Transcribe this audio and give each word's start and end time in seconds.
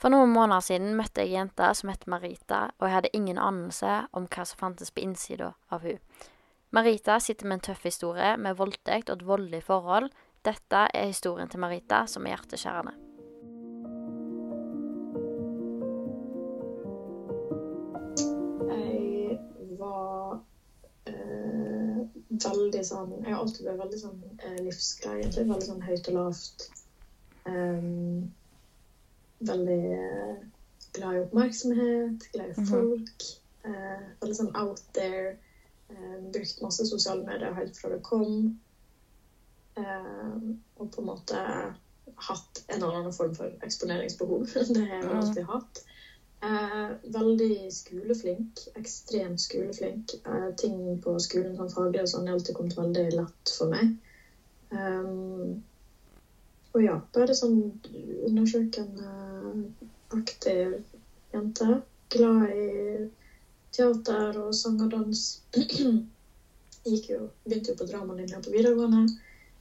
For 0.00 0.08
noen 0.08 0.30
måneder 0.32 0.64
siden 0.64 0.94
møtte 0.96 1.20
jeg 1.20 1.34
ei 1.34 1.36
jente 1.36 1.66
som 1.76 1.90
het 1.92 2.06
Marita, 2.08 2.60
og 2.80 2.86
jeg 2.86 2.94
hadde 2.94 3.10
ingen 3.18 3.36
anelse 3.36 3.98
om 4.16 4.24
hva 4.32 4.46
som 4.48 4.60
fantes 4.62 4.88
på 4.96 5.02
innsida 5.04 5.50
av 5.68 5.84
hun. 5.84 6.00
Marita 6.72 7.18
sitter 7.20 7.50
med 7.50 7.58
en 7.58 7.66
tøff 7.68 7.84
historie 7.84 8.30
med 8.40 8.56
voldtekt 8.56 9.10
og 9.10 9.20
et 9.20 9.26
voldelig 9.28 9.60
forhold. 9.66 10.08
Dette 10.46 10.86
er 10.96 11.10
historien 11.10 11.52
til 11.52 11.60
Marita, 11.60 12.06
som 12.08 12.24
er 12.24 12.32
hjerteskjærende. 12.32 12.96
Eh, 18.72 19.36
veldig 22.40 22.84
sånn 22.88 23.16
Jeg 23.18 23.34
har 23.34 23.40
alltid 23.42 23.66
vært 23.68 23.84
veldig 23.84 24.04
sånn 24.06 24.20
eh, 24.38 24.60
egentlig. 24.64 25.48
Veldig 25.50 25.72
sånn 25.74 25.88
høyt 25.90 26.08
og 26.08 26.22
lavt. 26.22 26.70
Um, 27.44 28.30
veldig 29.48 29.82
eh, 29.96 30.40
glad 30.96 31.16
i 31.16 31.22
oppmerksomhet, 31.24 32.26
glad 32.32 32.50
i 32.50 32.66
folk. 32.68 33.28
eh, 33.64 34.02
veldig 34.22 34.36
sånn 34.36 34.56
out 34.56 34.82
there. 34.96 35.36
Eh, 35.90 36.18
brukt 36.32 36.60
masse 36.64 36.86
sosiale 36.88 37.24
medier 37.26 37.54
helt 37.56 37.76
fra 37.76 37.92
det 37.92 38.02
kom. 38.06 38.58
Eh, 39.80 40.34
og 40.80 40.90
på 40.90 41.02
en 41.02 41.10
måte 41.12 41.40
hatt 42.20 42.62
en 42.66 42.82
eller 42.82 43.00
annen 43.00 43.16
form 43.16 43.34
for 43.34 43.52
eksponeringsbehov. 43.64 44.46
det 44.74 44.84
har 44.84 45.00
jeg 45.00 45.16
alltid 45.22 45.48
hatt. 45.48 45.82
Eh, 46.40 46.90
veldig 47.02 47.72
skoleflink. 47.72 48.66
Ekstremt 48.80 49.40
skoleflink. 49.40 50.14
Eh, 50.26 50.50
ting 50.56 51.00
på 51.04 51.16
skolen 51.20 51.56
som 51.56 51.72
faglig 51.72 52.04
og 52.04 52.12
sånn 52.12 52.28
har 52.28 52.38
alltid 52.38 52.56
kommet 52.56 52.78
veldig 52.78 53.08
lett 53.16 53.52
for 53.56 53.72
meg. 53.72 53.96
Um, 54.70 55.58
og 56.70 56.82
ja, 56.84 56.94
bare 57.14 57.34
sånn 57.34 57.56
undersøkende, 58.28 59.08
aktiv 60.16 60.76
jente. 61.32 61.80
Glad 62.10 62.50
i 62.50 63.10
teater 63.72 64.38
og 64.42 64.54
sang 64.54 64.80
og 64.82 64.90
dans. 64.90 65.20
Gikk 66.90 67.10
jo, 67.12 67.18
begynte 67.44 67.70
jo 67.74 67.76
på 67.78 67.86
dramalinja 67.90 68.40
på 68.42 68.50
videregående. 68.54 69.04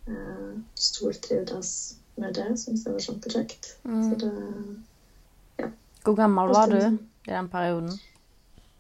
Eh, 0.08 0.54
Stortrivdes 0.80 1.72
med 2.18 2.34
det. 2.34 2.48
Syns 2.60 2.84
det 2.86 2.94
var 2.96 3.04
kjempekjekt. 3.06 3.74
Så 3.84 4.16
det 4.24 5.72
Hvor 6.04 6.16
gammel 6.16 6.48
var 6.56 6.72
du 6.72 6.78
i 6.80 7.32
den 7.34 7.50
perioden? 7.52 7.92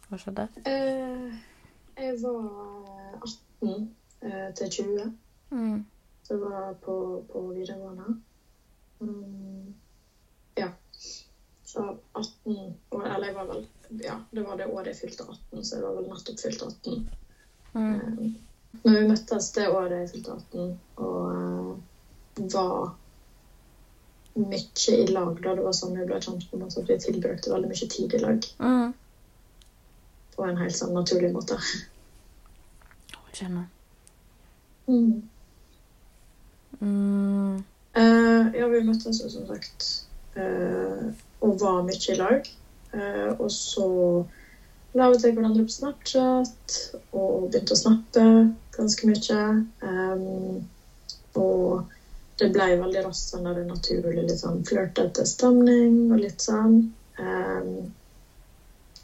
Hva 0.09 0.18
skjedde? 0.18 0.47
eh, 0.66 1.34
Jeg 2.00 2.16
var 2.24 3.19
18 3.62 3.90
eh, 4.24 4.53
til 4.58 4.69
20. 4.72 5.13
Mm. 5.52 5.85
Så 6.24 6.34
jeg 6.34 6.41
var 6.41 6.74
på, 6.81 6.96
på 7.34 7.41
videregående. 7.53 8.16
Mm, 9.00 9.74
ja. 10.58 10.69
Så 11.69 11.84
18 12.18 12.56
år 12.97 13.03
Eller 13.06 13.28
jeg 13.28 13.35
var 13.35 13.46
vel 13.50 13.66
Ja, 14.02 14.16
det 14.31 14.41
var 14.46 14.57
det 14.57 14.66
året 14.74 14.88
jeg 14.94 14.97
fylte 15.03 15.25
18, 15.25 15.66
så 15.66 15.75
jeg 15.75 15.84
var 15.84 15.97
vel 16.00 16.07
nettopp 16.09 16.40
fylt 16.41 16.63
18. 16.66 17.03
Mm. 17.74 17.94
Eh, 17.94 18.31
Men 18.84 18.96
vi 18.96 19.03
møttes 19.09 19.52
det 19.53 19.68
året 19.69 19.96
jeg 20.00 20.09
fylte 20.13 20.35
18, 20.38 20.79
og 20.97 21.29
eh, 21.35 22.50
var 22.53 22.96
mye 24.40 24.96
i 24.96 25.08
lag 25.12 25.40
da 25.44 25.53
det 25.58 25.63
var 25.66 25.74
sånn 25.75 25.97
vi 25.97 26.06
ble 26.08 26.19
kjent 26.24 26.46
en 26.53 26.62
måte 26.63 26.81
at 26.81 26.90
vi 26.90 26.97
tilbrakte 27.03 27.52
veldig 27.52 27.69
mye 27.72 27.90
tid 27.91 28.13
i 28.13 28.22
lag 28.24 28.46
Mm. 28.59 28.94
på 30.35 30.46
en 30.46 30.58
helt 30.62 30.78
sånn 30.78 30.94
naturlig 30.96 31.34
måte. 31.34 31.58
Skjønner. 33.34 33.66
Mm. 34.88 35.29
Mm. 36.79 37.58
Uh, 37.97 38.46
ja, 38.56 38.68
vi 38.72 38.84
møttes 38.88 39.19
jo 39.22 39.29
som 39.34 39.47
sagt 39.50 39.90
eh, 40.40 41.09
og 41.46 41.60
var 41.62 41.86
mye 41.88 42.14
i 42.14 42.18
lag. 42.20 42.50
Eh, 42.94 43.30
og 43.38 43.52
så 43.54 43.88
la 44.98 45.10
vi 45.12 45.20
til 45.22 45.36
hverandre 45.38 45.66
på 45.68 45.76
Snapchat 45.76 46.76
og 47.14 47.50
begynte 47.52 47.76
å 47.76 47.80
snappe 47.80 48.26
ganske 48.76 49.10
mye. 49.10 49.40
Um, 49.86 50.64
og 51.38 51.86
det 52.40 52.50
ble 52.56 52.72
veldig 52.80 53.04
raskt 53.06 53.34
sånn 53.34 53.46
der 53.46 53.62
naturlig 53.68 54.24
litt 54.24 54.42
sånn 54.42 54.64
flørtete 54.68 55.26
stemning 55.28 56.10
og 56.10 56.24
litt 56.24 56.44
sånn. 56.44 56.80
Um, 57.20 57.90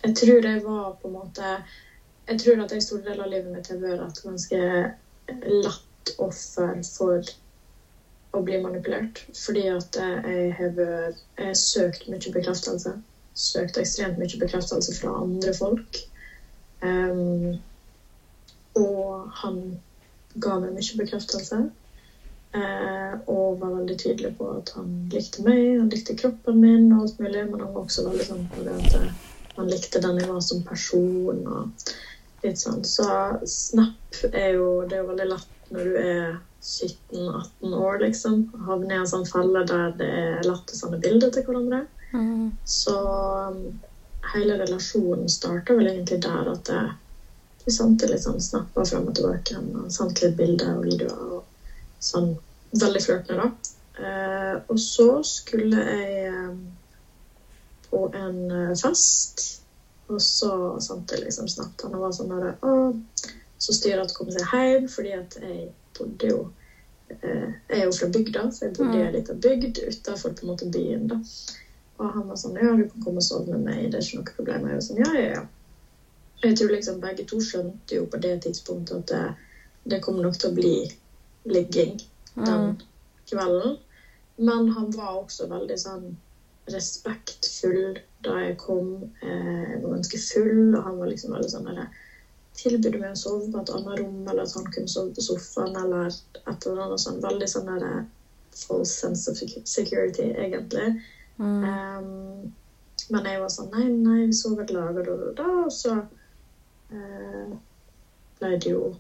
jeg 0.06 0.16
tror 0.22 0.48
jeg 0.48 0.62
var 0.64 0.94
på 1.02 1.10
en 1.10 1.16
måte 1.18 1.48
Jeg 2.26 2.38
tror 2.42 2.60
at 2.62 2.72
jeg 2.74 2.84
store 2.84 3.04
deler 3.06 3.26
av 3.26 3.32
livet 3.32 3.52
mitt 3.54 3.68
har 3.70 3.78
vært 3.82 4.06
et 4.06 4.22
ganske 4.26 4.60
lett 5.46 6.12
offer 6.22 6.80
for 6.88 7.28
å 8.36 8.44
bli 8.46 8.60
manipulert. 8.64 9.22
Fordi 9.38 9.68
at 9.72 9.98
jeg 10.00 10.52
har 10.58 10.82
jeg 10.82 11.48
har 11.50 11.58
søkt 11.60 12.10
mye 12.12 12.34
bekreftelse. 12.34 12.98
Søkt 13.36 13.80
ekstremt 13.82 14.20
mye 14.22 14.42
bekreftelse 14.42 14.96
fra 15.00 15.16
andre 15.24 15.54
folk. 15.58 16.02
Um, 16.82 17.58
og 18.76 19.32
han 19.42 19.60
ga 20.44 20.60
meg 20.62 20.76
mye 20.78 21.02
bekreftelse. 21.02 21.66
Uh, 22.56 23.14
og 23.28 23.60
var 23.60 23.74
veldig 23.82 23.98
tydelig 24.00 24.32
på 24.38 24.48
at 24.62 24.70
han 24.78 24.92
likte 25.12 25.44
meg, 25.44 25.74
han 25.76 25.90
likte 25.92 26.16
kroppen 26.16 26.62
min 26.64 26.88
og 26.94 27.02
alt 27.04 27.24
mulig. 27.24 27.48
Men 27.52 27.66
han 27.66 27.74
var 27.74 27.84
også 27.84 28.08
veldig 28.08 28.28
sånn 28.30 28.46
på 28.54 28.68
det 28.68 28.76
at 28.84 29.00
eh, 29.02 29.24
han 29.58 29.72
likte 29.72 30.04
den 30.04 30.22
jeg 30.22 30.32
var 30.32 30.44
som 30.44 30.64
person. 30.68 31.42
og 31.44 31.96
litt 32.46 32.62
sånn. 32.62 32.84
Så 32.88 33.06
Snap 33.50 34.20
er 34.32 34.56
jo, 34.58 34.68
det 34.88 34.98
er 34.98 35.04
jo 35.04 35.10
veldig 35.12 35.30
lett 35.32 35.72
når 35.74 35.90
du 35.90 35.98
er 36.02 36.36
17-18 36.66 37.74
år, 37.74 38.00
liksom. 38.00 38.40
Havner 38.66 38.96
i 38.96 39.00
en 39.04 39.10
sånn 39.10 39.28
felle 39.30 39.62
der 39.70 39.92
det 40.00 40.08
er 40.10 40.48
lett 40.48 40.72
å 40.74 40.78
sende 40.78 41.02
bilder 41.04 41.34
til 41.34 41.46
hverandre. 41.46 41.84
Mm. 42.16 42.56
Så 42.66 42.96
um, 43.52 43.60
hele 44.34 44.58
relasjonen 44.64 45.30
starta 45.30 45.76
vel 45.78 45.92
egentlig 45.92 46.24
der 46.26 46.50
at 46.56 46.64
det, 46.72 46.82
vi 47.66 47.74
sendte 47.74 48.10
litt 48.10 48.24
sånn 48.26 48.42
snapper 48.42 48.88
frem 48.90 49.06
og 49.12 49.16
tilbake. 49.18 49.62
Og 49.62 49.94
sendte 49.94 50.26
litt 50.26 50.40
bilder 50.40 50.74
og 50.80 50.90
videoer 50.90 51.38
og 51.40 52.02
sånn. 52.04 52.34
Veldig 52.76 53.02
flørtende, 53.06 53.46
da. 53.46 53.76
Eh, 53.96 54.56
og 54.68 54.80
så 54.82 55.08
skulle 55.24 55.84
jeg 55.86 56.26
eh, 56.28 56.56
på 57.88 58.02
en 58.12 58.40
eh, 58.52 58.74
fest, 58.76 59.46
og 60.12 60.20
så 60.22 60.52
sendte 60.84 61.16
jeg 61.16 61.30
liksom 61.30 61.48
snap 61.48 61.86
han 61.86 61.96
var 62.02 62.12
sånn 62.14 62.34
bare, 62.34 62.52
Å, 62.60 63.32
så 63.56 63.76
styret 63.78 64.12
kom 64.18 64.28
seg 64.34 64.44
hjem, 64.52 64.90
fordi 64.92 65.14
at 65.16 65.38
jeg 65.40 65.70
bodde 65.98 66.30
jo 66.32 66.46
Jeg 67.22 67.52
er 67.70 67.84
jo 67.84 67.92
fra 67.94 68.08
bygda, 68.10 68.48
så 68.52 68.66
jeg 68.66 68.74
bodde 68.74 68.98
i 68.98 69.04
ei 69.06 69.12
lita 69.14 69.34
bygd 69.34 69.78
utafor 69.88 70.32
byen. 70.72 71.08
da. 71.08 71.18
Og 71.98 72.10
han 72.14 72.28
var 72.28 72.36
sånn 72.36 72.58
Ja, 72.58 72.72
du 72.76 72.86
kan 72.86 73.02
komme 73.02 73.22
og 73.22 73.24
sove 73.24 73.46
med 73.52 73.62
meg, 73.68 73.92
det 73.92 74.00
er 74.00 74.06
ikke 74.08 74.18
noe 74.20 74.36
problem. 74.36 74.66
Jeg 74.66 74.80
var 74.80 74.82
sånn, 74.88 74.98
ja, 75.04 75.12
ja, 75.14 75.28
ja. 75.36 75.44
Jeg 76.44 76.56
tror 76.58 76.70
liksom 76.74 77.00
begge 77.00 77.24
to 77.30 77.40
skjønte 77.40 77.96
jo 77.96 78.06
på 78.06 78.18
det 78.22 78.34
tidspunktet 78.44 78.98
at 78.98 79.08
det, 79.08 79.22
det 79.94 80.02
kom 80.04 80.18
nok 80.22 80.36
til 80.38 80.50
å 80.50 80.56
bli 80.58 80.74
ligging 81.46 81.96
den 82.36 82.74
kvelden. 83.30 83.78
Men 84.38 84.68
han 84.76 84.90
var 84.92 85.22
også 85.22 85.48
veldig 85.48 85.78
sånn 85.80 86.10
respektfull 86.74 87.96
da 88.26 88.34
jeg 88.48 88.58
kom. 88.58 89.06
Eh, 89.22 89.72
Jeg 89.72 89.82
var 89.84 89.94
ganske 89.96 90.18
full, 90.20 90.76
og 90.76 90.84
han 90.84 90.98
var 91.00 91.08
liksom 91.12 91.32
veldig 91.32 91.50
sånn 91.54 91.70
der, 91.70 91.86
Tilbød 92.56 93.00
meg 93.02 93.12
å 93.12 93.20
sove 93.20 93.50
på 93.52 93.62
et 93.62 93.72
annet 93.76 94.00
rom, 94.00 94.22
eller 94.24 94.46
at 94.46 94.54
han 94.56 94.68
kunne 94.72 94.92
sove 94.92 95.12
på 95.16 95.24
sofaen, 95.26 95.76
eller 95.82 96.12
et 96.12 96.68
eller 96.68 96.84
annet 96.86 97.04
sånn. 97.04 97.24
Veldig 97.24 97.50
sånn 97.52 97.72
der 97.72 98.06
false 98.56 98.94
sense 98.94 99.32
of 99.32 99.38
security, 99.68 100.30
egentlig. 100.32 101.02
Um, 101.38 102.54
men 103.12 103.28
jeg 103.28 103.42
var 103.42 103.52
sånn 103.52 103.74
Nei, 103.74 103.90
nei, 103.92 104.22
vi 104.30 104.38
sover 104.38 104.64
et 104.64 104.72
lag, 104.72 104.96
og 104.96 105.04
da, 105.04 105.16
da, 105.20 105.32
da. 105.42 105.50
Og 105.66 105.74
så 105.76 105.98
uh, 106.00 107.56
ble 108.40 108.56
det 108.64 108.72
jo 108.72 108.94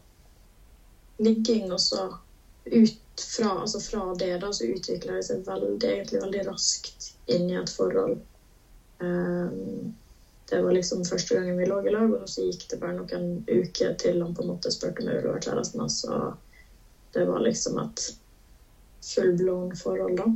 ligging, 1.24 1.69
og 1.72 1.80
så 1.80 2.10
ut 2.66 3.22
fra, 3.22 3.62
altså 3.62 3.80
fra 3.80 4.10
det 4.19 4.34
da, 4.44 4.52
så 4.54 4.68
utvikla 4.68 5.19
det 5.19 5.28
seg 5.30 5.46
veldig, 5.48 5.80
egentlig 5.88 6.24
veldig 6.25 6.48
raskt 6.50 7.13
inn 7.31 7.48
i 7.50 7.60
et 7.62 7.72
forhold. 7.72 8.19
Um, 9.00 9.94
det 10.50 10.62
var 10.62 10.75
liksom 10.75 11.06
første 11.06 11.36
gangen 11.36 11.57
vi 11.57 11.65
lå 11.65 11.80
i 11.81 11.94
lag, 11.94 12.12
og 12.13 12.30
så 12.30 12.45
gikk 12.45 12.68
det 12.69 12.80
bare 12.81 12.97
noen 13.00 13.44
uker 13.50 13.95
til 14.01 14.21
han 14.21 14.36
på 14.38 14.44
en 14.44 14.51
måte 14.53 14.71
spurte 14.74 15.01
om 15.01 15.09
jeg 15.09 15.18
ville 15.18 15.33
være 15.33 15.45
kjæresten 15.47 15.81
hans. 15.81 15.97
Og 16.06 16.24
det 17.15 17.25
var 17.30 17.42
liksom 17.42 17.80
et 17.81 18.03
full-blown 19.06 19.74
forhold, 19.80 20.18
da. 20.21 20.27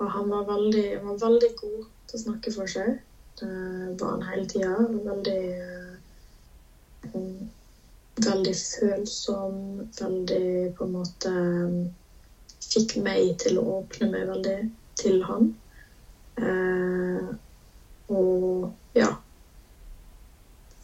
Og 0.00 0.10
han 0.16 0.32
var 0.32 0.48
veldig, 0.48 0.86
han 0.96 1.08
var 1.12 1.22
veldig 1.26 1.52
god 1.60 1.80
til 2.08 2.18
å 2.18 2.22
snakke 2.24 2.52
for 2.54 2.72
seg. 2.72 3.00
Det 3.40 3.50
var 4.00 4.16
han 4.16 4.28
hele 4.30 4.46
tida. 4.48 4.74
Veldig 5.10 5.40
eh, 5.60 5.96
Veldig 8.20 8.54
følsom. 8.56 9.60
Veldig 10.00 10.48
på 10.76 10.84
en 10.86 10.96
måte 10.96 11.34
Fikk 12.70 12.98
meg 13.02 13.32
til 13.42 13.56
å 13.58 13.62
åpne 13.80 14.10
meg 14.12 14.28
veldig 14.28 14.58
til 15.00 15.22
han. 15.26 15.48
Eh, 16.38 17.30
og 18.10 18.70
ja 18.98 19.12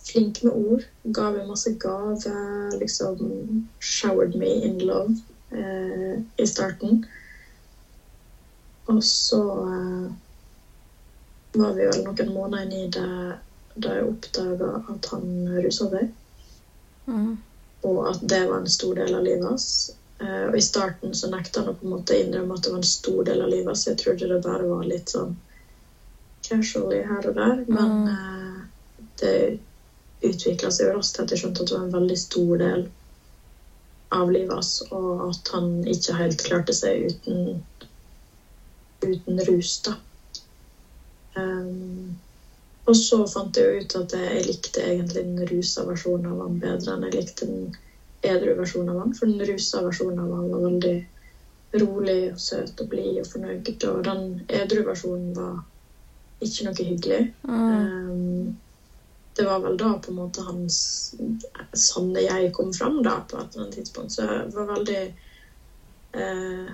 Flink 0.07 0.39
med 0.47 0.55
ord. 0.55 0.83
Ga 1.03 1.31
meg 1.35 1.49
masse 1.49 1.73
gaver. 1.83 2.77
Liksom 2.79 3.17
showered 3.83 4.37
me 4.39 4.53
in 4.63 4.79
love 4.79 5.17
eh, 5.51 6.21
i 6.39 6.47
starten. 6.47 7.01
Og 8.87 9.03
så 9.05 9.41
eh, 9.67 10.07
var 11.59 11.75
vi 11.75 11.89
vel 11.91 12.05
noen 12.07 12.31
måneder 12.31 12.63
inn 12.69 12.77
i 12.79 12.87
det 12.95 13.09
da 13.77 13.97
jeg 13.99 14.07
oppdaga 14.09 14.69
at 14.89 15.09
han 15.13 15.27
rusa 15.61 15.89
seg. 15.91 16.07
Og 17.85 17.99
at 18.09 18.23
det 18.23 18.45
var 18.49 18.63
en 18.63 18.71
stor 18.73 18.95
del 18.97 19.19
av 19.19 19.27
livet 19.27 19.45
hans. 19.51 19.67
Eh, 20.23 20.45
og 20.47 20.57
i 20.57 20.63
starten 20.65 21.13
så 21.19 21.29
nekta 21.29 21.61
han 21.61 21.75
å 21.75 21.77
på 21.77 21.85
en 21.85 21.97
måte 21.97 22.17
innrømme 22.17 22.57
at 22.57 22.65
det 22.65 22.73
var 22.73 22.81
en 22.81 22.89
stor 22.95 23.27
del 23.27 23.43
av 23.43 23.51
livet 23.53 23.73
hans. 23.75 23.85
Jeg 23.91 23.99
trodde 24.01 24.31
det 24.31 24.39
bare 24.47 24.71
var 24.71 24.87
litt 24.87 25.13
sånn 25.13 25.35
casually 26.49 27.03
her 27.07 27.29
og 27.31 27.39
der. 27.39 27.65
Men 27.69 27.97
mm. 28.09 28.61
det 29.23 29.37
utvikla 30.27 30.71
seg 30.73 30.89
jo 30.89 30.97
raskt 30.97 31.21
at 31.23 31.33
jeg 31.33 31.43
skjønte 31.43 31.65
at 31.65 31.71
det 31.71 31.77
var 31.77 31.87
en 31.87 31.97
veldig 31.99 32.19
stor 32.21 32.53
del 32.63 32.87
av 34.17 34.31
livet 34.31 34.55
hans, 34.55 34.77
og 34.95 35.27
at 35.29 35.51
han 35.53 35.73
ikke 35.91 36.15
helt 36.17 36.45
klarte 36.47 36.75
seg 36.77 37.11
uten 37.11 37.59
uten 39.05 39.45
rus, 39.45 39.81
da. 39.85 39.95
Um, 41.37 42.17
og 42.87 42.97
så 42.97 43.19
fant 43.29 43.59
jeg 43.59 43.67
jo 43.67 43.83
ut 43.83 43.97
at 43.99 44.15
jeg 44.15 44.45
likte 44.47 44.83
egentlig 44.83 45.25
den 45.27 45.49
rusa 45.51 45.83
versjonen 45.85 46.31
av 46.31 46.43
han 46.45 46.61
bedre 46.63 46.95
enn 46.95 47.07
jeg 47.09 47.17
likte 47.17 47.49
den 47.49 47.65
edru 48.27 48.55
versjonen 48.57 48.93
av 48.95 49.01
han. 49.03 49.15
For 49.19 49.31
den 49.31 49.43
rusa 49.49 49.83
versjonen 49.85 50.23
av 50.23 50.35
han 50.39 50.51
var 50.53 50.65
veldig 50.69 50.97
rolig 51.83 52.21
og 52.31 52.41
søt 52.41 52.83
og 52.83 52.91
blid 52.93 53.19
og 53.21 53.29
fornøyd. 53.33 53.73
Og 53.91 54.05
den 54.07 54.23
edru 54.61 54.85
versjonen 54.87 55.35
var 55.37 55.59
ikke 56.45 56.67
noe 56.67 56.85
hyggelig. 56.85 57.21
Um, 57.49 58.57
det 59.37 59.45
var 59.45 59.61
vel 59.65 59.77
da 59.81 59.93
på 60.01 60.13
en 60.13 60.19
måte 60.19 60.45
hans 60.45 60.77
sanne 61.77 62.25
jeg 62.25 62.53
kom 62.57 62.73
fram 62.77 63.03
da, 63.05 63.19
på 63.29 63.39
et 63.39 63.55
eller 63.55 63.67
annet 63.67 63.79
tidspunkt. 63.81 64.15
Så 64.17 64.27
jeg 64.29 64.55
var 64.57 64.73
veldig 64.75 65.03
uh, 66.17 66.73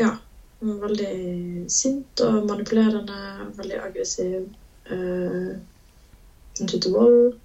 Ja. 0.00 0.16
Var 0.60 0.80
veldig 0.82 1.70
sint 1.72 2.20
og 2.20 2.42
manipulerende, 2.44 3.20
veldig 3.56 3.78
aggressiv. 3.80 4.42
Begynte 4.84 6.80
til 6.84 6.92
vold. 6.92 7.38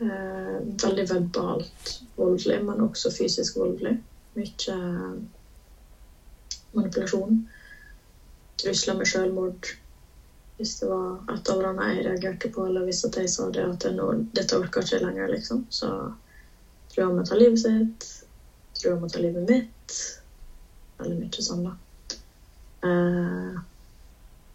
Uh, 0.00 0.56
veldig 0.80 1.04
verbalt 1.10 1.90
voldelig, 2.16 2.62
men 2.64 2.80
også 2.86 3.12
fysisk 3.12 3.58
voldelig. 3.60 3.98
Mye 4.38 4.78
manipulasjon. 6.72 7.42
Trusler 8.62 8.96
med 8.96 9.06
selvmord. 9.12 9.74
Hvis 10.58 10.78
det 10.80 10.88
var 10.90 11.34
et 11.34 11.50
eller 11.52 11.68
annet 11.70 11.90
jeg 11.94 12.06
reagerte 12.06 12.50
på, 12.54 12.66
eller 12.66 12.86
hvis 12.88 13.04
jeg 13.06 13.30
sa 13.30 13.46
det 13.54 13.62
at 13.62 13.86
nå, 13.94 14.08
dette 14.34 14.58
orker 14.58 14.82
ikke 14.82 14.98
lenger, 15.04 15.30
liksom, 15.30 15.64
så 15.70 15.90
tror 16.90 16.98
jeg 16.98 17.06
han 17.06 17.18
må 17.18 17.24
ta 17.26 17.38
livet 17.38 17.62
sitt. 17.62 18.08
Tror 18.74 18.88
jeg 18.88 18.96
han 18.96 19.04
må 19.04 19.10
ta 19.12 19.22
livet 19.22 19.46
mitt. 19.46 19.98
Veldig 20.98 21.18
mye 21.20 21.46
sånn, 21.46 21.68
da. 21.68 22.18
Eh, 22.88 23.60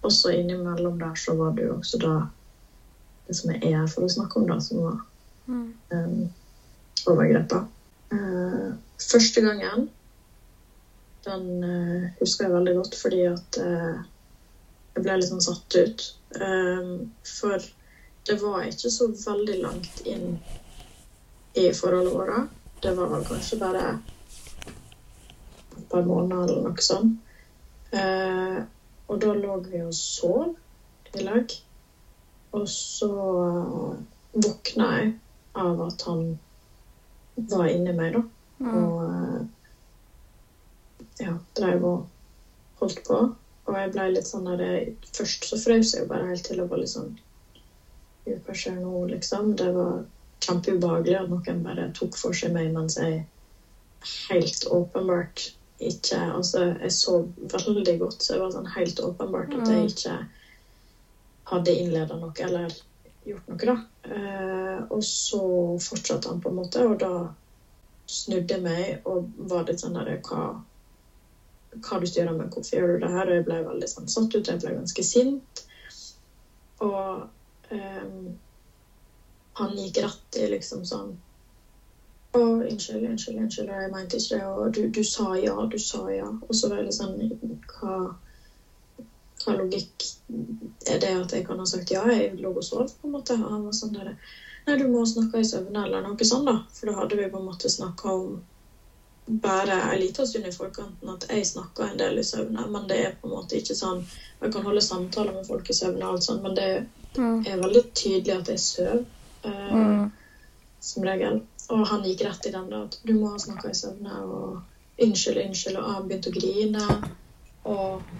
også 0.03 0.35
innimellom 0.35 0.99
der 0.99 1.15
så 1.15 1.37
var 1.39 1.55
det 1.55 1.69
jo 1.69 1.77
også 1.77 1.99
da 2.03 2.13
det 3.27 3.35
som 3.39 3.53
jeg 3.53 3.63
er 3.63 3.77
her 3.79 3.87
for 3.87 4.03
å 4.03 4.11
snakke 4.11 4.41
om, 4.41 4.47
da, 4.51 4.59
som 4.59 4.83
var 4.83 4.97
um, 5.47 6.25
overgrepet. 7.07 7.69
Eh, 8.11 8.71
første 8.99 9.43
gangen 9.43 9.87
den 11.23 11.63
eh, 11.63 12.09
husker 12.19 12.47
jeg 12.47 12.53
veldig 12.53 12.73
godt 12.81 12.97
fordi 12.99 13.21
at 13.29 13.59
eh, 13.63 14.01
jeg 14.93 15.05
ble 15.05 15.15
litt 15.17 15.29
sånn 15.29 15.43
satt 15.43 15.77
ut. 15.79 16.05
Um, 16.37 17.11
for 17.25 17.61
det 18.27 18.37
var 18.41 18.67
ikke 18.67 18.91
så 18.93 19.09
veldig 19.11 19.57
langt 19.61 20.03
inn 20.07 20.37
i 21.59 21.69
forholdet 21.75 22.13
vårt. 22.13 22.53
Det 22.83 22.93
var 22.97 23.09
vel 23.11 23.25
kanskje 23.27 23.59
bare 23.61 23.83
et 25.77 25.89
par 25.91 26.05
måneder 26.07 26.43
eller 26.47 26.69
noe 26.69 26.85
sånt. 26.85 27.19
Eh, 27.93 28.59
og 29.07 29.19
da 29.21 29.33
lå 29.37 29.57
vi 29.67 29.81
og 29.83 29.93
sov 29.93 30.55
i 31.13 31.25
lag. 31.25 31.51
Og 32.53 32.65
så 32.69 33.11
våkna 34.33 34.89
jeg 34.97 35.11
av 35.61 35.83
at 35.85 36.07
han 36.07 36.23
var 37.51 37.69
inni 37.69 37.93
meg, 37.97 38.17
da. 38.17 38.23
Og 38.73 38.97
eh, 39.05 39.39
ja, 41.27 41.37
drev 41.57 41.87
og 41.91 42.79
holdt 42.81 43.03
på. 43.07 43.21
Og 43.67 43.77
jeg 43.79 43.91
ble 43.93 44.07
litt 44.11 44.27
sånn 44.29 44.47
der 44.49 44.63
Først 45.15 45.47
så 45.47 45.59
frøs 45.59 45.93
jeg 45.93 46.03
jo 46.03 46.09
bare 46.09 46.29
helt 46.31 46.43
til 46.47 46.61
og 46.63 46.71
var 46.71 46.81
litt 46.81 46.93
sånn 46.93 47.11
Hva 48.27 48.55
skjer 48.55 48.79
nå, 48.79 48.93
liksom? 49.11 49.53
Det 49.59 49.69
var 49.75 50.03
kjempeubehagelig 50.43 51.19
at 51.21 51.31
noen 51.31 51.61
bare 51.63 51.89
tok 51.95 52.17
for 52.19 52.35
seg 52.35 52.51
meg 52.55 52.71
mens 52.73 52.97
jeg 52.99 53.21
helt 54.29 54.65
åpenbart 54.71 55.47
ikke 55.83 56.19
Altså, 56.37 56.65
jeg 56.79 56.91
så 56.95 57.17
veldig 57.53 57.97
godt, 57.99 58.21
så 58.23 58.35
det 58.35 58.41
var 58.43 58.51
sånn 58.53 58.71
helt 58.75 58.99
åpenbart 59.03 59.55
at 59.57 59.71
jeg 59.71 59.89
ikke 59.91 60.17
hadde 61.49 61.73
innleda 61.75 62.15
noe 62.19 62.45
eller 62.45 62.75
gjort 63.27 63.49
noe, 63.51 63.67
da. 63.67 63.75
Eh, 64.07 64.77
og 64.93 65.01
så 65.03 65.41
fortsatte 65.81 66.29
han 66.29 66.39
på 66.43 66.51
en 66.51 66.59
måte, 66.59 66.83
og 66.87 66.97
da 67.01 67.11
snudde 68.09 68.55
jeg 68.55 68.63
meg 68.63 69.09
og 69.09 69.27
var 69.49 69.65
litt 69.67 69.83
sånn 69.83 69.97
der 69.97 70.15
Hva, 70.23 70.43
hva 71.81 71.99
du 71.99 72.07
styrer 72.09 72.35
med, 72.35 72.49
hvorfor 72.53 72.77
gjør 72.77 72.93
du 72.93 73.03
det 73.03 73.11
her? 73.13 73.29
Og 73.29 73.37
jeg 73.37 73.45
ble 73.47 73.59
veldig 73.65 73.89
sånn 73.89 74.09
satt 74.11 74.35
ut, 74.35 74.47
jeg 74.47 74.61
ble 74.61 74.73
ganske 74.75 75.05
sint. 75.05 75.63
Og 76.83 77.23
um, 77.73 78.33
han 79.59 79.77
gikk 79.77 80.01
rett 80.03 80.39
i 80.41 80.49
liksom 80.51 80.83
sånn 80.87 81.13
Å, 82.33 82.39
unnskyld, 82.41 83.05
unnskyld, 83.05 83.37
unnskyld, 83.43 83.69
jeg 83.69 83.89
mente 83.93 84.17
ikke 84.17 84.37
det. 84.39 84.45
Og 84.49 84.71
du, 84.73 84.81
du 84.89 85.03
sa 85.05 85.35
ja, 85.37 85.53
du 85.69 85.77
sa 85.77 86.07
ja. 86.09 86.31
Og 86.47 86.57
så 86.57 86.69
var 86.71 86.81
det 86.81 86.95
sånn 86.95 87.19
Hva, 87.75 87.97
hva 89.43 89.53
logikk 89.59 90.07
er 90.89 90.97
det 91.03 91.11
at 91.13 91.35
jeg 91.35 91.45
kan 91.45 91.61
ha 91.61 91.67
sagt 91.69 91.93
ja? 91.93 92.01
Jeg 92.09 92.39
lå 92.41 92.55
og 92.55 92.65
sov, 92.65 92.89
på 92.97 93.09
en 93.09 93.13
måte. 93.13 93.37
Han 93.37 93.67
var 93.67 93.77
sånn 93.77 93.93
der 93.93 94.15
Nei, 94.63 94.77
du 94.79 94.85
må 94.87 95.01
snakke 95.03 95.41
i 95.43 95.45
søvne, 95.45 95.81
eller 95.83 96.01
noe 96.05 96.25
sånt, 96.25 96.47
da. 96.47 96.61
For 96.71 96.87
da 96.87 96.95
hadde 97.01 97.17
vi 97.19 97.27
på 97.29 97.39
en 97.41 97.49
måte 97.49 97.69
snakka 97.69 98.13
om 98.15 98.37
bare 99.25 99.77
en 99.81 99.99
liten 99.99 100.27
stund 100.27 100.47
i 100.47 100.51
forkanten 100.51 101.09
at 101.13 101.25
jeg 101.29 101.47
snakker 101.47 101.85
en 101.87 101.99
del 101.99 102.19
i 102.19 102.25
søvne, 102.27 102.65
men 102.71 102.87
det 102.89 102.97
er 102.99 103.13
på 103.19 103.29
en 103.29 103.37
måte 103.37 103.55
ikke 103.59 103.75
sånn 103.77 104.03
Jeg 104.41 104.51
kan 104.51 104.65
holde 104.67 104.81
samtaler 104.83 105.31
med 105.31 105.47
folk 105.47 105.69
i 105.71 105.75
søvne, 105.77 106.03
og 106.03 106.17
alt 106.17 106.25
sånt, 106.25 106.43
men 106.43 106.57
det 106.57 106.67
er 107.47 107.61
veldig 107.61 107.83
tydelig 107.95 108.33
at 108.35 108.49
jeg 108.51 108.59
sover. 108.59 109.05
Eh, 109.47 110.05
som 110.83 111.03
regel. 111.03 111.41
Og 111.71 111.87
han 111.87 112.03
gikk 112.03 112.25
rett 112.25 112.45
i 112.45 112.51
den 112.51 112.69
da, 112.69 112.83
at 112.83 112.99
du 113.07 113.13
må 113.15 113.31
ha 113.31 113.39
snakka 113.39 113.71
i 113.71 113.77
søvne, 113.77 114.19
og 114.27 115.03
unnskyld, 115.05 115.39
unnskyld. 115.45 115.79
Og 115.79 115.91
han 115.93 116.07
begynte 116.09 116.33
å 116.33 116.37
grine. 116.37 116.87
Og 117.71 118.15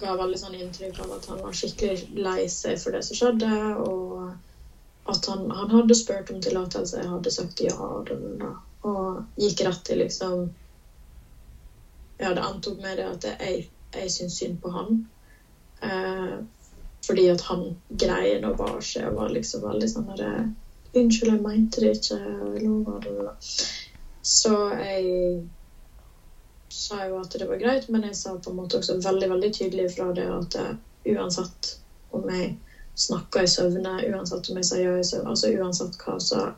ga 0.00 0.14
veldig 0.16 0.38
sånn 0.40 0.56
inntrykk 0.56 1.02
av 1.04 1.16
at 1.18 1.28
han 1.28 1.42
var 1.44 1.56
skikkelig 1.58 2.08
lei 2.16 2.46
seg 2.52 2.78
for 2.80 2.96
det 2.96 3.02
som 3.04 3.18
skjedde. 3.18 3.50
Og 3.84 5.12
at 5.12 5.28
han, 5.28 5.44
han 5.60 5.74
hadde 5.74 5.98
spurt 5.98 6.32
om 6.32 6.40
tillatelse, 6.44 7.02
jeg 7.02 7.12
hadde 7.12 7.34
sagt 7.34 7.62
ja. 7.64 7.76
Og, 7.76 8.14
og 8.86 9.40
gikk 9.40 9.64
rett 9.66 9.84
til 9.86 10.02
liksom 10.04 10.48
Ja, 12.18 12.32
det 12.34 12.42
antok 12.42 12.80
med 12.82 12.98
det 12.98 13.06
at 13.06 13.26
jeg, 13.30 13.66
jeg 13.94 14.10
syns 14.10 14.38
synd 14.40 14.56
på 14.62 14.72
han. 14.74 15.04
Eh, 15.86 16.38
fordi 17.06 17.28
at 17.30 17.44
han 17.46 17.76
greide 17.88 18.50
å 18.50 18.56
bare 18.58 18.80
seg 18.82 19.06
og 19.10 19.20
var 19.20 19.30
liksom 19.34 19.62
veldig 19.66 19.90
sånn 19.92 20.10
der 20.16 20.48
Unnskyld, 20.98 21.34
jeg 21.34 21.44
mente 21.44 21.82
det 21.84 21.90
ikke. 21.98 22.16
Jeg 22.18 22.62
lover 22.64 23.02
det. 23.04 23.34
Så 24.24 24.54
jeg 24.80 25.42
sa 26.72 27.02
jo 27.04 27.18
at 27.20 27.36
det 27.38 27.48
var 27.48 27.60
greit, 27.60 27.88
men 27.92 28.06
jeg 28.08 28.16
sa 28.16 28.34
på 28.40 28.50
en 28.50 28.56
måte 28.56 28.80
også 28.80 28.96
veldig 29.04 29.28
veldig 29.30 29.50
tydelig 29.54 29.90
fra 29.94 30.08
det 30.16 30.24
at 30.32 30.56
uansett 31.08 31.74
om 32.16 32.24
jeg 32.32 32.54
snakka 32.98 33.44
i 33.44 33.50
søvne, 33.50 33.94
uansett 34.10 34.50
om 34.50 34.58
jeg 34.58 34.68
sa 34.68 34.80
ja 34.80 34.96
i 34.98 35.04
søvne, 35.04 35.34
altså 35.34 35.52
uansett 35.54 36.00
hva, 36.02 36.16
så 36.20 36.48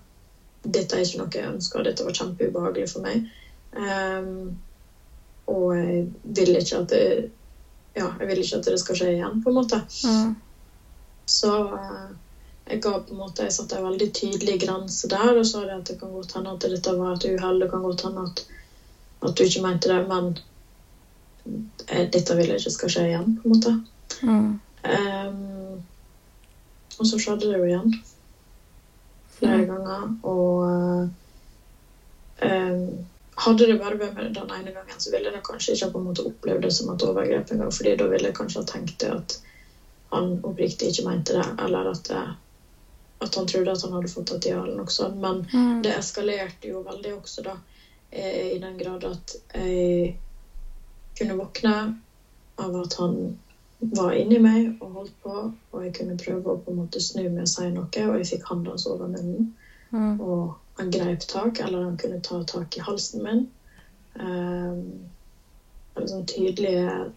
dette 0.62 0.96
er 0.96 1.04
ikke 1.04 1.20
noe 1.20 1.34
jeg 1.34 1.50
ønsker. 1.50 1.84
Dette 1.84 2.04
var 2.04 2.16
kjempeubehagelig 2.16 2.88
for 2.92 3.04
meg. 3.04 3.22
Um, 3.72 4.50
og 5.50 5.68
jeg 5.76 6.02
vil 6.22 6.58
ikke 6.58 6.80
at 6.82 6.90
det 6.92 7.04
ja, 7.96 8.06
jeg 8.20 8.26
vil 8.28 8.40
ikke 8.42 8.58
at 8.60 8.66
det 8.70 8.78
skal 8.78 8.98
skje 8.98 9.12
igjen, 9.16 9.40
på 9.42 9.50
en 9.50 9.56
måte. 9.56 9.80
Mm. 10.06 10.34
Så 11.30 11.50
uh, 11.72 12.10
jeg 12.70 12.82
ga 12.84 12.92
på 13.02 13.14
en 13.14 13.22
måte, 13.22 13.46
jeg 13.46 13.54
satte 13.56 13.78
en 13.78 13.88
veldig 13.88 14.08
tydelig 14.14 14.60
grense 14.62 15.10
der 15.10 15.40
og 15.40 15.48
sa 15.48 15.64
det 15.66 15.78
at 15.80 15.90
det 15.90 15.98
kan 15.98 16.12
godt 16.14 16.36
hende 16.36 16.54
at 16.54 16.68
dette 16.70 16.94
var 16.98 17.16
et 17.16 17.26
uhell. 17.32 17.58
Det 17.62 17.70
kan 17.72 17.82
godt 17.86 18.04
hende 18.06 18.26
at, 18.28 18.44
at, 19.24 19.34
du 19.34 19.42
ikke 19.42 19.64
mente 19.64 19.90
det, 19.90 19.98
men 20.06 20.30
jeg, 21.88 22.12
dette 22.14 22.36
vil 22.38 22.52
jeg 22.52 22.62
ikke 22.62 22.76
skal 22.76 22.94
skje 22.94 23.06
igjen, 23.08 23.32
på 23.34 23.48
en 23.48 23.56
måte. 23.56 23.74
Mm. 24.20 24.50
Um, 24.84 25.82
og 27.00 27.08
så 27.08 27.18
skjedde 27.18 27.48
det 27.48 27.58
jo 27.58 27.66
igjen. 27.66 27.90
Flere 29.40 29.64
ganger. 29.68 30.10
Og 30.28 31.08
eh, 32.44 32.84
hadde 33.44 33.66
det 33.70 33.78
bare 33.80 33.98
vært 34.00 34.16
med 34.18 34.34
den 34.36 34.52
ene 34.56 34.72
gangen, 34.74 35.00
så 35.00 35.12
ville 35.14 35.32
jeg 35.32 35.44
kanskje 35.46 35.76
ikke 35.76 35.90
på 35.94 36.00
en 36.02 36.08
måte 36.10 36.26
opplevd 36.28 36.66
det 36.66 36.72
som 36.76 36.90
et 36.92 37.04
overgrep 37.06 37.52
engang. 37.54 37.72
fordi 37.74 37.94
da 37.96 38.08
ville 38.10 38.28
jeg 38.30 38.38
kanskje 38.40 38.62
ha 38.62 38.68
tenkt 38.74 38.98
det 39.04 39.12
at 39.16 39.38
han 40.12 40.38
oppriktig 40.46 40.90
ikke 40.90 41.04
mente 41.06 41.34
det, 41.36 41.44
eller 41.62 41.90
at, 41.92 42.02
det, 42.08 42.22
at 43.24 43.34
han 43.38 43.46
trodde 43.46 43.72
at 43.72 43.82
han 43.86 43.92
hadde 43.96 44.10
fått 44.12 44.32
et 44.36 44.46
ja, 44.50 44.62
eller 44.62 44.76
noe 44.80 44.92
sånt. 44.94 45.16
Men 45.22 45.44
Mm. 45.52 45.82
det 45.82 45.92
eskalerte 45.96 46.68
jo 46.72 46.82
veldig 46.86 47.14
også, 47.16 47.42
da. 47.46 47.56
eh, 48.10 48.54
I 48.54 48.58
den 48.58 48.76
grad 48.78 49.04
at 49.04 49.36
jeg 49.54 50.14
kunne 51.18 51.36
våkne 51.38 51.74
av 52.60 52.76
at 52.82 52.94
han 52.98 53.16
var 53.80 54.12
inni 54.12 54.38
meg 54.38 54.74
og 54.80 54.90
holdt 54.96 55.14
på, 55.22 55.36
og 55.72 55.84
jeg 55.84 55.94
kunne 55.96 56.18
prøve 56.20 56.52
å 56.52 56.58
på 56.60 56.72
en 56.72 56.80
måte 56.82 57.00
snu 57.00 57.22
meg 57.28 57.46
og 57.46 57.52
si 57.52 57.68
noe, 57.72 57.86
og 58.06 58.18
jeg 58.18 58.28
fikk 58.34 58.48
handa 58.50 58.74
hans 58.74 58.86
over 58.88 59.08
munnen. 59.08 59.46
Mm. 59.90 60.20
Og 60.20 60.52
han 60.78 60.92
greip 60.92 61.24
tak, 61.28 61.60
eller 61.64 61.86
han 61.88 61.96
kunne 62.00 62.20
ta 62.24 62.42
tak 62.46 62.76
i 62.76 62.84
halsen 62.84 63.24
min. 63.24 63.42
Um, 64.20 65.08
sånn 65.96 66.26
tydelige 66.28 67.10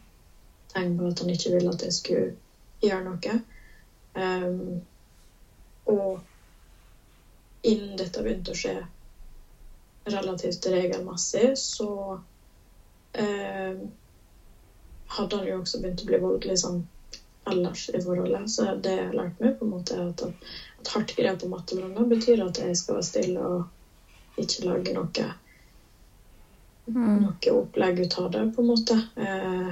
tegn 0.74 0.96
på 0.98 1.10
at 1.10 1.22
han 1.22 1.32
ikke 1.34 1.51
ville 1.53 1.72
at 1.72 1.84
jeg 1.86 1.96
skulle 1.96 2.32
gjøre 2.84 3.03
noe. 3.05 3.38
Um, 4.13 4.79
og 5.89 6.20
innen 7.67 7.98
dette 8.00 8.24
begynte 8.24 8.53
å 8.53 8.58
skje 8.58 8.75
relativt 10.12 10.65
regelmessig, 10.67 11.53
så 11.60 11.89
um, 12.17 13.84
hadde 15.17 15.38
han 15.39 15.48
jo 15.48 15.60
også 15.62 15.79
begynt 15.82 16.01
å 16.03 16.08
bli 16.10 16.20
voldelig 16.22 16.58
sånn 16.63 16.82
ellers 17.51 17.89
i 17.93 18.00
forholdet. 18.03 18.50
Så 18.50 18.70
det 18.79 18.93
jeg 18.98 19.05
har 19.10 19.17
lært 19.20 19.39
meg, 19.43 19.55
på 19.60 19.65
en 19.67 19.74
måte 19.75 19.96
er 19.98 20.10
at 20.10 20.24
et 20.27 20.91
hardt 20.93 21.13
grep 21.17 21.43
om 21.43 21.51
mattebrønner 21.53 22.08
betyr 22.10 22.43
at 22.46 22.60
jeg 22.62 22.77
skal 22.79 22.98
være 23.00 23.08
stille 23.10 23.46
og 23.53 24.39
ikke 24.43 24.65
lage 24.67 24.93
noe, 24.96 25.32
Mm. 26.84 27.22
noe 27.24 27.51
opplegg 27.55 28.00
ut 28.03 28.17
av 28.20 28.25
det, 28.32 28.41
på 28.55 28.60
en 28.62 28.67
måte. 28.67 28.98
Eh, 29.15 29.70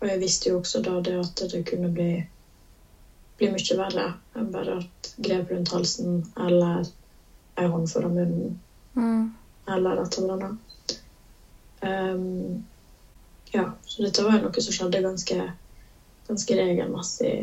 og 0.00 0.06
jeg 0.08 0.18
visste 0.22 0.48
jo 0.48 0.58
også 0.58 0.80
da 0.80 0.94
det 1.04 1.16
at 1.18 1.42
det 1.50 1.60
kunne 1.68 1.90
bli, 1.92 2.22
bli 3.36 3.48
mye 3.52 3.76
verre 3.76 4.06
enn 4.36 4.50
bare 4.54 4.78
et 4.80 5.10
grep 5.26 5.50
rundt 5.52 5.68
halsen 5.74 6.22
eller 6.46 6.88
ei 7.60 7.66
hånd 7.72 7.88
foran 7.90 8.14
munnen 8.16 8.54
Mm. 8.96 9.28
eller 9.68 10.00
et 10.02 10.16
eller 10.18 10.32
annet. 10.32 10.96
Ehm, 11.84 12.58
ja, 13.56 13.66
så 13.88 14.04
dette 14.04 14.24
var 14.24 14.40
noe 14.42 14.64
som 14.64 14.74
skjedde 14.74 15.04
ganske, 15.04 15.50
ganske 16.28 16.58
regelmessig 16.58 17.34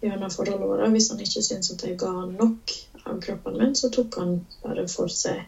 gjennom 0.00 0.32
forholdet 0.32 0.68
vårt. 0.68 0.86
Hvis 0.94 1.10
han 1.12 1.20
ikke 1.20 1.42
syntes 1.44 1.74
at 1.74 1.84
jeg 1.84 1.98
ga 2.00 2.12
nok 2.28 2.76
av 3.04 3.20
kroppen 3.24 3.58
min, 3.60 3.74
så 3.76 3.90
tok 3.92 4.16
han 4.20 4.38
bare 4.62 4.86
for 4.88 5.12
seg 5.12 5.42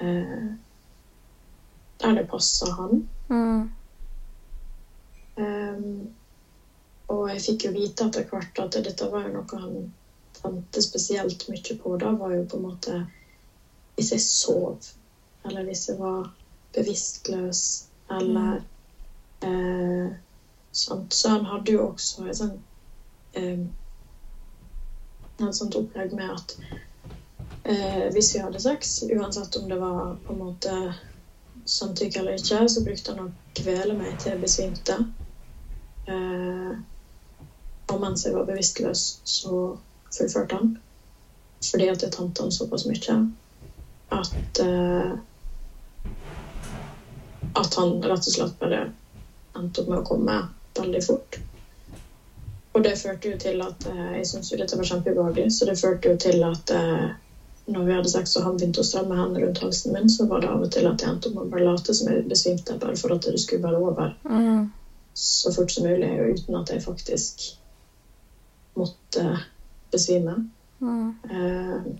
eh, 0.00 0.50
der 2.02 2.18
det 2.18 2.26
passa 2.28 2.68
han. 2.76 3.06
Mm. 3.30 3.70
Um, 5.36 6.10
og 7.12 7.24
jeg 7.30 7.42
fikk 7.46 7.66
jo 7.66 7.72
vite 7.76 8.06
etter 8.08 8.26
hvert 8.28 8.60
at 8.60 8.76
dette 8.84 9.08
var 9.08 9.26
jo 9.26 9.34
noe 9.38 9.60
han 9.62 9.76
tente 10.36 10.82
spesielt 10.84 11.46
mye 11.48 11.76
på. 11.78 11.96
Da 12.00 12.12
var 12.18 12.36
jo 12.36 12.44
på 12.44 12.60
en 12.60 12.68
måte 12.68 13.02
Hvis 13.96 14.12
jeg 14.14 14.22
sov, 14.24 14.86
eller 15.44 15.66
hvis 15.68 15.88
jeg 15.88 15.98
var 15.98 16.30
bevisstløs, 16.72 17.84
eller 18.10 18.62
eh. 19.42 20.12
Så 20.72 21.28
han 21.28 21.44
hadde 21.44 21.74
jo 21.74 21.82
også 21.90 22.24
et 22.24 22.38
sånt 22.38 22.60
eh, 23.36 23.58
et 25.48 25.56
sånt 25.56 25.74
opplegg 25.76 26.12
med 26.16 26.30
at 26.32 26.54
eh, 27.64 28.06
hvis 28.12 28.34
vi 28.34 28.42
hadde 28.42 28.60
sex, 28.60 29.02
uansett 29.10 29.56
om 29.56 29.68
det 29.68 29.78
var 29.80 30.14
på 30.26 30.32
en 30.32 30.38
måte 30.38 30.76
samtykke 31.64 32.20
eller 32.20 32.38
ikke, 32.38 32.62
så 32.68 32.84
brukte 32.84 33.14
han 33.14 33.26
å 33.26 33.32
kvele 33.58 33.96
meg 33.98 34.16
til 34.20 34.32
jeg 34.32 34.42
besvimte. 34.42 34.98
Eh, 36.10 36.72
og 37.92 38.00
mens 38.00 38.24
jeg 38.24 38.34
var 38.34 38.48
bevisstløs, 38.48 39.04
så 39.24 39.74
fullførte 40.12 40.58
han. 40.58 40.72
Fordi 41.62 41.88
at 41.92 42.02
jeg 42.02 42.14
tante 42.14 42.42
han 42.42 42.54
såpass 42.54 42.86
mye 42.88 43.20
at 44.12 44.58
eh, 44.60 45.12
At 47.54 47.74
han 47.76 48.00
rett 48.02 48.26
og 48.26 48.34
slett 48.34 48.58
bare 48.58 48.80
endte 49.62 49.82
opp 49.82 49.90
med 49.92 50.02
å 50.02 50.06
komme 50.06 50.36
veldig 50.78 51.02
fort. 51.04 51.38
Og 52.72 52.82
det 52.84 52.94
førte 52.98 53.28
jo 53.32 53.36
til 53.36 53.60
at 53.60 53.84
eh, 53.88 54.12
Jeg 54.18 54.28
syntes 54.30 54.52
jo 54.52 54.56
dette 54.60 54.78
var 54.80 54.88
kjempeubehagelig, 54.88 55.50
så 55.52 55.68
det 55.68 55.76
førte 55.80 56.08
jo 56.12 56.16
til 56.26 56.40
at 56.46 56.72
eh, 56.72 57.10
når 57.64 57.84
vi 57.86 57.92
hadde 57.94 58.10
sex 58.10 58.36
og 58.36 58.42
han 58.46 58.56
begynte 58.58 58.82
å 58.82 58.86
stramme 58.86 59.14
hendene 59.14 59.44
rundt 59.44 59.60
halsen 59.62 59.92
min, 59.94 60.08
så 60.10 60.24
var 60.26 60.42
det 60.42 60.48
av 60.50 60.64
og 60.64 60.70
til 60.74 60.88
at 60.88 61.02
jeg 61.02 61.12
endte 61.12 61.28
opp 61.28 61.36
med 61.36 61.44
å 61.46 61.52
bare 61.52 61.66
late 61.68 61.94
som 61.94 62.08
jeg 62.10 62.24
besvimte, 62.26 62.74
bare 62.80 62.96
for 62.98 63.14
at 63.14 63.28
det 63.28 63.38
skulle 63.40 63.62
være 63.62 63.82
over 63.90 64.14
Mm. 64.28 64.66
så 65.14 65.50
fort 65.52 65.70
som 65.70 65.84
mulig, 65.84 66.08
og 66.18 66.32
uten 66.38 66.56
at 66.56 66.70
jeg 66.72 66.82
faktisk 66.82 67.44
måtte 68.74 69.26
besvime. 69.92 70.40
Mm. 70.80 71.12
Eh, 71.30 71.92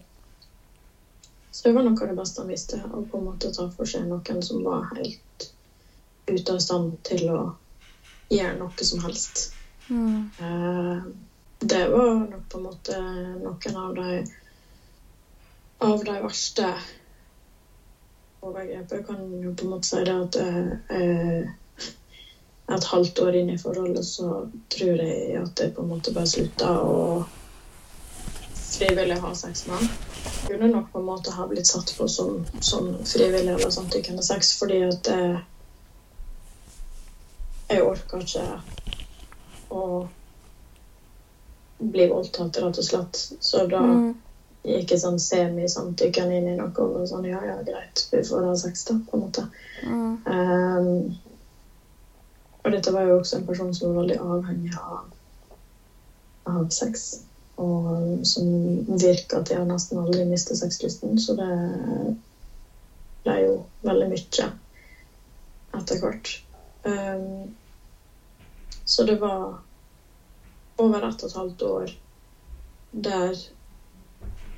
så 1.50 1.68
det 1.68 1.74
var 1.76 1.84
noe 1.84 1.94
av 2.00 2.08
det 2.08 2.16
beste 2.16 2.40
han 2.40 2.48
visste, 2.50 2.80
å 2.90 3.02
på 3.04 3.18
en 3.20 3.26
måte 3.28 3.50
ta 3.52 3.68
for 3.68 3.84
seg 3.86 4.08
noen 4.08 4.42
som 4.42 4.62
var 4.64 4.88
helt 4.96 5.50
ute 6.26 6.54
av 6.54 6.62
stand 6.62 6.96
til 7.06 7.28
å 7.32 7.40
gjøre 8.32 8.58
noe 8.60 8.86
som 8.86 9.02
helst. 9.04 9.52
Mm. 9.88 10.30
Eh, 10.38 11.02
det 11.62 11.82
var 11.90 12.14
nok 12.26 12.46
på 12.50 12.58
en 12.58 12.66
måte 12.66 13.00
noen 13.42 13.76
av 13.84 13.94
de 13.98 14.22
av 15.82 16.04
de 16.04 16.14
verste 16.22 16.68
overgrepene. 18.40 19.00
Jeg 19.00 19.06
kan 19.06 19.42
jo 19.42 19.52
på 19.54 19.66
en 19.66 19.74
måte 19.74 19.88
si 19.88 20.02
det 20.06 20.14
at 20.14 20.38
eh, 20.38 21.50
et 22.72 22.88
halvt 22.94 23.20
år 23.24 23.38
inn 23.40 23.50
i 23.50 23.58
forholdet 23.58 24.06
så 24.06 24.46
tror 24.72 25.02
jeg 25.02 25.36
at 25.40 25.60
jeg 25.60 25.74
på 25.74 25.82
en 25.82 25.90
måte 25.90 26.14
bare 26.14 26.30
slutta 26.30 26.70
å 26.80 26.98
frivillig 28.72 29.18
ha 29.20 29.32
sex 29.36 29.66
med 29.66 29.76
han. 29.76 29.90
Jeg 30.22 30.54
kunne 30.54 30.70
nok 30.72 30.92
på 30.92 31.02
en 31.02 31.08
måte 31.08 31.34
ha 31.34 31.46
blitt 31.50 31.68
satt 31.68 31.90
på 31.98 32.06
som, 32.08 32.44
som 32.60 32.92
frivillig 33.04 33.56
eller 33.56 33.74
samtykkende 33.74 34.22
sex 34.26 34.54
fordi 34.58 34.80
at 34.86 35.10
eh, 35.10 35.42
jeg 37.72 37.86
orker 37.86 38.24
ikke 38.24 38.46
å 39.72 39.84
bli 41.82 42.06
voldtatt, 42.06 42.56
rett 42.62 42.78
og 42.78 42.84
slett. 42.84 43.22
Så 43.40 43.64
da 43.70 43.80
Mm. 43.82 44.14
gikk 44.64 44.90
jeg 44.94 45.00
sånn 45.02 45.18
semi-samtykkende 45.18 46.36
inn 46.36 46.46
i 46.52 46.54
noe 46.54 46.84
og 46.86 47.08
sånn 47.08 47.24
ja, 47.26 47.40
ja, 47.44 47.56
greit, 47.66 48.06
vi 48.12 48.22
får 48.22 48.44
ha 48.46 48.54
sex, 48.56 48.84
da, 48.84 48.94
på 49.08 49.16
en 49.16 49.24
måte. 49.24 49.44
Mm. 49.82 50.18
Um, 50.26 51.14
og 52.64 52.70
dette 52.70 52.92
var 52.94 53.08
jo 53.08 53.18
også 53.18 53.36
en 53.36 53.44
person 53.44 53.72
som 53.74 53.88
var 53.88 54.02
veldig 54.02 54.18
avhengig 54.22 54.76
av, 54.78 55.06
av 56.46 56.66
sex. 56.70 57.20
og 57.60 58.26
som 58.26 58.44
virka 58.98 59.40
til 59.44 59.60
å 59.60 59.66
nesten 59.68 59.98
aldri 60.00 60.24
miste 60.26 60.54
sexlysten. 60.56 61.18
Så 61.20 61.34
det 61.36 61.48
ble 63.24 63.34
jo 63.42 63.52
veldig 63.86 64.08
mye 64.10 64.46
etter 65.78 66.00
hvert. 66.00 66.32
Um, 66.84 67.50
så 68.92 69.04
det 69.08 69.14
var 69.20 69.54
over 70.82 71.08
ett 71.08 71.22
og 71.22 71.30
et 71.30 71.36
halvt 71.38 71.62
år 71.68 71.92
der 72.92 73.38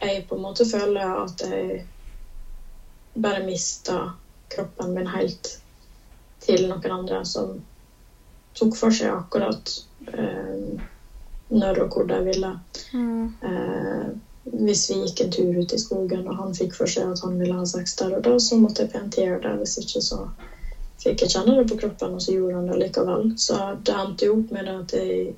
jeg 0.01 0.25
på 0.27 0.35
en 0.35 0.43
måte 0.43 0.67
føler 0.67 1.21
at 1.23 1.45
jeg 1.47 1.85
bare 3.15 3.45
mista 3.45 3.99
kroppen 4.55 4.91
min 4.97 5.07
helt 5.13 5.53
til 6.43 6.67
noen 6.67 6.97
andre 6.97 7.21
som 7.29 7.55
tok 8.59 8.75
for 8.79 8.95
seg 8.95 9.13
akkurat 9.13 9.77
eh, 10.11 10.83
når 11.55 11.81
og 11.85 11.95
hvor 11.95 12.07
de 12.11 12.19
ville. 12.27 12.51
Mm. 12.93 13.31
Eh, 13.51 14.11
hvis 14.67 14.85
vi 14.91 14.99
gikk 15.05 15.23
en 15.23 15.33
tur 15.39 15.55
ut 15.57 15.73
i 15.73 15.79
skogen 15.81 16.27
og 16.29 16.37
han 16.41 16.53
fikk 16.59 16.75
for 16.77 16.91
seg 16.91 17.15
at 17.15 17.23
han 17.25 17.39
ville 17.39 17.57
ha 17.57 17.65
sex 17.71 17.95
der 18.03 18.19
og 18.19 18.27
da, 18.27 18.35
så 18.43 18.59
måtte 18.59 18.85
jeg 18.85 18.93
pent 18.93 19.19
gjøre 19.19 19.41
det. 19.47 19.55
Hvis 19.63 19.79
ikke 19.81 20.03
så 20.05 20.21
fikk 21.05 21.25
jeg 21.25 21.35
kjenne 21.35 21.57
det 21.59 21.67
på 21.69 21.77
kroppen, 21.85 22.17
og 22.17 22.23
så 22.25 22.35
gjorde 22.35 22.59
han 22.59 22.69
det 22.71 22.79
likevel. 22.81 23.29
Så 23.39 23.59
det 23.85 23.95
endte 23.95 24.29
jo 24.29 24.39
opp 24.41 24.53
med 24.55 24.71
at 24.73 24.95
jeg 24.97 25.33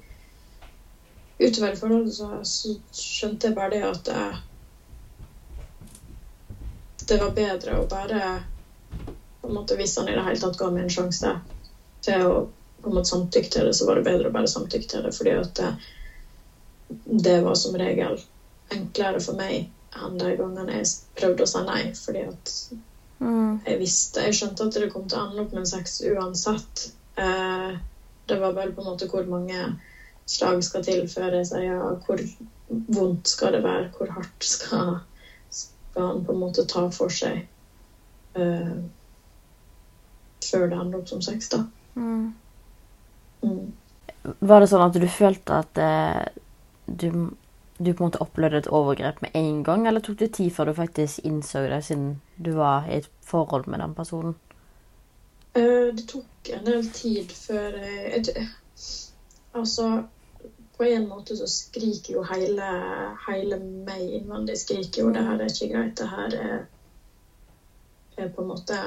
Utover 1.36 1.74
i 1.74 1.76
forholdet 1.76 2.14
så, 2.16 2.28
skjønte 2.96 3.50
jeg 3.50 3.54
bare 3.56 3.68
det 3.74 3.80
at 3.84 4.08
det, 4.08 4.20
det 7.10 7.18
var 7.20 7.34
bedre 7.36 7.74
å 7.76 7.84
bare 7.84 8.20
på 9.42 9.50
en 9.50 9.58
måte, 9.58 9.76
Hvis 9.76 9.92
han 10.00 10.08
i 10.08 10.14
det 10.16 10.24
hele 10.24 10.40
tatt 10.40 10.56
ga 10.56 10.70
meg 10.72 10.86
en 10.86 10.94
sjanse 10.94 11.34
til 12.06 12.24
å 12.24 12.38
på 12.80 12.90
en 12.90 12.96
måte 12.96 13.08
samtykke 13.10 13.50
til 13.52 13.68
det, 13.68 13.74
så 13.76 13.84
var 13.88 13.98
det 13.98 14.06
bedre 14.06 14.28
å 14.28 14.32
bare 14.32 14.48
samtykke 14.50 14.88
til 14.88 15.04
det. 15.04 15.12
fordi 15.14 15.32
at 15.36 15.52
det, 15.60 15.70
det 17.26 17.36
var 17.44 17.54
som 17.58 17.76
regel 17.76 18.16
enklere 18.72 19.20
for 19.22 19.36
meg 19.36 19.66
enn 19.96 20.18
de 20.20 20.32
gangene 20.38 20.80
jeg 20.80 20.92
prøvde 21.18 21.44
å 21.44 21.50
si 21.50 21.62
nei. 21.64 21.80
Fordi 21.96 22.24
at 22.28 22.52
Mm. 23.18 23.60
jeg 23.64 23.78
visste 23.80 24.20
Jeg 24.26 24.34
skjønte 24.36 24.66
at 24.66 24.74
det 24.76 24.90
kom 24.92 25.06
til 25.08 25.18
å 25.18 25.22
ende 25.26 25.44
opp 25.44 25.54
med 25.54 25.62
en 25.62 25.70
sex 25.70 26.00
uansett. 26.04 26.88
Eh, 27.16 27.78
det 28.28 28.40
var 28.40 28.56
bare 28.56 28.74
på 28.76 28.82
en 28.82 28.90
måte 28.90 29.08
hvor 29.08 29.24
mange 29.30 29.70
slag 30.26 30.64
skal 30.66 30.84
til 30.84 31.06
før 31.08 31.38
jeg 31.38 31.48
sier 31.48 31.68
ja, 31.68 31.92
hvor 32.06 32.20
vondt 32.68 33.30
skal 33.30 33.54
det 33.54 33.62
være, 33.64 33.88
hvor 33.96 34.10
hardt 34.10 34.44
skal, 34.44 34.98
skal 35.48 36.10
han 36.10 36.24
på 36.26 36.34
en 36.34 36.42
måte 36.42 36.66
ta 36.68 36.88
for 36.92 37.14
seg 37.14 37.44
eh, 38.36 38.76
før 40.46 40.68
det 40.70 40.78
ender 40.78 41.00
opp 41.00 41.08
som 41.10 41.22
sex, 41.24 41.48
da. 41.54 41.62
Mm. 41.96 42.34
Mm. 43.46 43.72
Var 44.38 44.62
det 44.62 44.68
sånn 44.70 44.84
at 44.84 44.98
du 44.98 45.06
følte 45.10 45.60
at 45.62 45.80
eh, 45.80 46.42
du, 46.86 47.08
du 47.78 47.92
på 47.92 48.04
en 48.04 48.08
måte 48.08 48.22
opplevde 48.24 48.58
et 48.62 48.72
overgrep 48.72 49.20
med 49.22 49.34
en 49.34 49.62
gang, 49.64 49.86
eller 49.86 50.00
tok 50.00 50.18
det 50.18 50.32
tid 50.38 50.50
før 50.50 50.70
du 50.70 50.74
faktisk 50.74 51.24
innså 51.28 51.66
det, 51.68 51.84
siden 51.84 52.20
du 52.36 52.52
var 52.56 52.88
i 52.88 52.98
et 53.00 53.10
forhold 53.24 53.66
med 53.66 53.80
den 53.84 53.94
personen? 53.94 54.34
Eh, 55.56 55.88
det 55.96 56.06
tok 56.08 56.52
en 56.52 56.66
del 56.66 56.88
tid 56.92 57.32
før 57.32 57.80
jeg, 57.82 58.24
jeg 58.26 58.46
Altså, 59.56 60.02
på 60.76 60.84
en 60.84 61.08
måte 61.08 61.36
så 61.36 61.46
skriker 61.48 62.18
jo 62.18 62.24
hele, 62.28 62.66
hele 63.24 63.58
meg 63.60 64.02
innvendig 64.18 64.58
skriker 64.60 65.06
jo 65.06 65.12
det 65.14 65.22
her 65.24 65.40
er 65.40 65.52
ikke 65.52 65.70
greit. 65.72 65.94
Det 65.96 66.08
her 66.10 66.34
er, 66.36 66.58
er 68.20 68.34
på 68.36 68.44
en 68.44 68.50
måte 68.50 68.80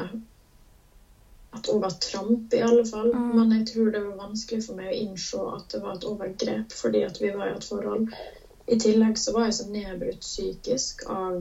et 1.58 1.70
overtramp, 1.74 2.54
i 2.54 2.62
alle 2.62 2.86
fall. 2.86 3.10
Mm. 3.16 3.32
Men 3.40 3.56
jeg 3.58 3.68
tror 3.72 3.90
det 3.92 4.04
var 4.06 4.22
vanskelig 4.28 4.62
for 4.68 4.78
meg 4.78 4.92
å 4.92 5.00
innse 5.00 5.48
at 5.56 5.74
det 5.74 5.82
var 5.86 5.98
et 5.98 6.06
overgrep 6.12 6.76
fordi 6.82 7.02
at 7.08 7.18
vi 7.22 7.34
var 7.34 7.50
i 7.50 7.56
et 7.58 7.70
forhold. 7.72 8.14
I 8.70 8.78
tillegg 8.78 9.18
så 9.18 9.34
var 9.34 9.48
jeg 9.48 9.56
så 9.58 9.66
nedbrutt 9.66 10.20
psykisk 10.22 11.02
av 11.10 11.40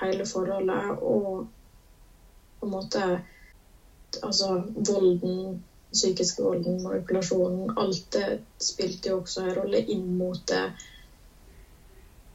hele 0.00 0.24
forholdet 0.26 0.98
og 1.06 1.44
på 2.58 2.66
en 2.68 2.74
måte 2.74 3.04
Altså 4.22 4.46
volden, 4.74 5.56
psykiske 5.90 6.42
volden, 6.42 6.76
manipulasjonen 6.84 7.72
Alt 7.82 8.04
det 8.14 8.26
spilte 8.62 9.10
jo 9.10 9.16
også 9.18 9.42
en 9.42 9.54
rolle 9.56 9.80
inn 9.90 10.04
mot 10.14 10.38
det. 10.46 10.68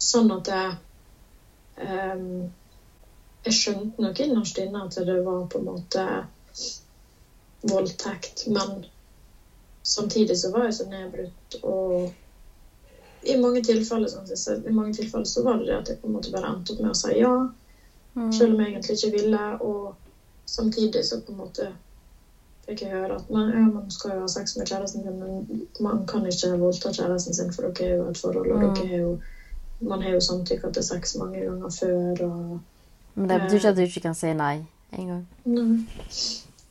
Sånn 0.03 0.27
at 0.35 0.51
jeg 0.51 0.75
um, 1.87 2.25
Jeg 3.47 3.55
skjønte 3.55 4.03
nok 4.03 4.19
innerst 4.25 4.59
inne 4.59 4.83
at 4.83 4.99
det 5.07 5.17
var 5.23 5.45
på 5.47 5.61
en 5.61 5.69
måte 5.69 6.05
voldtekt, 7.71 8.43
men 8.51 8.81
samtidig 9.83 10.35
så 10.37 10.51
var 10.51 10.67
jeg 10.67 10.75
så 10.81 10.85
nedbrutt 10.87 11.55
og 11.61 12.11
i 13.23 13.35
mange 13.37 13.61
tilfeller 13.63 14.07
sånn, 14.07 14.27
sa, 14.37 14.53
i 14.55 14.71
mange 14.71 14.93
tilfeller 14.93 15.25
så 15.25 15.43
var 15.43 15.57
det 15.59 15.67
det 15.67 15.77
at 15.77 15.87
jeg 15.89 15.99
på 16.01 16.07
en 16.07 16.13
måte 16.13 16.31
bare 16.31 16.53
endte 16.53 16.71
opp 16.73 16.79
med 16.79 16.91
å 16.91 16.95
si 16.95 17.19
ja, 17.19 17.49
Mm. 18.15 18.31
selv 18.33 18.53
om 18.53 18.59
jeg 18.59 18.71
egentlig 18.73 18.95
ikke 18.97 19.11
ville. 19.21 19.41
Og 19.61 19.95
samtidig 20.45 21.03
så 21.05 21.19
på 21.21 21.31
en 21.31 21.37
måte 21.37 21.67
fikk 22.65 22.81
jeg 22.81 22.91
høre 22.91 23.15
at 23.15 23.29
man, 23.29 23.49
ja, 23.53 23.65
man 23.69 23.91
skal 23.91 24.11
jo 24.15 24.19
ha 24.21 24.27
sex 24.27 24.55
med 24.57 24.67
kjæresten 24.67 25.03
sin, 25.03 25.19
men 25.19 25.67
man 25.79 26.05
kan 26.07 26.25
ikke 26.25 26.57
voldta 26.59 26.89
kjæresten 26.91 27.33
sin, 27.33 27.51
for 27.53 27.69
dere 27.69 27.85
er 27.91 27.95
jo 27.97 28.07
et 28.09 28.17
forhold, 28.17 28.51
og 28.51 28.59
Mm. 28.63 28.75
dere 28.75 28.93
er 28.93 28.99
jo 28.99 29.19
man 29.81 30.01
har 30.01 30.11
jo 30.11 30.19
samtykka 30.19 30.73
til 30.73 30.83
sex 30.83 31.15
mange 31.15 31.39
ganger 31.45 31.69
før. 31.69 32.21
og 32.25 32.59
Men 33.15 33.29
det 33.29 33.41
betyr 33.41 33.55
ikke 33.57 33.69
at 33.69 33.75
du 33.75 33.81
ikke 33.81 34.01
kan 34.01 34.15
si 34.15 34.33
nei 34.33 34.65
en 34.97 35.07
gang. 35.07 35.27
Nei. 35.45 35.85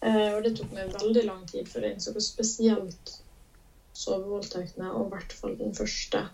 Eh, 0.02 0.34
og 0.36 0.42
det 0.44 0.56
tok 0.58 0.72
meg 0.72 0.92
veldig 0.92 1.24
lang 1.24 1.46
tid 1.48 1.64
før 1.66 1.80
jeg 1.82 1.94
innså 1.94 2.12
hvor 2.12 2.20
spesielt 2.20 3.14
sovevoldtektene, 3.94 4.90
og 4.94 5.06
i 5.06 5.10
hvert 5.14 5.32
fall 5.32 5.56
den 5.58 5.74
første, 5.74 6.28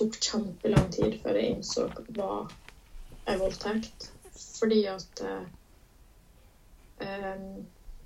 tok 0.00 0.18
kjempelang 0.24 0.88
tid 0.94 1.18
før 1.22 1.38
jeg 1.38 1.54
innså 1.56 1.86
hva 2.16 2.32
er 3.28 3.40
voldtekt. 3.40 4.10
Fordi 4.60 4.80
at 4.90 5.22
eh, 5.24 5.44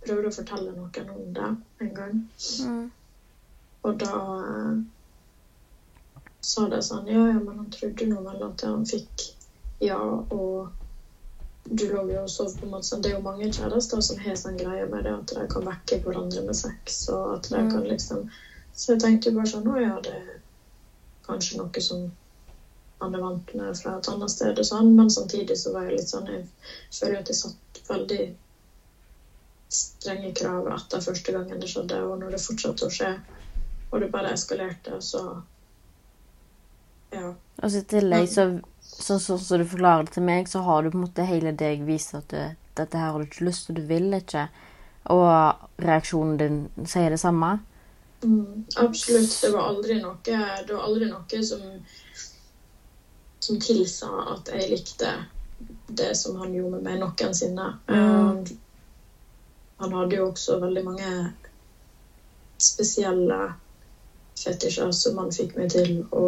prøvde 0.05 0.31
å 0.31 0.35
fortelle 0.35 0.75
noen 0.77 1.11
om 1.15 1.33
det 1.37 1.51
en 1.87 1.95
gang. 1.97 2.21
Mm. 2.61 2.85
Og 3.85 3.99
da 4.01 4.21
eh, 4.51 4.77
sa 6.45 6.69
de 6.73 6.81
sånn 6.85 7.09
Ja, 7.11 7.25
ja, 7.33 7.41
men 7.41 7.59
han 7.63 7.71
trodde 7.75 8.07
nå 8.11 8.23
vel 8.25 8.43
at 8.47 8.65
han 8.67 8.85
fikk 8.89 9.31
ja, 9.85 9.99
og 9.99 10.71
du 11.65 11.87
lå 11.91 12.05
jo 12.13 12.23
og 12.23 12.31
sov 12.31 12.53
på 12.59 12.67
en 12.67 12.73
måte 12.75 12.89
sånn. 12.91 13.03
Det 13.05 13.11
er 13.11 13.17
jo 13.17 13.25
mange 13.25 13.49
kjærester 13.53 14.01
som 14.05 14.21
har 14.21 14.37
sånn 14.39 14.59
greie 14.61 14.85
med 14.89 15.05
det 15.07 15.13
at 15.17 15.33
de 15.35 15.45
kan 15.51 15.65
vekke 15.67 15.99
hverandre 16.05 16.45
med 16.47 16.57
sex, 16.57 17.03
og 17.13 17.39
at 17.39 17.49
de 17.51 17.59
Mm. 17.59 17.71
kan 17.73 17.85
liksom 17.89 18.27
Så 18.75 18.93
jeg 18.93 19.01
tenkte 19.01 19.31
jo 19.31 19.37
bare 19.37 19.47
sånn 19.47 19.69
Å 19.71 19.77
ja, 19.81 20.01
det 20.03 20.13
er 20.13 20.41
kanskje 21.27 21.59
noe 21.61 21.83
som 21.85 22.07
man 23.01 23.15
er 23.15 23.23
vant 23.25 23.55
med 23.59 23.77
fra 23.77 23.99
et 23.99 24.09
annet 24.09 24.33
sted 24.33 24.59
og 24.61 24.67
sånn, 24.69 24.95
men 24.97 25.11
samtidig 25.13 25.57
så 25.61 25.75
var 25.75 25.89
jeg 25.89 25.99
litt 25.99 26.11
sånn 26.11 26.31
Jeg 26.31 26.45
føler 26.95 27.21
at 27.21 27.31
jeg 27.33 27.41
satt 27.41 27.81
veldig 27.89 28.21
strenge 29.75 30.31
krav 30.39 30.69
etter 30.75 31.03
første 31.03 31.35
gangen 31.35 31.61
det 31.61 31.71
skjedde, 31.71 31.99
og 32.07 32.21
når 32.21 32.37
det 32.37 32.45
fortsatte 32.45 32.87
å 32.87 32.95
skje, 32.95 33.11
og 33.91 34.01
det 34.03 34.13
bare 34.13 34.37
eskalerte, 34.37 35.01
så 35.01 35.25
Ja. 37.15 37.35
Og 37.63 37.71
så 37.71 37.79
i 37.79 37.87
tillegg, 37.87 38.25
så, 38.27 38.45
sånn 38.83 39.21
som 39.23 39.39
så, 39.39 39.59
du 39.59 39.65
forklarer 39.71 40.09
det 40.09 40.17
til 40.17 40.25
meg, 40.27 40.49
så 40.51 40.65
har 40.67 40.83
du 40.83 40.91
på 40.91 40.99
en 40.99 41.05
måte 41.05 41.27
hele 41.29 41.53
deg 41.55 41.85
vist 41.87 42.15
at 42.19 42.27
du, 42.33 42.41
dette 42.75 42.99
her 42.99 43.13
har 43.13 43.23
du 43.23 43.29
ikke 43.29 43.47
lyst 43.47 43.69
til, 43.69 43.77
du 43.79 43.87
vil 43.87 44.09
ikke. 44.17 44.49
Og 45.15 45.29
reaksjonen 45.79 46.41
din 46.41 46.89
sier 46.91 47.15
det 47.15 47.21
samme. 47.23 47.53
Mm, 48.25 48.63
absolutt. 48.81 49.39
Det 49.43 49.51
var 49.53 49.69
aldri 49.69 49.99
noe, 50.01 50.17
det 50.25 50.73
var 50.73 50.83
aldri 50.87 51.09
noe 51.11 51.43
som, 51.45 51.65
som 53.45 53.59
tilsa 53.61 54.11
at 54.35 54.49
jeg 54.55 54.71
likte 54.73 55.13
det 55.87 56.15
som 56.17 56.37
han 56.41 56.55
gjorde 56.57 56.79
med 56.79 56.87
meg 56.89 57.01
noensinne. 57.03 57.69
Mm. 57.91 57.99
Um, 57.99 58.45
han 59.83 59.93
hadde 59.99 60.17
jo 60.19 60.29
også 60.31 60.57
veldig 60.63 60.83
mange 60.87 61.11
spesielle 62.63 63.39
fetisjer 64.41 64.91
som 64.97 65.19
han 65.21 65.33
fikk 65.35 65.57
meg 65.59 65.73
til 65.77 65.99
å 66.11 66.27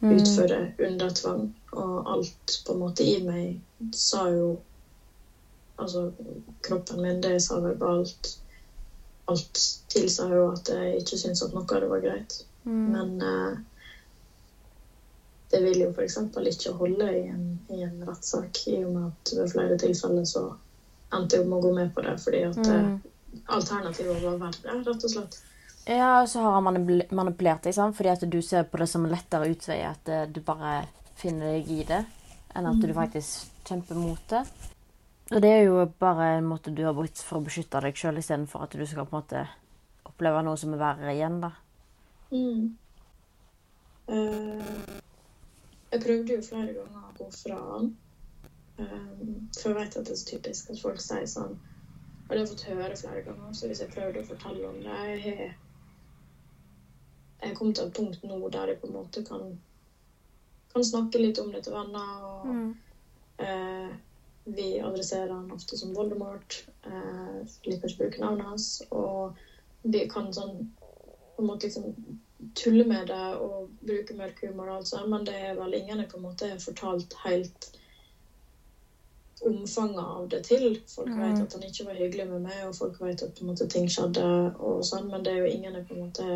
Mm. 0.00 0.14
utføre 0.16 0.70
under 0.78 1.10
tvang. 1.10 1.42
Og 1.76 2.02
alt 2.08 2.54
på 2.64 2.72
en 2.72 2.78
måte 2.80 3.04
i 3.04 3.18
meg 3.20 3.58
sa 3.94 4.28
jo 4.32 4.58
Altså 5.80 6.10
kroppen 6.62 7.00
min, 7.02 7.20
det 7.20 7.38
sa 7.40 7.56
verbalt 7.58 8.34
Alt 9.30 9.60
tilsa 9.92 10.28
jo 10.30 10.46
at 10.52 10.68
jeg 10.72 11.02
ikke 11.02 11.18
syntes 11.20 11.42
at 11.46 11.54
noe 11.54 11.66
av 11.66 11.84
det 11.84 11.90
var 11.90 12.02
greit. 12.04 12.38
Mm. 12.64 12.86
Men 12.94 13.12
eh, 13.22 13.58
det 15.50 15.60
vil 15.64 15.80
jo 15.82 15.90
f.eks. 15.90 16.16
ikke 16.52 16.72
holde 16.78 17.06
i 17.18 17.22
en, 17.30 17.46
i 17.74 17.82
en 17.82 18.02
rettssak, 18.06 18.60
i 18.70 18.80
og 18.84 18.92
med 18.94 19.06
at 19.08 19.32
ved 19.38 19.52
flere 19.54 19.78
tilfeller 19.82 20.26
så 20.28 20.44
endte 21.14 21.40
jeg 21.40 21.48
med 21.48 21.58
å 21.58 21.64
gå 21.64 21.72
med 21.74 21.94
på 21.94 22.04
det 22.06 22.18
fordi 22.22 22.44
at 22.50 22.60
eh, 22.66 22.90
Mm. 23.30 23.42
alternativet 23.54 24.22
var 24.24 24.38
verre, 24.40 24.72
rett 24.82 25.04
og 25.06 25.10
slett. 25.10 25.36
Ja, 25.86 26.20
og 26.22 26.28
så 26.28 26.40
har 26.42 26.56
han 26.56 26.64
manipulert 26.66 27.62
deg, 27.62 27.74
sant? 27.74 27.94
fordi 27.96 28.10
at 28.10 28.24
du 28.26 28.40
ser 28.42 28.64
på 28.66 28.78
det 28.78 28.88
som 28.90 29.04
en 29.06 29.12
lettere 29.14 29.48
utvei 29.52 29.76
at 29.86 30.08
eh, 30.10 30.24
du 30.26 30.40
bare 30.44 30.88
finner 31.18 31.54
deg 31.54 31.70
i 31.70 31.84
det, 31.86 32.00
enn 32.54 32.66
at 32.66 32.82
du 32.82 32.90
faktisk 32.94 33.46
kjemper 33.68 33.98
mot 33.98 34.22
det. 34.32 34.42
Og 35.30 35.42
det 35.42 35.50
er 35.50 35.64
jo 35.68 35.84
bare 36.00 36.32
en 36.36 36.48
måte 36.50 36.72
du 36.74 36.82
har 36.84 36.94
brukt 36.96 37.20
for 37.22 37.38
å 37.38 37.46
beskytte 37.46 37.82
deg 37.84 37.98
sjøl, 37.98 38.18
istedenfor 38.18 38.66
at 38.66 38.74
du 38.74 38.82
skal 38.86 39.06
på 39.06 39.14
en 39.14 39.20
måte 39.20 39.44
oppleve 40.10 40.42
noe 40.42 40.58
som 40.58 40.74
er 40.74 40.82
verre 40.82 41.14
igjen, 41.14 41.38
da. 41.42 41.52
Mm. 42.34 42.64
Uh, 44.10 44.98
jeg 45.92 46.02
prøvde 46.02 46.34
jo 46.34 46.42
flere 46.46 46.74
ganger 46.74 47.06
å 47.06 47.14
gå 47.18 47.28
fra 47.34 47.58
han. 47.70 47.90
Um, 48.80 49.48
for 49.54 49.70
jeg 49.70 49.78
vet 49.78 49.98
at 50.00 50.08
det 50.08 50.14
er 50.16 50.20
så 50.20 50.30
typisk 50.32 50.70
at 50.72 50.80
folk 50.80 51.02
sier 51.04 51.26
sånn 51.28 51.50
Og 51.52 52.30
det 52.30 52.38
har 52.38 52.38
jeg 52.38 52.48
fått 52.48 52.62
høre 52.70 52.94
flere 52.96 53.24
ganger, 53.26 53.50
så 53.52 53.68
hvis 53.68 53.82
jeg 53.82 53.92
prøvde 53.92 54.22
å 54.22 54.28
fortelle 54.30 54.70
om 54.70 54.78
det 54.80 54.94
Jeg 55.10 55.18
har 55.26 55.50
jeg 57.42 57.56
kom 57.56 57.72
til 57.72 57.86
et 57.86 57.96
punkt 57.96 58.24
nå 58.24 58.38
der 58.52 58.72
jeg 58.72 58.80
på 58.80 58.88
en 58.88 58.96
måte 58.98 59.22
kan, 59.24 59.44
kan 60.72 60.84
snakke 60.84 61.20
litt 61.20 61.38
om 61.40 61.52
det 61.52 61.64
til 61.64 61.76
venner. 61.76 62.24
og 62.24 62.46
Mm. 62.46 62.74
Eh, 63.40 63.90
vi 64.56 64.66
adresserer 64.82 65.32
han 65.34 65.50
ofte 65.54 65.76
som 65.78 65.92
Voldemort. 65.96 66.60
Eh, 66.86 67.40
liker 67.68 67.88
ikke 67.88 68.00
å 68.00 68.02
bruke 68.04 68.22
navnet 68.24 68.46
hans. 68.50 68.66
Og 68.90 69.38
vi 69.82 70.04
kan 70.10 70.32
sånn 70.34 70.58
på 71.36 71.42
en 71.44 71.48
måte 71.48 71.68
liksom 71.68 71.90
tulle 72.56 72.84
med 72.88 73.06
det 73.10 73.22
og 73.40 73.70
bruke 73.84 74.16
mørk 74.16 74.42
humor, 74.44 74.70
altså. 74.78 75.02
Men 75.06 75.24
det 75.28 75.34
er 75.34 75.54
vel 75.58 75.74
ingen 75.76 76.00
jeg 76.02 76.08
på 76.10 76.18
en 76.18 76.26
måte 76.28 76.50
har 76.52 76.60
fortalt 76.62 77.16
helt 77.24 77.70
omfanget 79.40 80.04
av 80.04 80.28
det 80.28 80.42
til. 80.44 80.76
Folk 80.86 81.08
Mm. 81.08 81.20
vet 81.20 81.40
at 81.40 81.52
han 81.52 81.62
ikke 81.62 81.84
var 81.84 81.96
hyggelig 81.96 82.26
med 82.28 82.40
meg, 82.44 82.66
og 82.66 82.74
folk 82.76 83.00
vet 83.00 83.22
at 83.22 83.34
på 83.34 83.44
en 83.44 83.50
måte 83.52 83.66
ting 83.68 83.86
skjedde, 83.88 84.24
og 84.60 84.82
sånn, 84.84 85.08
men 85.10 85.22
det 85.24 85.32
er 85.32 85.38
jo 85.44 85.52
ingen 85.54 85.74
jeg 85.74 85.86
på 85.88 85.94
en 85.96 86.02
måte 86.04 86.26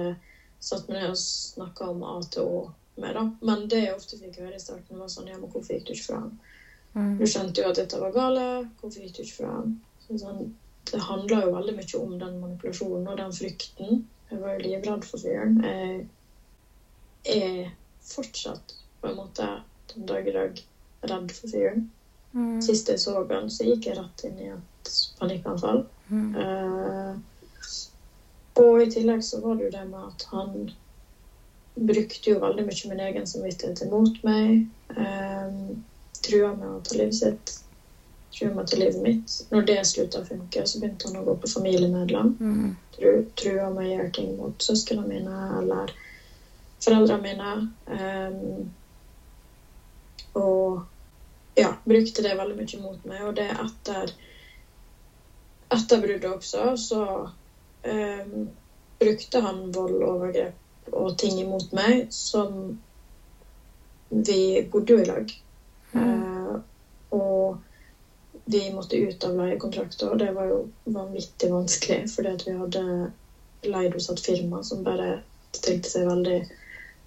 satt 0.61 0.89
meg 0.89 0.99
ned 0.99 1.11
og 1.11 1.17
snakka 1.21 1.91
om 1.91 2.03
A 2.03 2.21
til 2.31 2.43
Å 2.43 2.71
med. 2.97 3.15
da. 3.15 3.25
Men 3.41 3.67
det 3.69 3.83
jeg 3.85 3.95
ofte 3.95 4.17
fikk 4.17 4.39
høre 4.41 4.55
i 4.57 4.63
starten, 4.63 4.99
var 4.99 5.09
sånn 5.13 5.29
Ja, 5.29 5.37
men 5.37 5.49
hvorfor 5.51 5.75
gikk 5.75 5.85
du 5.87 5.93
ikke 5.93 6.07
fra 6.07 6.21
han? 6.23 6.35
Mm. 6.95 7.15
Du 7.19 7.25
skjønte 7.27 7.63
jo 7.63 7.71
at 7.71 7.81
dette 7.81 8.01
var 8.01 8.15
gale. 8.15 8.47
Hvorfor 8.81 9.03
gikk 9.03 9.17
du 9.17 9.23
ikke 9.25 9.39
fra 9.41 9.55
ham? 9.59 9.73
Sånn, 10.09 10.53
det 10.91 11.01
handler 11.03 11.47
jo 11.47 11.55
veldig 11.57 11.75
mye 11.79 12.01
om 12.01 12.19
den 12.21 12.37
manipulasjonen 12.43 13.09
og 13.11 13.19
den 13.21 13.35
frykten. 13.35 14.05
Jeg 14.31 14.43
var 14.43 14.55
jo 14.55 14.65
livredd 14.69 15.07
for 15.09 15.23
fyren. 15.23 15.59
Jeg 17.25 17.41
er 17.41 17.73
fortsatt 18.05 18.77
på 19.01 19.11
en 19.11 19.19
måte 19.19 19.49
den 19.95 20.07
dag 20.09 20.29
i 20.29 20.35
dag 20.35 20.63
redd 21.11 21.35
for 21.37 21.53
fyren. 21.53 21.87
Mm. 22.35 22.63
Sist 22.63 22.89
jeg 22.91 22.99
så 22.99 23.17
han, 23.31 23.51
så 23.51 23.67
gikk 23.69 23.89
jeg 23.89 23.99
rett 23.99 24.25
inn 24.27 24.41
i 24.43 24.51
et 24.53 24.95
panikkanfall. 25.21 25.85
Mm. 26.11 26.35
Uh, 26.35 27.15
og 28.61 28.83
i 28.83 28.91
tillegg 28.91 29.23
så 29.27 29.41
var 29.43 29.59
det 29.59 29.69
jo 29.69 29.75
det 29.75 29.85
med 29.91 30.09
at 30.09 30.27
han 30.31 30.51
brukte 31.75 32.31
jo 32.31 32.43
veldig 32.43 32.67
mye 32.69 32.91
min 32.91 33.03
egen 33.09 33.27
samvittighet 33.27 33.83
imot 33.83 34.21
meg. 34.27 34.67
Eh, 34.95 35.57
trua 36.23 36.53
med 36.53 36.69
å 36.69 36.81
ta 36.85 36.97
livet 36.99 37.19
sitt. 37.19 37.55
Trua 38.35 38.51
med 38.51 38.65
å 38.65 38.69
ta 38.71 38.79
livet 38.79 39.01
mitt. 39.03 39.37
Når 39.51 39.67
det 39.69 39.79
slutta 39.89 40.23
å 40.23 40.27
funke, 40.27 40.67
så 40.67 40.81
begynte 40.81 41.09
han 41.09 41.21
å 41.21 41.25
gå 41.27 41.35
på 41.41 41.51
familiemedlem. 41.51 42.33
Mm. 42.39 42.73
Tru, 42.97 43.11
trua 43.41 43.69
med 43.71 43.87
å 43.87 43.91
gjøre 43.93 44.15
ting 44.15 44.35
mot 44.39 44.67
søsknene 44.69 45.07
mine 45.09 45.39
eller 45.59 45.93
foreldrene 46.85 47.23
mine. 47.23 47.51
Um, 47.87 48.67
og 50.35 50.83
ja, 51.59 51.71
brukte 51.85 52.23
det 52.23 52.37
veldig 52.39 52.59
mye 52.59 52.83
mot 52.83 53.09
meg. 53.09 53.27
Og 53.29 53.35
det 53.39 53.51
etter 53.53 54.15
etter 55.75 55.99
bruddet 55.99 56.29
også, 56.31 56.77
så 56.77 57.01
um, 57.83 58.35
brukte 58.99 59.41
han 59.43 59.71
vold, 59.75 60.03
overgrep 60.07 60.93
og 60.93 61.15
ting 61.19 61.39
imot 61.41 61.73
meg 61.75 62.05
som 62.13 62.75
Vi 64.15 64.63
bodde 64.71 64.93
jo 64.93 65.01
i 65.01 65.07
lag. 65.09 65.31
Eh, 65.95 66.55
og 67.15 67.57
vi 68.45 68.63
måtte 68.71 68.97
ut 69.01 69.25
av 69.25 69.37
leiekontrakter, 69.39 70.11
og 70.11 70.19
det 70.21 70.31
var 70.37 70.51
jo 70.51 70.59
vanvittig 70.95 71.49
vanskelig, 71.53 72.03
fordi 72.13 72.35
vi 72.45 72.57
hadde 72.59 72.85
leid 73.65 73.95
hos 73.97 74.11
et 74.13 74.21
firma 74.21 74.61
som 74.67 74.83
bare 74.85 75.15
stilte 75.57 75.89
seg 75.89 76.09
veldig 76.09 76.39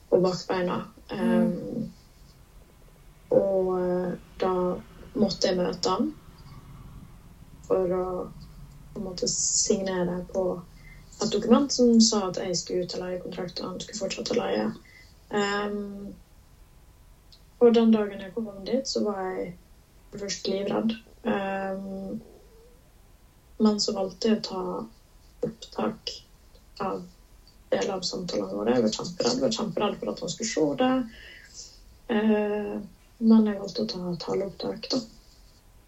på 0.10 0.21
bakbeina. 0.23 0.80
Eh, 1.13 1.50
og 3.38 3.73
eh, 3.78 4.15
da 4.41 4.54
måtte 5.17 5.50
jeg 5.50 5.58
møte 5.60 5.93
han 5.93 6.10
for 7.67 7.91
å 7.91 8.06
måte 9.04 9.28
signere 9.30 10.21
på 10.32 10.43
et 11.21 11.32
dokument 11.34 11.71
som 11.73 12.00
sa 12.02 12.28
at 12.28 12.38
jeg 12.41 12.56
skulle 12.58 12.86
ut 12.86 12.93
av 12.95 13.04
leiekontrakt, 13.04 13.60
og 13.60 13.71
han 13.71 13.80
skulle 13.82 14.00
fortsette 14.00 14.34
å 14.36 14.39
leie. 14.39 14.65
Ehm, 15.34 16.13
og 17.59 17.73
den 17.73 17.91
dagen 17.93 18.21
jeg 18.21 18.33
kom 18.35 18.49
dit, 18.65 18.87
så 18.87 19.01
var 19.05 19.21
jeg 19.25 19.51
først 20.17 20.47
livredd. 20.47 20.93
Um, 21.23 22.17
men 23.57 23.79
så 23.81 23.93
valgte 23.95 24.31
jeg 24.31 24.39
å 24.39 24.45
ta 24.47 24.63
opptak 25.47 26.13
av 26.83 27.01
deler 27.71 27.95
av 27.97 28.05
samtalene 28.05 28.53
våre. 28.53 28.75
Jeg 28.77 28.85
var 28.85 28.93
kjemperedd, 28.93 29.41
var 29.41 29.55
kjemperedd 29.57 29.97
for 29.99 30.11
at 30.11 30.21
han 30.23 30.33
skulle 30.33 30.51
se 30.51 30.67
det. 30.83 30.93
Uh, 32.13 32.77
men 33.17 33.49
jeg 33.49 33.57
valgte 33.57 33.83
å 33.83 33.89
ta 33.89 34.13
taleopptak, 34.21 34.89
da. 34.93 35.01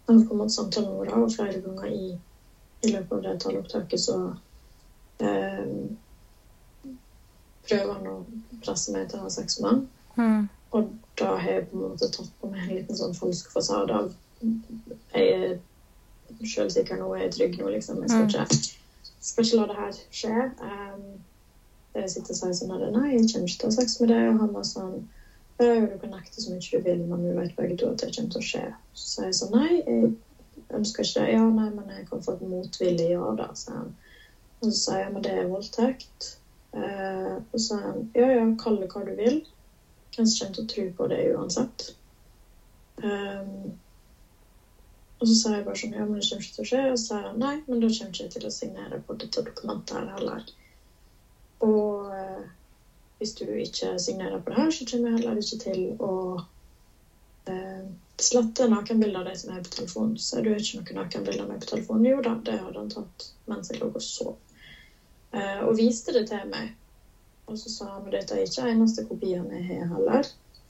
på 0.07 0.13
en 0.17 0.39
måte 0.39 0.55
samtalene 0.55 0.97
våre, 0.97 1.21
og 1.21 1.33
flere 1.33 1.61
ganger 1.61 1.91
i, 1.93 2.05
i 2.81 2.93
løpet 2.93 3.11
av 3.13 3.25
det 3.27 3.33
taleopptaket 3.43 4.01
så 4.01 4.15
eh, 5.21 5.75
prøver 7.67 7.91
han 7.93 8.07
å 8.09 8.15
presse 8.63 8.93
meg 8.95 9.11
til 9.11 9.21
å 9.21 9.27
ha 9.27 9.33
sex 9.33 9.59
med 9.61 9.69
han. 9.69 9.83
Mm. 10.17 10.47
Og 10.75 10.91
da 11.19 11.33
har 11.35 11.49
jeg 11.49 11.67
på 11.69 11.77
en 11.77 11.85
måte 11.87 12.09
tatt 12.13 12.33
på 12.41 12.49
meg 12.51 12.65
en 12.65 12.75
liten 12.77 12.97
sånn 12.97 13.15
falsk 13.17 13.49
fasade 13.53 13.95
av 13.95 14.11
Jeg 15.13 15.31
er 15.35 15.55
sjølsikker 16.45 16.99
nå, 16.99 17.09
jeg 17.17 17.27
er 17.27 17.33
trygg 17.35 17.57
nå, 17.59 17.71
liksom. 17.73 18.03
Jeg 18.05 18.11
skal 18.13 18.27
ikke, 18.29 18.75
skal 19.29 19.45
ikke 19.45 19.59
la 19.59 19.65
det 19.71 19.77
her 19.79 19.97
skje. 20.21 20.43
Um, 20.61 21.07
jeg 21.97 22.11
sitter 22.13 22.35
og 22.35 22.39
sier 22.39 22.57
sånn 22.59 22.75
at 22.75 22.85
nei, 22.93 23.07
jeg 23.15 23.31
kommer 23.31 23.49
ikke 23.49 23.63
til 23.63 23.67
å 23.67 23.71
ha 23.71 23.77
sex 23.79 23.97
med 23.99 24.13
deg. 24.13 24.27
Og 24.29 24.43
han 24.43 24.53
var 24.55 24.67
sånn 24.69 24.99
du 25.59 25.97
kan 25.99 26.13
nekte 26.13 26.39
så 26.39 26.53
mye 26.53 26.63
du 26.71 26.83
vil, 26.85 27.01
men 27.03 27.23
vi 27.25 27.35
vet 27.35 27.55
begge 27.57 27.75
to 27.75 27.89
at 27.91 27.99
det 27.99 28.13
kommer 28.15 28.31
til 28.31 28.39
å 28.39 28.47
skje. 28.47 28.65
Så 28.95 29.07
sier 29.09 29.25
jeg 29.27 29.37
sånn 29.41 29.55
nei, 29.57 29.71
jeg 29.81 30.11
ønsker 30.77 31.03
ikke 31.03 31.25
det. 31.25 31.33
Ja, 31.33 31.41
nei, 31.51 31.67
men 31.75 31.89
jeg 31.91 32.05
kan 32.07 32.23
få 32.23 32.37
et 32.37 32.45
motvillig 32.47 33.09
ja 33.11 33.33
da, 33.35 33.49
sier 33.59 33.81
han. 33.81 33.89
Og 34.61 34.69
så 34.69 34.77
sier 34.77 35.01
jeg 35.03 35.13
men 35.15 35.25
det 35.25 35.33
er 35.35 35.49
voldtekt. 35.51 36.29
Uh, 36.71 37.41
og 37.41 37.57
så 37.57 37.65
sier 37.65 37.83
han 37.89 38.05
ja, 38.15 38.29
ja, 38.37 38.45
kall 38.61 38.79
det 38.79 38.87
hva 38.93 39.03
du 39.03 39.11
vil. 39.19 39.41
Til 40.15 40.25
å 40.25 40.65
tro 40.67 40.87
på 40.97 41.07
det 41.11 41.19
uansett? 41.31 41.91
Um, 42.99 43.69
og 45.19 45.27
så 45.27 45.35
sa 45.35 45.53
jeg 45.55 45.65
bare 45.67 45.79
sånn 45.79 45.95
Ja, 45.95 46.05
men 46.07 46.19
det 46.19 46.27
kommer 46.29 46.45
ikke 46.45 46.55
til 46.55 46.63
å 46.63 46.69
skje. 46.69 46.83
Og 46.93 46.99
så 46.99 47.05
sa 47.05 47.19
jeg 47.21 47.39
nei, 47.39 47.55
men 47.67 47.81
da 47.83 47.91
kommer 47.91 48.13
ikke 48.13 48.25
jeg 48.25 48.33
til 48.35 48.47
å 48.47 48.53
signere 48.53 48.99
på 49.03 49.15
dette 49.19 49.43
dokumentet 49.45 49.95
her 49.97 50.11
heller. 50.15 50.45
Og 51.65 52.13
eh, 52.15 52.45
hvis 53.19 53.33
du 53.35 53.45
ikke 53.59 53.97
signerer 53.99 54.39
på 54.39 54.53
det 54.53 54.61
her, 54.61 54.69
så 54.71 54.87
kommer 54.87 55.11
jeg 55.11 55.19
heller 55.19 55.41
ikke 55.41 55.59
til 55.65 55.81
å 55.99 56.13
eh, 57.51 57.89
slette 58.19 58.67
nakenbilder 58.71 59.19
av 59.19 59.27
deg 59.27 59.41
som 59.41 59.51
er 59.51 59.65
på 59.65 59.73
telefonen. 59.75 60.15
Så 60.15 60.39
du 60.39 60.53
har 60.53 60.63
ikke 60.63 60.79
noen 60.79 61.01
nakenbilder 61.01 61.43
av 61.43 61.51
meg 61.51 61.63
på 61.65 61.71
telefonen. 61.73 62.07
Jo 62.13 62.23
da, 62.23 62.37
det 62.47 62.59
hadde 62.61 62.79
han 62.79 62.91
tatt 62.95 63.27
mens 63.51 63.71
jeg 63.73 63.81
lå 63.81 63.91
og 63.91 64.03
sov. 64.03 64.37
Eh, 65.35 65.59
og 65.65 65.75
viste 65.77 66.15
det 66.15 66.29
til 66.31 66.47
meg. 66.47 66.71
Og 67.49 67.57
så 67.57 67.71
sa 67.73 67.87
han 67.95 68.07
at 68.07 68.13
dette 68.13 68.35
er 68.35 68.45
ikke 68.45 68.67
eneste 68.69 69.03
kopien 69.07 69.47
jeg 69.53 69.79
har 69.79 69.89
heller. 69.95 70.27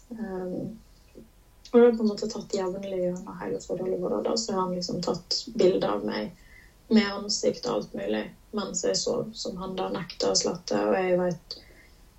Um, 0.09 0.77
og 1.69 1.75
det 1.75 1.85
har 1.85 1.97
på 1.97 2.03
en 2.05 2.09
måte 2.09 2.27
tatt 2.31 2.55
jevnlig 2.55 3.01
gjennom 3.03 3.35
hele 3.41 3.59
forholdet 3.61 3.99
vårt. 4.01 4.23
Da, 4.25 4.35
så 4.37 4.55
har 4.55 4.63
han 4.63 4.75
liksom 4.77 5.01
tatt 5.05 5.43
bilder 5.53 5.91
av 5.99 6.05
meg 6.07 6.31
med 6.89 7.05
ansikt 7.05 7.67
og 7.67 7.75
alt 7.75 7.91
mulig 7.93 8.23
mens 8.57 8.81
jeg 8.81 8.97
sov, 8.97 9.27
som 9.37 9.59
han 9.61 9.75
da 9.77 9.85
nekta 9.93 10.31
å 10.31 10.37
slette. 10.37 10.79
Og 10.89 10.95
jeg 10.97 11.17
vet 11.19 11.59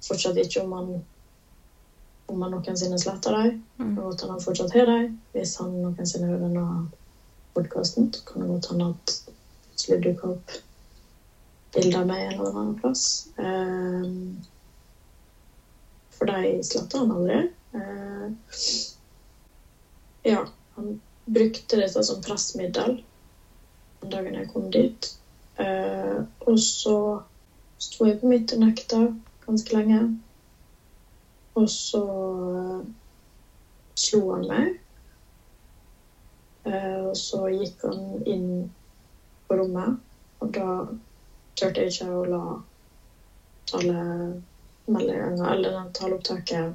fortsatt 0.07 0.39
ikke 0.39 0.63
om 0.63 0.77
han 0.77 0.93
om 2.31 2.43
han 2.45 2.53
noensinne 2.55 2.99
sletter 2.99 3.35
dem. 3.35 3.57
Mm. 3.81 3.97
Og 3.99 4.13
at 4.13 4.23
han 4.29 4.43
fortsatt 4.43 4.75
har 4.77 4.87
dem. 4.87 5.17
Hvis 5.35 5.57
han 5.59 5.73
noensinne 5.83 6.31
hører 6.31 6.45
denne 6.47 6.67
podkasten, 7.57 8.11
kan 8.29 8.45
det 8.45 8.51
godt 8.53 8.71
hende 8.71 8.93
at 8.93 9.17
det 9.89 10.31
bilder 11.75 12.01
av 12.01 12.09
meg 12.09 12.25
en 12.25 12.33
eller 12.35 12.57
annen 12.57 12.79
plass. 12.81 13.05
Um, 13.37 14.41
for 16.17 16.31
de 16.31 16.63
slapp 16.67 16.97
han 16.99 17.13
aldri. 17.15 17.39
Uh, 17.75 18.27
ja, 20.27 20.45
han 20.77 21.01
brukte 21.25 21.79
dette 21.79 22.05
som 22.05 22.23
pressmiddel 22.25 22.99
den 24.01 24.15
dagen 24.15 24.39
jeg 24.39 24.51
kom 24.53 24.71
dit. 24.75 25.13
Uh, 25.61 26.27
og 26.49 26.59
så 26.63 26.97
sto 27.81 28.09
jeg 28.09 28.21
på 28.21 28.31
mitt 28.33 28.53
og 28.57 28.65
nekta 28.65 29.05
ganske 29.47 29.77
lenge. 29.77 30.03
Og 31.59 31.67
så 31.71 32.05
slo 33.99 34.21
han 34.33 34.47
meg. 34.49 34.77
Og 36.71 37.17
så 37.19 37.41
gikk 37.51 37.83
han 37.83 38.21
inn 38.29 38.51
på 39.49 39.57
rommet, 39.59 39.97
og 40.39 40.53
da 40.55 40.67
turte 41.61 41.85
jeg 41.85 41.93
ikke 41.93 42.09
å 42.11 42.23
la 42.29 42.43
talemeldinga 43.71 45.51
eller 45.53 45.77
den 45.77 45.91
taleopptaket 45.95 46.73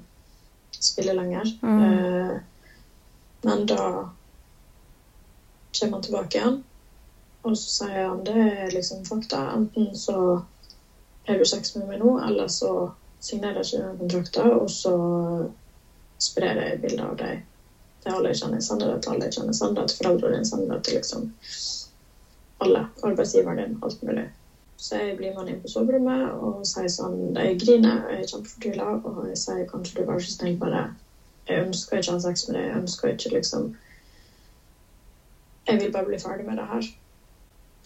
spille 0.80 1.16
lenger. 1.16 1.50
Mm. 1.62 1.82
Uh, 1.84 2.36
men 3.46 3.66
da 3.70 3.82
kommer 5.80 5.98
han 5.98 6.02
tilbake 6.02 6.38
igjen, 6.38 6.60
og 7.46 7.58
så 7.60 7.72
sier 7.74 8.06
han 8.08 8.24
det 8.26 8.36
er 8.42 8.74
liksom 8.74 9.04
fakta. 9.06 9.42
Enten 9.54 9.92
så 9.98 10.18
har 11.28 11.38
du 11.38 11.46
sex 11.46 11.76
med 11.76 11.90
meg 11.90 12.00
nå, 12.02 12.16
eller 12.26 12.48
så 12.52 12.72
signerer 13.20 13.62
jeg 13.62 13.68
ikke 13.68 13.84
den 13.84 14.00
kontrakten, 14.00 14.54
og 14.56 14.70
så 14.72 14.96
sprer 16.22 16.62
jeg 16.62 16.80
bilder 16.82 17.12
av 17.12 17.20
deg 17.20 17.44
til 18.04 18.14
alle 18.14 18.32
jeg 18.32 18.42
kjenner. 18.42 18.64
Sender 18.64 18.94
det 18.94 19.02
til 19.04 19.14
alle 19.14 19.28
jeg 19.28 19.38
kjenner. 19.38 19.58
Sender 19.58 19.82
det 19.82 19.92
til 19.92 20.00
foreldrene 20.02 20.38
dine. 20.38 20.50
Sender 20.50 20.74
det 20.74 20.86
til 20.86 20.98
liksom 21.00 21.28
alle. 22.66 22.86
Arbeidsgiveren 23.04 23.62
din. 23.62 23.78
Alt 23.86 24.04
mulig. 24.06 24.26
Så 24.78 25.00
jeg 25.00 25.16
blir 25.16 25.32
med 25.36 25.50
inn 25.50 25.62
på 25.64 25.72
soverommet 25.72 26.36
og 26.36 26.66
sier 26.68 26.90
sånn 26.92 27.32
Jeg 27.32 27.56
griner, 27.62 28.02
jeg 28.12 28.26
er 28.26 28.30
kjempefortvila, 28.32 28.88
og 29.08 29.22
jeg 29.30 29.40
sier 29.40 29.68
kanskje 29.70 30.02
du 30.02 30.08
var 30.10 30.20
så 30.20 30.34
snill, 30.34 30.58
bare 30.60 30.82
Jeg 31.48 31.64
ønsker 31.64 32.02
ikke 32.02 32.12
å 32.12 32.18
ha 32.18 32.24
sex 32.26 32.48
med 32.48 32.58
deg. 32.58 32.66
Jeg 32.68 32.82
ønsker 32.82 33.14
ikke 33.14 33.34
liksom 33.38 33.70
Jeg 35.70 35.80
vil 35.82 35.94
bare 35.94 36.10
bli 36.10 36.20
ferdig 36.22 36.46
med 36.46 36.60
det 36.60 36.68
her. 36.70 36.90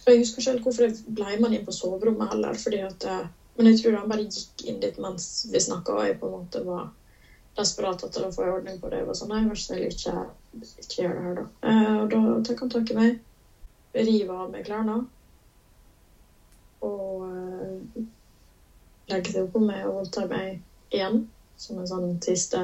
Og 0.00 0.08
jeg 0.10 0.22
husker 0.22 0.40
ikke 0.40 0.50
helt 0.50 0.66
hvorfor 0.66 0.86
jeg 0.86 1.14
ble 1.20 1.36
med 1.40 1.54
inn 1.56 1.66
på 1.66 1.76
soverommet 1.76 2.32
heller. 2.32 2.58
fordi 2.58 2.82
at 2.84 3.06
eh, 3.06 3.28
Men 3.56 3.70
jeg 3.70 3.80
tror 3.80 3.96
han 3.98 4.10
bare 4.10 4.26
gikk 4.26 4.66
inn 4.66 4.80
dit 4.80 4.98
mens 4.98 5.46
vi 5.52 5.60
snakka, 5.60 5.92
og 5.92 6.04
jeg 6.06 6.18
på 6.18 6.26
en 6.26 6.36
måte 6.38 6.64
var 6.64 6.88
desperat 7.58 8.02
etter 8.06 8.24
å 8.24 8.32
få 8.32 8.44
en 8.44 8.54
ordning 8.56 8.78
på 8.80 8.88
det. 8.88 9.00
Jeg 9.02 9.08
var 9.08 9.18
sånn 9.18 9.32
Nei, 9.32 9.44
vær 9.46 9.58
så 9.58 9.70
snill, 9.70 9.86
ikke, 9.90 10.14
ikke 10.80 11.02
gjør 11.02 11.16
det 11.16 11.24
her, 11.24 11.40
da. 11.40 11.46
Eh, 11.70 11.96
og 12.02 12.12
da 12.12 12.20
tar 12.46 12.60
han 12.62 12.72
tak 12.72 12.90
i 12.90 12.96
meg, 12.98 13.18
river 13.94 14.44
av 14.44 14.52
meg 14.52 14.64
klærne 14.68 15.00
og 16.86 17.26
legge 19.10 19.32
seg 19.32 19.44
oppå 19.44 19.62
meg 19.64 19.84
og 19.86 20.00
voldtar 20.00 20.30
meg 20.30 20.60
igjen. 20.94 21.24
Som 21.60 21.82
en 21.82 21.88
sånn 21.90 22.14
siste 22.24 22.60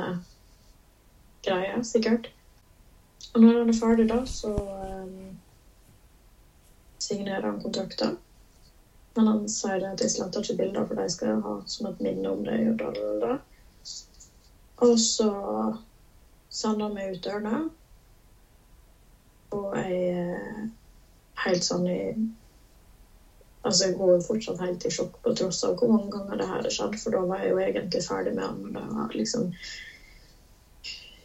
greie, 1.44 1.80
sikkert. 1.84 2.30
Og 3.34 3.42
når 3.42 3.58
han 3.60 3.72
er 3.72 3.76
ferdig, 3.76 4.06
da, 4.08 4.22
så 4.24 4.52
um, 4.56 5.34
signerer 7.02 7.44
han 7.44 7.60
kontrakter. 7.60 8.14
Men 9.16 9.28
han 9.28 9.44
sier 9.52 9.84
at 9.90 10.00
jeg 10.00 10.14
sletter 10.14 10.44
ikke 10.44 10.56
bilder, 10.62 10.86
for 10.88 11.00
de 11.00 11.10
skal 11.12 11.42
ha 11.44 11.58
som 11.68 11.90
et 11.90 12.00
minne 12.04 12.32
om 12.32 12.40
det. 12.46 12.56
Og, 12.72 12.96
da, 13.20 13.36
og 14.86 14.96
så 15.00 15.30
sender 16.48 16.88
han 16.88 16.96
meg 16.96 17.14
ut 17.14 17.22
dørene. 17.24 17.60
Og 19.56 19.76
jeg 19.76 20.00
er 20.16 20.66
helt 21.44 21.64
sånn 21.64 21.86
i 21.88 22.00
Altså, 23.66 23.88
jeg 23.88 23.96
går 23.98 24.12
jo 24.14 24.22
fortsatt 24.22 24.62
helt 24.62 24.84
i 24.86 24.90
sjokk 24.94 25.16
på 25.24 25.32
tross 25.34 25.64
av 25.66 25.74
hvor 25.78 25.90
mange 25.90 26.12
ganger 26.12 26.38
det 26.38 26.46
her 26.46 26.62
har 26.62 26.74
skjedd, 26.74 26.98
for 27.02 27.14
da 27.16 27.22
var 27.26 27.42
jeg 27.42 27.50
jo 27.50 27.62
egentlig 27.64 28.02
ferdig 28.04 28.34
med 28.36 28.44
han. 28.46 28.60
og 28.62 28.74
det 28.76 28.84
var 28.94 29.16
liksom 29.18 29.48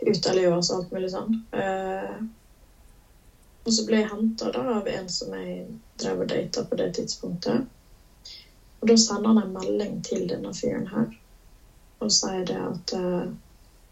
ute 0.01 0.30
av 0.32 0.38
livet 0.38 0.56
og 0.58 0.77
alt 0.77 0.95
mulig 0.95 1.12
sånn. 1.13 1.36
Uh, 1.54 2.15
og 3.62 3.75
så 3.75 3.86
ble 3.86 3.99
jeg 4.01 4.10
henta 4.10 4.49
av 4.58 4.89
en 4.89 5.10
som 5.13 5.36
jeg 5.38 5.67
drev 6.01 6.23
og 6.23 6.32
data 6.32 6.63
på 6.65 6.80
det 6.80 6.89
tidspunktet. 6.97 7.67
Og 8.82 8.89
da 8.89 8.97
sender 8.97 9.36
han 9.36 9.43
en 9.43 9.54
melding 9.54 9.99
til 10.01 10.25
denne 10.32 10.54
fyren 10.58 10.89
her 10.89 11.12
og 12.01 12.10
sier 12.10 12.41
det 12.49 12.58
at 12.58 12.95
uh, 12.97 13.30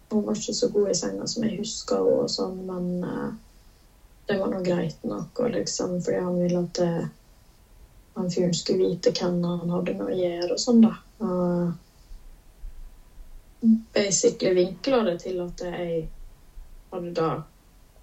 hun 0.09 0.25
var 0.25 0.39
ikke 0.39 0.55
så 0.57 0.71
god 0.73 0.89
i 0.89 0.97
senga 0.97 1.27
som 1.29 1.45
jeg 1.45 1.59
huska 1.59 1.99
henne, 2.01 2.23
og 2.23 2.31
sånn, 2.33 2.57
men 2.65 2.87
uh, 3.05 3.29
det 4.25 4.39
var 4.39 4.49
nå 4.49 4.63
greit 4.65 5.05
nok, 5.05 5.29
og 5.43 5.53
liksom, 5.53 5.99
fordi 6.01 6.23
han 6.25 6.39
ville 6.41 6.63
at 6.65 6.73
det 6.79 6.89
han 8.19 8.31
fyren 8.31 8.53
skulle 8.53 8.89
vite 8.89 9.13
hvem 9.15 9.37
han 9.47 9.69
hadde 9.71 9.95
med 9.95 10.11
å 10.11 10.17
gjøre 10.17 10.55
og 10.55 10.59
sånn, 10.59 10.81
da. 10.83 10.91
Og 11.23 11.71
basically 13.95 14.51
vinkla 14.55 15.03
det 15.07 15.17
til 15.23 15.39
at 15.43 15.63
jeg 15.63 16.03
hadde 16.91 17.11
da 17.15 17.29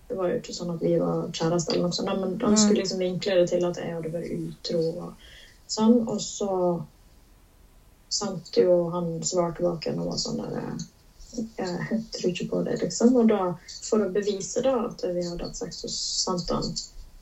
Det 0.09 0.15
var 0.15 0.29
jo 0.31 0.37
ikke 0.39 0.55
sånn 0.55 0.71
at 0.71 0.83
vi 0.85 0.93
var 1.01 1.25
kjærester 1.35 1.75
eller 1.75 1.89
noe 1.89 1.95
sånt, 1.97 2.13
men 2.21 2.37
han 2.39 2.55
skulle 2.61 2.85
liksom 2.85 3.01
vinkle 3.03 3.41
det 3.41 3.49
til 3.51 3.65
at 3.67 3.81
jeg 3.81 3.91
hadde 3.91 4.13
vært 4.13 4.35
utro 4.37 4.83
og 5.03 5.25
sånn. 5.67 5.97
Og 6.07 6.21
så 6.23 6.51
sendte 8.15 8.63
jo 8.63 8.77
han 8.93 9.09
svar 9.27 9.51
tilbake 9.57 9.91
og 9.97 10.07
var 10.07 10.21
sånn 10.23 10.39
der 10.45 10.77
Jeg 11.59 11.99
tror 12.15 12.31
ikke 12.31 12.47
på 12.53 12.61
det, 12.69 12.77
liksom. 12.85 13.17
Og 13.19 13.27
da, 13.33 13.41
for 13.89 14.05
å 14.05 14.13
bevise 14.15 14.63
da 14.63 14.77
at 14.85 15.03
vi 15.03 15.27
hadde 15.27 15.43
hatt 15.49 15.59
sex, 15.59 15.83
så 15.83 15.91
sendte 15.91 16.61
han 16.61 16.71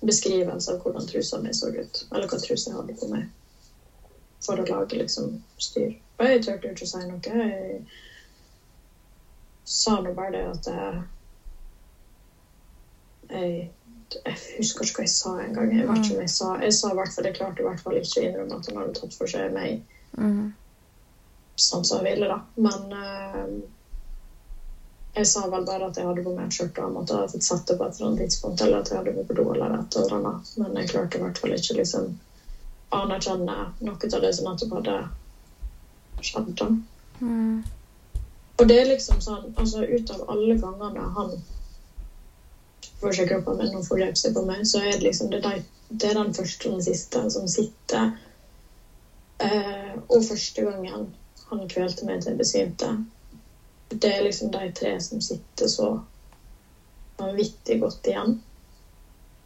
beskrivelse 0.06 0.72
av 0.72 0.80
hvordan 0.82 1.06
trusa 1.08 1.38
mi 1.40 1.52
så 1.56 1.70
ut. 1.74 2.02
Eller 2.12 2.26
hva 2.30 2.38
trusa 2.40 2.70
jeg 2.70 2.76
hadde 2.78 2.96
på 3.00 3.08
meg. 3.10 3.26
For 4.44 4.60
å 4.60 4.66
lage 4.68 4.98
liksom 5.00 5.38
styr. 5.58 5.94
Og 6.18 6.26
jeg 6.28 6.42
turte 6.44 6.70
ikke 6.70 6.84
å 6.86 6.90
si 6.90 7.04
noe. 7.08 7.18
Jeg 7.24 7.80
sa 9.64 9.96
nå 10.04 10.12
bare 10.14 10.30
det 10.36 10.44
at 10.50 10.66
jeg, 10.68 11.02
jeg 13.30 13.70
jeg 14.24 14.36
husker 14.58 14.84
ikke 14.86 15.00
hva 15.00 15.04
jeg 15.08 15.10
sa 15.10 15.30
engang. 15.42 15.70
Jeg 15.74 15.86
vet 15.88 15.96
ikke 16.04 16.14
om 16.14 16.20
jeg 16.22 16.30
sa 16.30 16.48
Jeg 16.62 16.74
sa 16.76 16.90
i 16.92 16.94
hvert 16.98 17.14
fall 17.14 17.24
jeg 17.26 17.34
klarte 17.34 17.62
i 17.62 17.66
hvert 17.66 17.80
fall 17.82 17.96
ikke 17.98 18.20
å 18.20 18.26
innrømme 18.28 18.58
at 18.60 18.68
han 18.68 18.76
hadde 18.78 18.92
tatt 19.00 19.16
for 19.16 19.26
seg 19.30 19.52
meg 19.54 19.80
Mm. 20.14 20.52
sånn 21.58 21.82
som 21.84 22.04
jeg 22.04 22.14
ville, 22.14 22.28
da. 22.30 22.36
Men 22.54 22.92
eh, 22.94 23.48
jeg 25.14 25.26
sa 25.30 25.44
vel 25.50 25.64
bare 25.66 25.86
at 25.86 25.98
jeg 25.98 26.06
hadde 26.08 26.22
på 26.24 26.32
meg 26.34 26.48
et 26.48 26.56
skjørt 26.56 26.78
og 26.78 26.88
han 26.88 26.94
måtte 26.96 27.18
ha 27.18 27.26
fått 27.30 27.46
satt 27.46 27.66
det 27.68 27.76
på 27.78 27.86
et 27.86 27.98
eller 27.98 28.08
annet 28.08 28.24
tidspunkt, 28.24 28.62
eller 28.64 28.80
at 28.80 28.90
jeg 28.90 28.98
hadde 28.98 29.12
vært 29.14 29.28
på 29.30 29.36
do 29.38 29.44
eller 29.52 29.76
et 29.76 29.98
eller 30.00 30.16
annet. 30.18 30.50
Men 30.58 30.80
jeg 30.80 30.90
klarte 30.90 31.18
i 31.18 31.22
hvert 31.22 31.38
fall 31.38 31.54
ikke 31.54 31.78
liksom 31.78 32.08
anerkjenne 32.94 33.56
noe 33.86 34.10
av 34.10 34.24
det 34.24 34.32
som 34.34 34.48
nettopp 34.48 34.74
hadde 34.78 34.96
skjedd. 36.24 36.50
da. 36.58 36.68
Mm. 37.20 37.62
Og 38.58 38.68
det 38.70 38.78
er 38.80 38.90
liksom 38.90 39.22
sånn, 39.22 39.50
altså 39.58 39.82
ut 39.86 40.10
av 40.14 40.26
alle 40.30 40.58
gangene 40.58 41.06
han 41.16 41.32
får 43.00 43.16
seg 43.18 43.30
kroppen 43.30 43.58
min 43.58 43.78
og 43.78 43.86
forgrep 43.86 44.18
seg 44.18 44.34
på 44.34 44.42
meg, 44.46 44.62
så 44.66 44.82
er 44.82 44.94
det 44.94 45.08
liksom 45.08 45.32
det, 45.32 45.40
er 45.42 45.58
de, 45.58 45.88
det 45.90 46.10
er 46.10 46.18
den 46.18 46.34
første 46.34 46.68
og 46.68 46.76
den 46.76 46.86
siste 46.86 47.24
som 47.34 47.48
sitter. 47.50 48.14
Eh, 49.42 49.90
og 50.08 50.22
første 50.26 50.62
gangen 50.64 51.10
han 51.50 51.66
kvelte 51.70 52.06
meg 52.06 52.22
til 52.22 52.32
jeg 52.32 52.40
besvimte. 52.40 52.94
Det 54.00 54.10
er 54.10 54.24
liksom 54.24 54.50
de 54.54 54.70
tre 54.74 54.94
som 55.00 55.20
sitter 55.20 55.70
så 55.70 55.90
vanvittig 57.18 57.78
godt 57.80 58.06
igjen. 58.10 58.38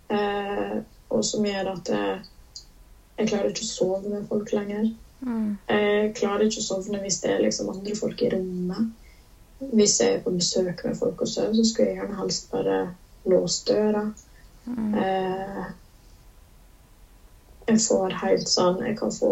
Eh, 0.08 0.78
og 1.08 1.24
som 1.24 1.44
gjør 1.44 1.72
at 1.74 1.90
jeg, 1.92 2.22
jeg 3.18 3.28
klarer 3.28 3.50
ikke 3.50 3.66
å 3.66 3.70
sove 3.72 4.12
med 4.12 4.28
folk 4.28 4.52
lenger. 4.56 4.88
Mm. 5.20 5.58
Jeg 5.68 6.14
klarer 6.18 6.46
ikke 6.46 6.62
å 6.62 6.68
sovne 6.68 7.00
hvis 7.02 7.20
det 7.24 7.32
er 7.34 7.42
liksom 7.42 7.70
andre 7.72 7.96
folk 7.98 8.22
i 8.22 8.30
rommet. 8.32 8.88
Hvis 9.58 9.98
jeg 10.00 10.14
er 10.14 10.22
på 10.22 10.32
besøk 10.36 10.84
med 10.86 10.96
folk 10.96 11.20
og 11.24 11.28
sover, 11.28 11.56
så 11.58 11.64
skulle 11.66 11.90
jeg 11.90 11.98
gjerne 11.98 12.18
helst 12.20 12.50
bare 12.52 12.78
låst 13.28 13.66
døra. 13.68 14.04
Mm. 14.68 14.94
Eh, 15.02 15.64
jeg 17.68 17.80
får 17.80 18.14
helt 18.20 18.48
sånn 18.48 18.82
Jeg 18.84 18.96
kan 18.98 19.12
få 19.12 19.30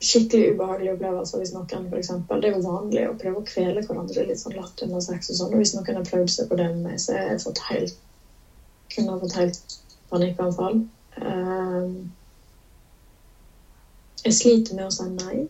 skikkelig 0.00 0.54
ubehagelige 0.54 0.94
opplevelser 0.94 1.40
hvis 1.40 1.52
noen 1.52 1.88
for 1.90 1.98
eksempel, 1.98 2.40
Det 2.40 2.48
er 2.48 2.54
jo 2.56 2.64
vanlig 2.64 3.02
å 3.08 3.16
prøve 3.20 3.42
å 3.42 3.48
kvele 3.48 3.82
hverandre 3.84 4.24
litt 4.24 4.40
sånn 4.40 4.56
latt 4.56 4.80
under 4.86 5.02
sex 5.04 5.28
og 5.28 5.36
sånn. 5.36 5.52
Og 5.52 5.60
hvis 5.60 5.74
noen 5.76 5.98
har 6.00 6.06
prøvd 6.06 6.32
seg 6.32 6.48
på 6.48 6.56
det 6.56 6.68
med 6.72 6.86
meg, 6.88 7.02
så 7.02 7.12
har 7.16 7.34
jeg 7.34 7.42
fått 7.44 7.60
helt 7.68 7.98
kunne 8.90 9.12
ha 9.12 9.18
fått 9.20 9.36
helt 9.38 9.76
panikkanfall. 10.10 10.80
Um, 11.16 12.08
jeg 14.24 14.34
sliter 14.36 14.76
med 14.76 14.88
å 14.88 14.94
si 14.94 15.06
nei 15.12 15.44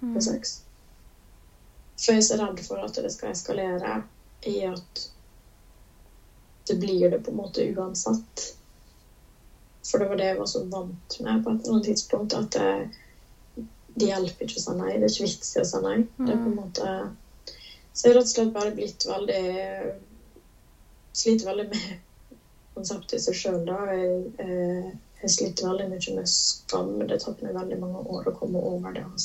på 0.00 0.22
sex. 0.24 0.58
For 1.98 2.14
jeg 2.14 2.22
er 2.22 2.26
så 2.28 2.38
redd 2.38 2.62
for 2.64 2.84
at 2.84 3.00
det 3.02 3.10
skal 3.12 3.34
eskalere 3.34 3.96
i 4.46 4.60
at 4.68 5.08
det 6.68 6.76
blir 6.78 7.08
det 7.10 7.18
på 7.24 7.32
en 7.32 7.40
måte 7.40 7.64
uansett. 7.74 8.44
For 9.88 9.98
det 9.98 10.08
var 10.08 10.20
det 10.20 10.30
jeg 10.30 10.38
var 10.38 10.50
så 10.50 10.62
vant 10.70 11.18
med 11.24 11.42
på 11.42 11.50
et 11.50 11.62
eller 11.64 11.74
annet 11.74 11.88
tidspunkt. 11.90 12.36
At 12.36 12.50
det, 12.54 12.88
det 13.98 14.10
hjelper 14.10 14.46
ikke 14.46 14.60
å 14.60 14.64
si 14.64 14.74
nei. 14.78 14.92
Det 14.96 15.08
er 15.08 15.12
ikke 15.12 15.26
vits 15.28 15.54
i 15.54 15.62
å 15.62 15.66
si 15.68 15.80
nei. 15.84 15.96
Det 16.18 16.30
er 16.32 16.42
på 16.42 16.50
en 16.50 16.58
måte 16.58 16.90
Så 17.92 18.06
jeg 18.06 18.12
har 18.12 18.18
rett 18.20 18.28
og 18.28 18.34
slett 18.34 18.54
bare 18.54 18.74
blitt 18.74 19.06
veldig 19.08 19.42
Sliter 21.18 21.48
veldig 21.48 21.64
med 21.66 21.96
konseptet 22.78 23.16
i 23.16 23.22
seg 23.22 23.34
sjøl, 23.34 23.64
da. 23.66 23.78
Jeg, 23.90 24.18
eh, 24.38 24.90
jeg 25.22 25.32
sliter 25.34 25.66
veldig 25.66 25.88
mye 25.90 26.14
med 26.14 26.30
skam. 26.30 26.92
Det 27.00 27.16
har 27.16 27.22
tatt 27.24 27.42
meg 27.42 27.56
veldig 27.56 27.78
mange 27.80 28.04
år 28.14 28.28
å 28.30 28.34
komme 28.36 28.60
over 28.62 28.94
det. 28.94 29.02
å 29.02 29.18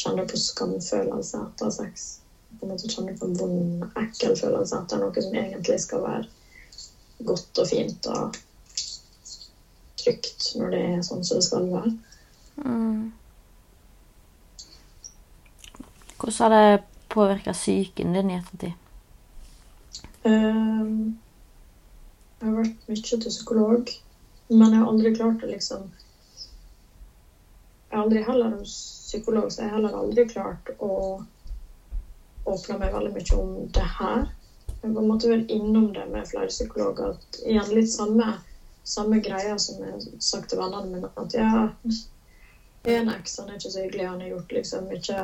Kjenne 0.00 0.24
på 0.26 0.38
skamfølelse 0.40 1.42
etter 1.44 1.74
sex. 1.74 2.06
På 2.56 2.64
en 2.64 2.72
måte 2.72 2.88
Kjenne 2.88 3.12
på 3.18 3.28
en 3.28 3.36
vond, 3.36 3.84
ekkel 4.00 4.38
følelse 4.38 4.80
etter 4.80 5.02
noe 5.02 5.24
som 5.26 5.36
egentlig 5.36 5.76
skal 5.82 6.02
være 6.06 7.26
godt 7.28 7.60
og 7.62 7.68
fint 7.68 8.08
og 8.10 8.38
trygt 10.02 10.48
når 10.58 10.72
det 10.72 10.80
er 10.88 11.04
sånn 11.06 11.22
som 11.26 11.38
det 11.38 11.46
skal 11.46 11.68
være. 11.70 11.92
Mm. 12.64 13.10
Hvordan 16.22 16.52
har 16.52 16.72
det 16.72 16.82
påvirka 17.08 17.52
psyken 17.52 18.12
din 18.12 18.30
i 18.30 18.34
ettertid? 18.34 18.72
Um, 20.22 21.18
jeg 22.38 22.46
har 22.48 22.54
vært 22.60 22.84
mye 22.86 23.02
til 23.02 23.24
psykolog, 23.24 23.90
men 24.52 24.68
jeg 24.68 24.78
har 24.78 24.90
aldri 24.92 25.10
klart 25.16 25.42
å 25.42 25.50
liksom 25.50 25.88
Jeg 27.88 27.98
har 27.98 28.04
aldri 28.04 28.22
heller 28.22 28.54
hos 28.54 28.76
psykolog, 29.08 29.50
så 29.50 29.64
jeg 29.64 29.72
har 29.72 29.80
heller 29.80 29.96
aldri 29.98 30.28
klart 30.30 30.70
å 30.78 30.92
åpne 32.44 32.78
meg 32.78 32.94
veldig 32.94 33.12
mye 33.16 33.40
om 33.42 33.50
det 33.74 33.88
her. 33.98 34.30
Jeg 34.68 34.94
på 34.94 35.02
en 35.02 35.10
måte 35.10 35.40
innom 35.56 35.90
det 35.92 36.06
med 36.14 36.30
flere 36.30 36.48
psykologer. 36.54 37.16
At 37.18 37.40
igjen 37.42 37.74
litt 37.74 37.90
samme, 37.90 38.36
samme 38.94 39.18
greia 39.26 39.58
som 39.58 39.82
jeg 39.82 39.90
har 39.90 40.22
sagt 40.22 40.48
til 40.54 40.62
vennene 40.62 40.94
mine. 40.94 41.10
At 41.18 41.34
ja, 41.34 41.66
en 42.94 43.12
eks 43.18 43.36
han 43.38 43.50
er 43.50 43.58
ikke 43.58 43.74
så 43.74 43.82
hyggelig, 43.84 44.08
han 44.08 44.22
har 44.22 44.36
gjort 44.36 44.56
liksom 44.60 44.88
ikke 44.96 45.18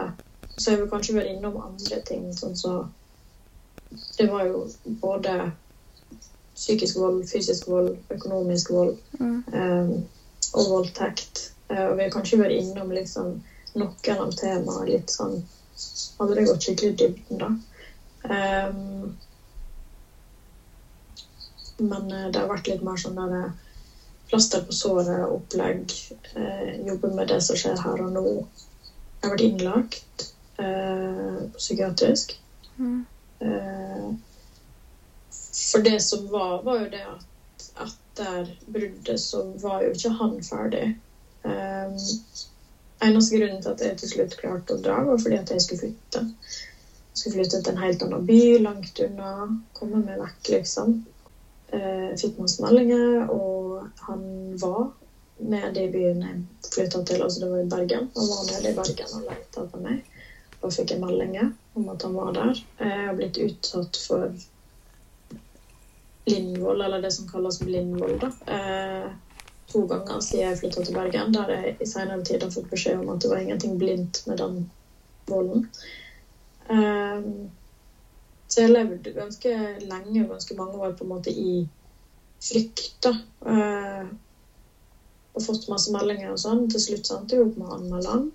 Så 0.59 0.73
jeg 0.73 0.81
vil 0.81 0.91
kanskje 0.91 1.15
vært 1.15 1.33
innom 1.33 1.59
andre 1.63 2.01
ting, 2.07 2.29
sånn 2.35 2.57
så 2.59 2.73
det 4.19 4.27
var 4.29 4.45
jo 4.45 4.65
både 5.01 5.51
psykisk 6.59 6.99
vold, 6.99 7.23
fysisk 7.31 7.69
vold, 7.71 7.95
økonomisk 8.11 8.73
vold 8.75 8.97
eh, 9.23 9.93
og 10.53 10.71
voldtekt. 10.73 11.53
Uh, 11.69 11.91
og 11.91 11.97
vi 11.99 12.07
har 12.07 12.13
kanskje 12.13 12.41
vært 12.41 12.57
innom 12.57 12.93
liksom, 12.97 13.35
noen 13.77 14.21
av 14.25 14.31
temaene 14.41 14.89
litt 14.89 15.13
sånn 15.13 15.43
Aldri 16.19 16.43
gått 16.49 16.65
skikkelig 16.65 16.89
i 16.91 16.97
dybden, 16.99 17.39
da. 17.39 17.49
Um, 18.27 19.13
men 21.79 22.09
uh, 22.11 22.25
det 22.33 22.41
har 22.41 22.49
vært 22.51 22.67
litt 22.67 22.83
mer 22.83 22.99
sånn 22.99 23.15
der 23.15 23.53
plaster 24.27 24.65
på 24.67 24.75
såret-opplegg. 24.75 25.95
Uh, 26.33 26.73
jobbe 26.89 27.13
med 27.15 27.31
det 27.31 27.39
som 27.47 27.61
skjer 27.61 27.79
her 27.85 28.03
og 28.09 28.11
nå. 28.17 28.25
Jeg 29.21 29.23
har 29.23 29.37
vært 29.37 29.47
innlagt 29.47 30.27
psykiatrisk. 31.57 32.35
Eh, 33.41 34.15
for 35.73 35.79
det 35.79 36.01
som 36.01 36.29
var, 36.31 36.63
var 36.63 36.81
jo 36.81 36.89
det 36.91 37.05
at 37.75 37.97
der 38.19 38.51
bruddet 38.67 39.21
så 39.21 39.43
var 39.63 39.83
jo 39.83 39.93
ikke 39.95 40.15
han 40.19 40.41
ferdig. 40.43 40.87
Eh, 41.47 42.01
eneste 43.07 43.39
grunnen 43.39 43.63
til 43.63 43.71
at 43.71 43.85
jeg 43.85 43.99
til 44.01 44.13
slutt 44.15 44.37
klarte 44.41 44.75
å 44.75 44.83
dra, 44.83 45.03
var 45.07 45.23
fordi 45.23 45.39
at 45.39 45.53
jeg 45.55 45.63
skulle 45.65 45.85
flytte. 45.87 46.25
Jeg 46.25 47.21
skulle 47.21 47.37
flytte 47.39 47.63
til 47.63 47.75
en 47.75 47.83
helt 47.83 48.03
annen 48.07 48.27
by, 48.27 48.43
langt 48.63 49.03
unna. 49.03 49.33
Komme 49.79 50.03
meg 50.03 50.21
vekk, 50.23 50.53
liksom. 50.57 50.95
Eh, 51.75 52.15
fikk 52.19 52.39
masse 52.41 52.63
meldinger, 52.65 53.29
og 53.31 53.87
han 54.09 54.23
var 54.59 54.89
nede 55.39 55.85
i 55.85 55.91
byen 55.93 56.23
jeg 56.25 56.71
flytta 56.73 57.03
til, 57.07 57.23
altså 57.23 57.43
det 57.43 57.51
var 57.51 57.63
i 57.63 57.71
Bergen. 57.71 58.09
Han 58.17 58.31
var 58.33 58.47
nede 58.49 58.73
i 58.73 58.79
Bergen 58.79 59.19
og 59.19 59.29
lette 59.29 59.63
etter 59.63 59.83
meg. 59.85 60.18
Da 60.59 60.71
fikk 60.75 60.93
en 60.95 61.05
melding 61.05 61.37
om 61.79 61.89
at 61.93 62.03
han 62.03 62.15
var 62.15 62.33
der. 62.35 62.63
Jeg 62.83 63.03
har 63.07 63.19
blitt 63.19 63.39
utsatt 63.39 63.99
for 64.09 64.33
blindvold, 66.29 66.83
eller 66.83 67.03
det 67.03 67.13
som 67.15 67.29
kalles 67.29 67.61
blindvold, 67.61 68.21
da. 68.21 68.31
Eh, 68.55 69.13
to 69.73 69.85
ganger 69.87 70.21
siden 70.25 70.49
jeg 70.49 70.59
flytta 70.63 70.85
til 70.85 70.97
Bergen, 70.97 71.33
der 71.33 71.53
jeg 71.55 71.77
i 71.81 71.89
senere 71.89 72.25
tid 72.25 72.43
har 72.45 72.53
fått 72.53 72.71
beskjed 72.73 73.01
om 73.01 73.13
at 73.15 73.23
det 73.23 73.31
var 73.31 73.43
ingenting 73.43 73.79
blindt 73.81 74.23
med 74.27 74.41
den 74.43 74.59
volden. 75.29 75.65
Eh, 76.69 77.31
så 78.49 78.65
jeg 78.65 78.73
levde 78.73 79.13
ganske 79.17 79.55
lenge, 79.85 80.27
ganske 80.29 80.57
mange 80.57 80.81
år 80.81 80.97
på 80.97 81.05
en 81.05 81.13
måte 81.13 81.33
i 81.33 81.67
frykt. 82.43 82.99
da. 83.05 83.15
Eh, 83.47 84.11
og 85.39 85.45
fått 85.45 85.69
masse 85.71 85.93
meldinger 85.95 86.33
og 86.35 86.41
sånn. 86.43 86.67
Til 86.73 86.83
slutt 86.83 87.11
endte 87.15 87.37
jeg 87.37 87.47
opp 87.47 87.57
med 87.61 87.69
å 87.69 87.77
anmelde 87.79 88.15
han. 88.15 88.29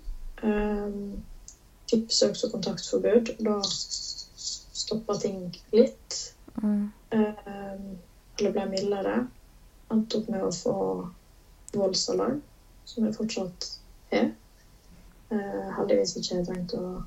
Eh, 1.92 2.00
søks- 2.08 2.44
og 2.44 2.50
kontaktforbud. 2.50 3.34
Da 3.44 3.58
stoppa 3.64 5.18
ting 5.20 5.56
litt. 5.72 6.34
Eh, 7.10 7.74
eller 8.38 8.52
ble 8.52 8.66
mildere. 8.70 9.28
Endte 9.92 10.18
opp 10.18 10.28
med 10.28 10.42
å 10.42 10.52
få 10.54 10.76
voldsalarm, 11.74 12.42
som 12.84 13.04
jeg 13.04 13.14
fortsatt 13.14 13.68
er. 14.10 14.32
Eh, 15.30 15.70
heldigvis 15.78 16.16
ikke 16.16 16.36
jeg 16.36 16.46
trengt 16.46 16.74
å 16.78 17.04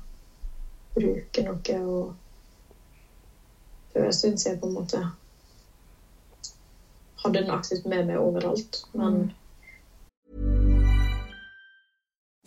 bruke 0.94 1.44
noe 1.44 1.78
og 1.84 2.14
var 3.94 4.06
en 4.06 4.12
stund 4.12 4.40
siden 4.40 4.60
på 4.60 4.66
en 4.66 4.74
måte 4.74 5.00
hadde 7.22 7.40
den 7.42 7.50
aktivt 7.50 7.86
med 7.86 8.06
meg 8.06 8.18
overalt. 8.18 8.84
Men 8.92 9.32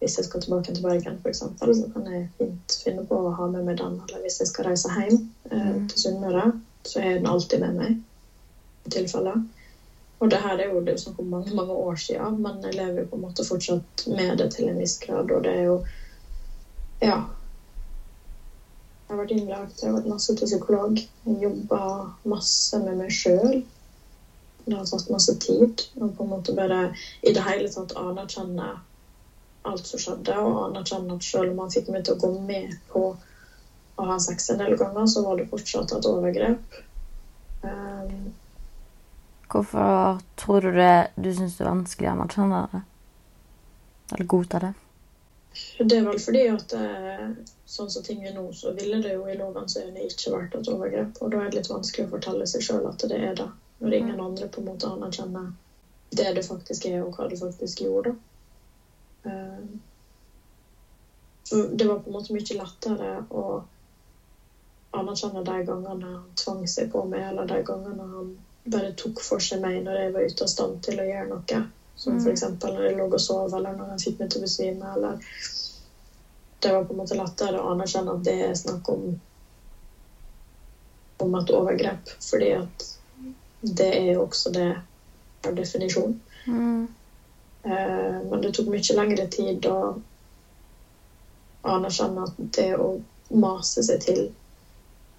Hvis 0.00 0.16
jeg 0.16 0.24
skal 0.24 0.40
tilbake 0.40 0.72
til 0.72 0.82
Bergen, 0.82 1.18
f.eks., 1.22 1.42
så 1.60 1.88
kan 1.92 2.06
jeg 2.08 2.26
fint 2.38 2.76
finne 2.84 3.04
på 3.04 3.18
å 3.20 3.32
ha 3.36 3.46
med 3.52 3.66
meg 3.68 3.76
den. 3.80 3.98
Eller 4.06 4.22
hvis 4.24 4.40
jeg 4.40 4.48
skal 4.48 4.70
reise 4.70 4.88
hjem 4.94 5.18
eh, 5.52 5.74
til 5.90 6.02
Sunnmøre, 6.04 6.46
så 6.88 7.02
er 7.02 7.18
den 7.18 7.28
alltid 7.28 7.60
med 7.60 7.76
meg. 7.76 7.98
i 8.88 8.88
tilfelle. 8.88 9.34
Og 10.20 10.30
det 10.30 10.40
her 10.40 10.56
er 10.56 10.70
jo 10.72 10.80
det 10.84 10.94
er 10.94 11.00
snakk 11.00 11.18
om 11.20 11.28
mange 11.32 11.52
mange 11.54 11.72
år 11.72 11.94
siden, 12.00 12.40
men 12.42 12.62
jeg 12.64 12.74
lever 12.74 13.02
jo 13.02 13.10
på 13.10 13.16
en 13.16 13.26
måte 13.26 13.44
fortsatt 13.44 14.06
med 14.06 14.38
det 14.38 14.50
til 14.54 14.68
en 14.68 14.80
viss 14.80 14.96
grad. 15.00 15.30
Og 15.30 15.44
det 15.44 15.52
er 15.52 15.62
jo 15.68 15.80
Ja. 17.00 17.18
Jeg 19.08 19.16
har 19.16 19.24
vært 19.24 19.30
innlagt, 19.30 19.80
jeg 19.82 19.90
har 19.90 19.96
vært 19.98 20.12
masse 20.12 20.34
til 20.34 20.46
psykolog. 20.46 21.00
Jeg 21.26 21.40
jobba 21.42 21.80
masse 22.24 22.78
med 22.78 22.96
meg 22.96 23.10
sjøl. 23.10 23.62
Det 24.64 24.76
har 24.76 24.84
tatt 24.84 25.10
masse 25.10 25.34
tid. 25.34 25.82
Og 26.00 26.14
på 26.16 26.22
en 26.22 26.30
måte 26.30 26.54
bare 26.54 26.94
i 27.22 27.32
det 27.32 27.42
hele 27.42 27.68
tatt 27.68 27.96
anerkjenne 27.96 28.76
alt 29.62 29.86
som 29.86 30.00
skjedde, 30.00 30.36
og 30.40 30.60
anerkjenne 30.68 31.16
at 31.16 31.26
selv 31.26 31.52
om 31.52 31.64
han 31.64 31.72
fikk 31.74 31.90
meg 31.92 32.04
til 32.06 32.16
å 32.16 32.22
gå 32.22 32.30
med 32.46 32.76
på 32.92 33.04
å 34.00 34.06
ha 34.08 34.18
sex 34.22 34.50
en 34.50 34.60
del 34.62 34.76
ganger, 34.80 35.06
så 35.10 35.24
var 35.26 35.40
det 35.40 35.48
fortsatt 35.50 35.92
et 35.96 36.08
overgrep. 36.08 36.78
Um, 37.62 38.30
Hvorfor 39.50 40.20
tror 40.40 40.64
du 40.64 40.70
det 40.72 41.10
du 41.16 41.32
syns 41.34 41.58
det 41.58 41.66
er 41.66 41.72
vanskelig 41.72 42.08
å 42.08 42.14
anerkjenne 42.14 42.62
det? 42.72 42.84
Eller 44.14 44.30
godta 44.30 44.62
det? 44.62 44.72
det 45.78 45.96
er 45.96 46.04
vel 46.06 46.20
fordi 46.22 46.42
at 46.52 46.72
eh, 46.78 47.26
sånn 47.66 47.90
som 47.90 48.04
ting 48.06 48.22
er 48.24 48.34
nå, 48.36 48.44
så 48.54 48.72
ville 48.76 49.00
det 49.02 49.16
jo 49.16 49.26
i 49.28 49.36
lovens 49.38 49.76
øyne 49.80 50.06
ikke 50.06 50.32
vært 50.34 50.54
et 50.58 50.70
overgrep. 50.70 51.18
Og 51.20 51.32
da 51.32 51.40
er 51.40 51.50
det 51.50 51.60
litt 51.60 51.70
vanskelig 51.72 52.06
å 52.06 52.12
fortelle 52.14 52.46
seg 52.46 52.64
sjøl 52.66 52.86
at 52.90 53.02
det 53.10 53.18
er 53.18 53.36
det, 53.38 53.48
når 53.82 53.96
ingen 53.98 54.22
andre 54.22 54.48
på 54.48 54.62
en 54.62 54.70
måte 54.70 54.90
anerkjenner 54.90 55.50
det 56.16 56.32
det 56.36 56.46
faktisk 56.46 56.86
er, 56.90 57.02
og 57.04 57.16
hva 57.18 57.28
det 57.30 57.38
faktisk 57.40 57.82
gjorde. 57.84 58.14
da. 58.14 58.29
Det 61.70 61.84
var 61.84 61.96
på 61.96 62.10
en 62.10 62.12
måte 62.12 62.32
mye 62.32 62.56
lettere 62.56 63.10
å 63.28 63.44
anerkjenne 64.96 65.42
de 65.46 65.56
gangene 65.66 66.12
han 66.14 66.30
tvang 66.38 66.62
seg 66.68 66.88
på 66.92 67.02
meg, 67.06 67.28
eller 67.30 67.46
de 67.50 67.60
gangene 67.66 68.06
han 68.14 68.30
bare 68.70 68.90
tok 69.02 69.22
for 69.24 69.42
seg 69.42 69.60
meg 69.62 69.80
når 69.84 70.00
jeg 70.02 70.12
var 70.14 70.26
ute 70.26 70.46
av 70.46 70.50
stand 70.52 70.80
til 70.86 71.00
å 71.00 71.06
gjøre 71.06 71.30
noe. 71.30 71.60
Som 72.00 72.16
f.eks. 72.16 72.42
når 72.62 72.86
jeg 72.86 72.96
lå 72.96 73.06
og 73.10 73.20
sov, 73.20 73.52
eller 73.56 73.74
når 73.76 73.92
han 73.94 74.02
fikk 74.02 74.20
meg 74.20 74.30
til 74.32 74.40
å 74.40 74.44
besvime. 74.46 74.92
eller 74.94 75.16
Det 76.60 76.70
var 76.72 76.82
på 76.86 76.94
en 76.94 77.00
måte 77.02 77.18
lettere 77.18 77.60
å 77.60 77.70
anerkjenne 77.74 78.14
at 78.16 78.24
det 78.24 78.36
er 78.46 78.54
snakk 78.58 78.88
om 78.92 79.10
om 81.20 81.34
et 81.36 81.50
overgrep, 81.52 82.12
fordi 82.24 82.46
at 82.56 82.84
det 83.60 83.90
er 83.92 84.06
jo 84.14 84.22
også 84.22 84.48
det 84.54 84.68
per 85.44 85.52
definisjon. 85.52 86.14
Eh, 86.48 86.86
men 87.62 88.40
det 88.40 88.54
tok 88.56 88.70
mye 88.72 88.94
lengre 88.96 89.26
tid 89.28 89.66
å 89.68 89.78
anerkjenne 91.68 92.24
at 92.24 92.38
det 92.56 92.70
å 92.76 92.94
mase 93.36 93.82
seg 93.84 94.00
til 94.02 94.20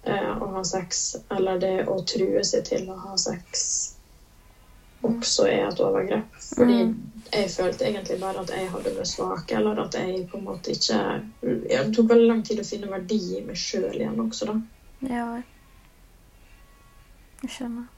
eh, 0.02 0.32
å 0.32 0.48
ha 0.56 0.64
sex, 0.66 1.16
eller 1.30 1.60
det 1.62 1.76
å 1.88 1.98
true 2.06 2.42
seg 2.44 2.64
til 2.68 2.88
å 2.90 2.96
ha 3.04 3.16
sex, 3.20 3.94
også 5.02 5.46
er 5.50 5.64
et 5.68 5.80
overgrep. 5.82 6.36
Fordi 6.56 6.78
jeg 7.32 7.50
følte 7.50 7.86
egentlig 7.88 8.18
bare 8.20 8.42
at 8.42 8.52
jeg 8.54 8.68
hadde 8.70 8.94
vært 8.96 9.12
svak, 9.12 9.54
eller 9.56 9.80
at 9.82 9.96
jeg 9.98 10.26
på 10.30 10.38
en 10.38 10.46
måte 10.46 10.74
ikke 10.74 10.98
ja, 11.70 11.82
Det 11.82 11.94
tok 11.96 12.12
veldig 12.12 12.28
lang 12.28 12.42
tid 12.46 12.60
å 12.62 12.66
finne 12.66 12.90
verdi 12.90 13.20
i 13.38 13.42
meg 13.46 13.58
sjøl 13.58 13.96
igjen 13.96 14.20
også, 14.22 14.52
da. 14.52 14.58
Ja, 15.10 15.26
jeg 17.42 17.50
skjønner. 17.50 17.90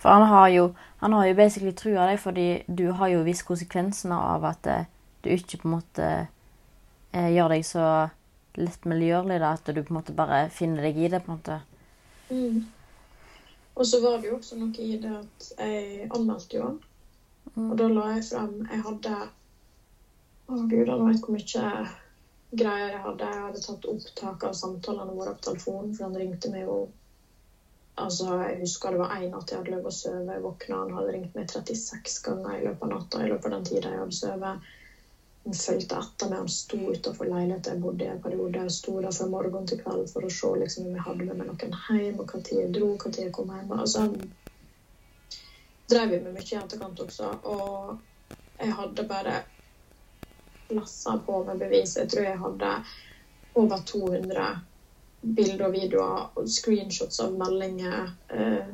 For 0.00 0.08
han 0.08 0.26
har 0.30 0.48
jo 0.54 0.70
han 1.00 1.12
har 1.12 1.26
jo 1.26 1.34
basically 1.34 1.72
trua 1.72 2.06
deg, 2.10 2.18
fordi 2.20 2.48
du 2.68 2.90
har 2.92 3.08
jo 3.08 3.22
visst 3.24 3.46
konsekvensene 3.48 4.16
av 4.16 4.44
at 4.44 4.66
eh, 4.68 4.88
du 5.24 5.30
ikke 5.32 5.62
på 5.62 5.68
en 5.68 5.74
måte 5.78 6.08
eh, 7.12 7.30
gjør 7.32 7.54
deg 7.54 7.64
så 7.64 7.86
lett 8.60 8.84
miljølig, 8.84 9.38
da. 9.40 9.54
At 9.56 9.70
du 9.72 9.80
på 9.80 9.94
en 9.94 9.96
måte 9.96 10.16
bare 10.16 10.42
finner 10.52 10.84
deg 10.84 11.00
i 11.00 11.08
det, 11.08 11.22
på 11.24 11.32
en 11.32 11.38
måte. 11.38 11.56
Mm. 12.28 12.60
Og 13.80 13.88
så 13.88 14.02
var 14.04 14.20
det 14.20 14.28
jo 14.28 14.36
også 14.36 14.60
noe 14.60 14.84
i 14.84 14.98
det 15.00 15.14
at 15.22 15.48
jeg 15.56 16.10
anmeldte 16.10 16.58
jo 16.58 16.66
han. 16.66 16.78
Og 17.56 17.72
da 17.80 17.88
la 17.90 18.10
jeg 18.12 18.26
frem 18.28 18.52
Jeg 18.68 18.82
hadde 18.84 19.14
Å, 20.50 20.58
gud, 20.70 20.88
han 20.90 21.06
vet 21.08 21.24
hvor 21.24 21.34
mye 21.34 21.72
greier 22.60 22.92
jeg 22.92 23.02
hadde. 23.06 23.32
Jeg 23.32 23.44
hadde 23.46 23.64
tatt 23.64 23.88
opptak 23.88 24.44
av 24.50 24.56
samtalene 24.58 25.16
våre 25.16 25.32
på 25.38 25.46
telefonen, 25.48 25.94
for 25.96 26.10
han 26.10 26.18
ringte 26.20 26.52
meg 26.52 26.66
jo 26.66 26.78
Altså, 28.00 28.26
Jeg 28.42 28.60
husker 28.60 28.94
det 28.94 29.00
var 29.02 29.16
én 29.16 29.30
natt 29.30 29.50
jeg 29.52 29.60
hadde 29.60 29.72
løpt 29.76 29.90
og 29.90 29.96
sovet. 29.96 30.34
Jeg 30.34 30.44
våkna, 30.44 30.82
han 30.82 30.94
hadde 30.98 31.14
ringt 31.16 31.34
meg 31.38 31.50
36 31.50 32.20
ganger 32.26 32.58
i 32.58 32.66
løpet 32.66 32.84
av 32.86 32.92
natta 32.94 33.24
i 33.24 33.30
løpet 33.30 33.48
av 33.50 33.56
den 33.56 33.66
tida 33.70 33.92
jeg 33.94 34.02
hadde 34.02 34.18
sovet. 34.18 34.70
Han 35.44 35.56
fulgte 35.56 36.00
etter 36.04 36.30
meg. 36.30 36.42
Han 36.42 36.52
sto 36.54 36.80
utenfor 36.80 37.30
leiligheten 37.30 37.74
jeg 37.74 37.82
bodde 37.84 38.06
i 38.06 38.10
en 38.14 38.22
periode. 38.24 38.64
Jeg 38.66 38.76
sto 38.76 38.96
der 39.00 39.16
fra 39.16 39.28
morgen 39.34 39.68
til 39.70 39.80
kveld 39.82 40.08
for 40.12 40.26
å 40.26 40.32
se 40.40 40.52
liksom, 40.62 40.88
om 40.90 40.98
jeg 40.98 41.06
hadde 41.08 41.28
med 41.28 41.40
meg 41.40 41.50
noen 41.52 41.78
hjem, 41.86 42.20
og 42.20 42.34
når 42.36 42.52
jeg 42.56 42.74
dro, 42.76 42.90
når 43.04 43.20
jeg 43.24 43.34
kom 43.38 43.54
hjem. 43.56 43.72
Altså, 43.78 44.06
drev 45.90 46.14
jo 46.14 46.20
med 46.26 46.36
mye 46.36 46.46
i 46.50 46.58
etterkant 46.60 47.04
også. 47.06 47.30
Og 47.54 48.34
jeg 48.60 48.76
hadde 48.80 49.08
bare 49.10 49.38
lassa 50.70 51.16
på 51.26 51.44
med 51.44 51.58
bevis. 51.58 51.96
Jeg 51.96 52.10
tror 52.10 52.28
jeg 52.28 52.42
hadde 52.44 52.74
over 53.54 53.86
200 53.86 54.69
bilder 55.20 55.66
og 55.66 55.74
videoer 55.74 56.22
og 56.38 56.48
screenshots 56.48 57.20
av 57.22 57.32
meldinger. 57.34 58.12
Eh, 58.28 58.70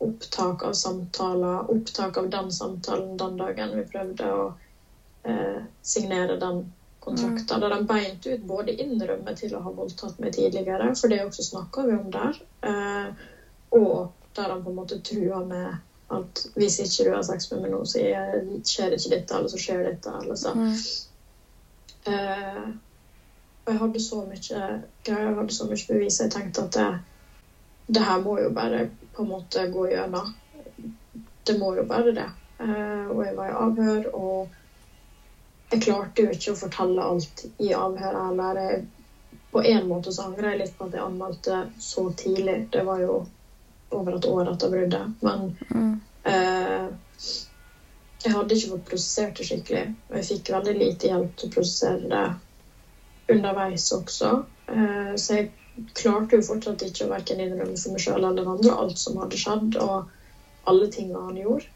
opptak 0.00 0.62
av 0.64 0.72
samtaler, 0.72 1.70
opptak 1.70 2.16
av 2.16 2.28
den 2.32 2.50
samtalen 2.52 3.16
den 3.20 3.36
dagen 3.36 3.74
vi 3.76 3.82
prøvde 3.84 4.30
å 4.32 4.44
eh, 5.28 5.58
signere 5.82 6.38
den 6.40 6.62
kontrakten. 7.04 7.56
Mm. 7.56 7.60
Der 7.60 7.74
de 7.74 7.80
beint 7.90 8.26
ut 8.26 8.46
både 8.48 8.76
innrømmer 8.80 9.36
til 9.36 9.54
å 9.56 9.60
ha 9.64 9.74
voldtatt 9.74 10.18
meg 10.22 10.32
tidligere, 10.38 10.94
for 10.96 11.12
det 11.12 11.20
også 11.24 11.44
snakka 11.50 11.84
vi 11.88 11.98
om 11.98 12.08
der, 12.14 12.40
eh, 12.64 13.28
og 13.76 14.08
der 14.38 14.54
han 14.54 14.62
på 14.64 14.72
en 14.72 14.80
måte 14.80 15.00
trua 15.04 15.42
med 15.44 15.74
at 16.10 16.44
hvis 16.58 16.80
ikke 16.82 17.04
du 17.06 17.12
har 17.14 17.22
sex 17.26 17.50
med 17.52 17.64
meg 17.64 17.74
nå, 17.74 17.84
så 17.86 18.00
skjer 18.66 18.96
ikke 18.96 19.12
dette, 19.12 19.36
eller 19.36 19.50
så 19.52 19.60
skjer 19.60 19.84
dette. 19.86 20.14
eller 20.22 20.38
så. 20.38 20.50
Mm. 20.56 20.74
Og 23.70 23.74
jeg 23.76 23.82
hadde 23.84 24.00
så 24.02 24.16
mye 24.26 24.38
greier, 24.42 24.80
jeg 25.06 25.34
hadde 25.36 25.54
så 25.54 25.64
mye 25.70 25.84
bevis. 25.86 26.16
Jeg 26.18 26.30
tenkte 26.34 26.64
at 26.64 26.74
det, 26.74 26.86
det 27.94 28.02
her 28.02 28.24
må 28.24 28.32
jo 28.40 28.48
bare 28.50 28.88
på 29.14 29.22
en 29.22 29.28
måte 29.30 29.62
gå 29.70 29.84
gjennom. 29.92 30.32
Det 31.46 31.54
må 31.60 31.76
jo 31.76 31.84
bare 31.86 32.14
det. 32.16 32.26
Eh, 32.58 33.06
og 33.12 33.22
jeg 33.22 33.36
var 33.36 33.52
i 33.52 33.60
avhør, 33.60 34.08
og 34.18 35.70
jeg 35.70 35.84
klarte 35.86 36.26
jo 36.26 36.34
ikke 36.34 36.56
å 36.56 36.58
fortelle 36.64 37.06
alt 37.12 37.44
i 37.62 37.70
avhøret 37.78 38.26
heller. 38.26 38.82
På 39.54 39.62
en 39.62 39.86
måte 39.86 40.10
så 40.18 40.26
angrer 40.26 40.50
jeg 40.50 40.62
litt 40.64 40.76
på 40.78 40.90
at 40.90 40.98
jeg 40.98 41.06
anmeldte 41.06 41.62
så 41.78 42.08
tidlig. 42.18 42.58
Det 42.74 42.82
var 42.90 43.06
jo 43.06 43.22
over 43.94 44.18
et 44.18 44.30
år 44.34 44.50
etter 44.50 44.74
bruddet. 44.74 45.14
Men 45.22 45.50
Mm. 45.70 46.00
Eh, 46.26 46.90
jeg 48.20 48.32
hadde 48.34 48.54
ikke 48.54 48.74
fått 48.74 48.88
prosessert 48.90 49.38
det 49.38 49.46
skikkelig. 49.46 49.88
Og 50.10 50.16
jeg 50.18 50.30
fikk 50.34 50.56
veldig 50.58 50.74
lite 50.76 51.14
hjelp 51.14 51.36
til 51.36 51.48
å 51.48 51.54
prosessere 51.54 52.10
det 52.10 52.28
underveis 53.32 53.88
også. 53.94 54.30
Eh, 54.70 55.12
så 55.20 55.40
jeg 55.40 55.48
klarte 55.96 56.38
jo 56.38 56.46
fortsatt 56.46 56.82
ikke 56.84 57.06
å 57.06 57.12
verken 57.12 57.42
innrømme 57.42 57.78
for 57.80 57.94
meg 57.94 58.04
sjøl 58.04 58.24
eller 58.24 58.48
andre 58.54 58.76
alt 58.76 58.98
som 59.00 59.18
hadde 59.20 59.38
skjedd, 59.40 59.76
og 59.80 60.68
alle 60.70 60.88
tingene 60.92 61.26
han 61.28 61.38
gjorde. 61.40 61.68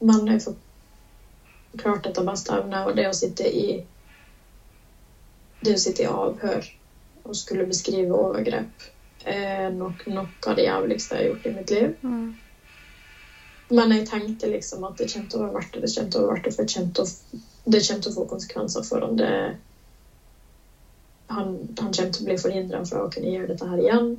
Men 0.00 0.26
jeg 0.30 0.44
forklarte 0.46 2.10
etter 2.10 2.26
beste 2.26 2.54
evne, 2.56 2.84
og 2.86 2.94
det 2.96 3.08
å 3.08 3.16
sitte 3.16 3.48
i 3.48 3.64
det 5.60 5.74
å 5.76 5.80
sitte 5.80 6.06
i 6.06 6.08
avhør 6.08 6.64
og 7.28 7.36
skulle 7.36 7.66
beskrive 7.68 8.16
overgrep 8.16 8.86
er 9.28 9.68
nok 9.74 10.06
noe 10.08 10.48
av 10.48 10.56
det 10.56 10.64
jævligste 10.64 11.16
jeg 11.16 11.20
har 11.20 11.28
gjort 11.28 11.46
i 11.46 11.52
mitt 11.52 11.72
liv. 11.74 11.90
Mm. 12.00 12.30
Men 13.70 13.92
jeg 13.94 14.06
tenkte 14.08 14.48
liksom 14.50 14.86
at 14.88 14.96
det 14.98 15.10
kommer 15.12 15.28
til 15.30 15.38
å 15.38 15.42
være 15.44 15.56
verdt 15.58 15.74
det. 15.74 15.82
Det 15.84 15.92
kommer 15.94 16.10
til 16.10 16.20
å 16.20 16.24
være 16.24 16.32
verdt 16.32 16.46
det, 16.46 16.54
for 16.54 16.64
det 16.64 16.72
kommer 16.74 17.02
å, 17.02 17.36
det 17.74 17.82
kommer 17.86 18.04
til 18.06 18.10
å 18.10 18.16
få 18.16 18.24
konsekvenser 18.32 18.86
for 18.86 19.04
ham. 19.04 19.18
Det, 19.20 19.30
han, 21.30 21.54
han 21.78 21.92
kommer 21.94 22.12
til 22.12 22.24
å 22.24 22.28
bli 22.28 22.36
forhindra 22.40 22.82
fra 22.88 23.04
å 23.04 23.10
kunne 23.12 23.30
gjøre 23.30 23.52
dette 23.52 23.68
her 23.70 23.82
igjen. 23.82 24.10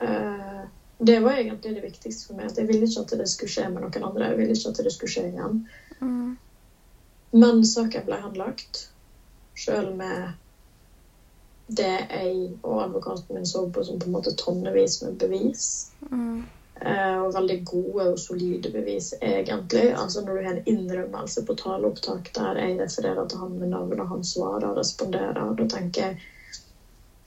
Uh, 0.00 0.62
det 0.98 1.18
var 1.24 1.38
egentlig 1.40 1.74
det 1.74 1.82
viktigste 1.82 2.28
for 2.28 2.38
meg. 2.38 2.50
at 2.50 2.60
Jeg 2.60 2.68
ville 2.70 2.86
ikke 2.86 3.02
at 3.02 3.14
det 3.18 3.28
skulle 3.30 3.50
skje 3.50 3.66
med 3.72 3.82
noen 3.82 4.08
andre. 4.08 4.30
Jeg 4.30 4.38
ville 4.40 4.56
ikke 4.56 4.70
at 4.70 4.82
det 4.86 4.94
skulle 4.94 5.14
skje 5.14 5.26
igjen. 5.32 5.58
Mm. 6.00 6.34
Men 7.34 7.64
saken 7.66 8.06
ble 8.06 8.20
henlagt, 8.22 8.84
sjøl 9.58 9.90
med 9.94 10.34
det 11.66 12.04
jeg 12.10 12.34
og 12.60 12.82
advokaten 12.82 13.34
min 13.34 13.46
så 13.48 13.64
på 13.66 13.82
som 13.82 13.98
på 13.98 14.06
en 14.06 14.14
måte 14.14 14.34
tonnevis 14.38 15.00
med 15.02 15.16
bevis. 15.18 15.88
Mm. 16.10 16.44
Eh, 16.80 17.18
og 17.22 17.34
veldig 17.34 17.60
gode 17.64 18.04
og 18.12 18.18
solide 18.18 18.70
bevis, 18.72 19.12
egentlig. 19.22 19.92
Altså 19.94 20.20
Når 20.20 20.36
du 20.36 20.46
har 20.46 20.54
en 20.54 20.66
innrømmelse 20.66 21.44
på 21.46 21.54
taleopptak 21.54 22.32
der 22.34 22.58
jeg 22.58 22.80
refererer 22.80 23.28
til 23.28 23.38
han 23.38 23.52
med 23.58 23.68
navn, 23.68 24.00
og 24.00 24.08
han 24.08 24.24
svarer 24.24 24.66
og 24.66 24.76
responderer, 24.78 25.54
da 25.54 25.68
tenker 25.68 26.02
jeg 26.02 26.18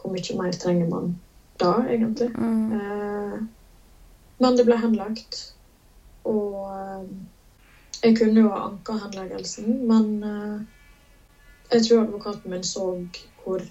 Hvor 0.01 0.11
mye 0.11 0.35
mer 0.41 0.51
trenger 0.51 0.89
man 0.89 1.15
da, 1.59 1.71
egentlig? 1.89 2.29
Mm. 2.37 2.73
Eh, 2.73 3.39
men 4.39 4.57
det 4.57 4.65
ble 4.67 4.77
henlagt. 4.77 5.39
Og 6.23 6.67
eh, 6.75 7.07
jeg 8.03 8.17
kunne 8.19 8.43
jo 8.43 8.51
ha 8.51 8.67
anka 8.67 8.99
henleggelsen, 8.99 9.87
men 9.87 10.67
jeg 11.71 11.83
tror 11.83 12.03
advokaten 12.03 12.51
min 12.51 12.63
så 12.63 12.83
hvor 13.43 13.63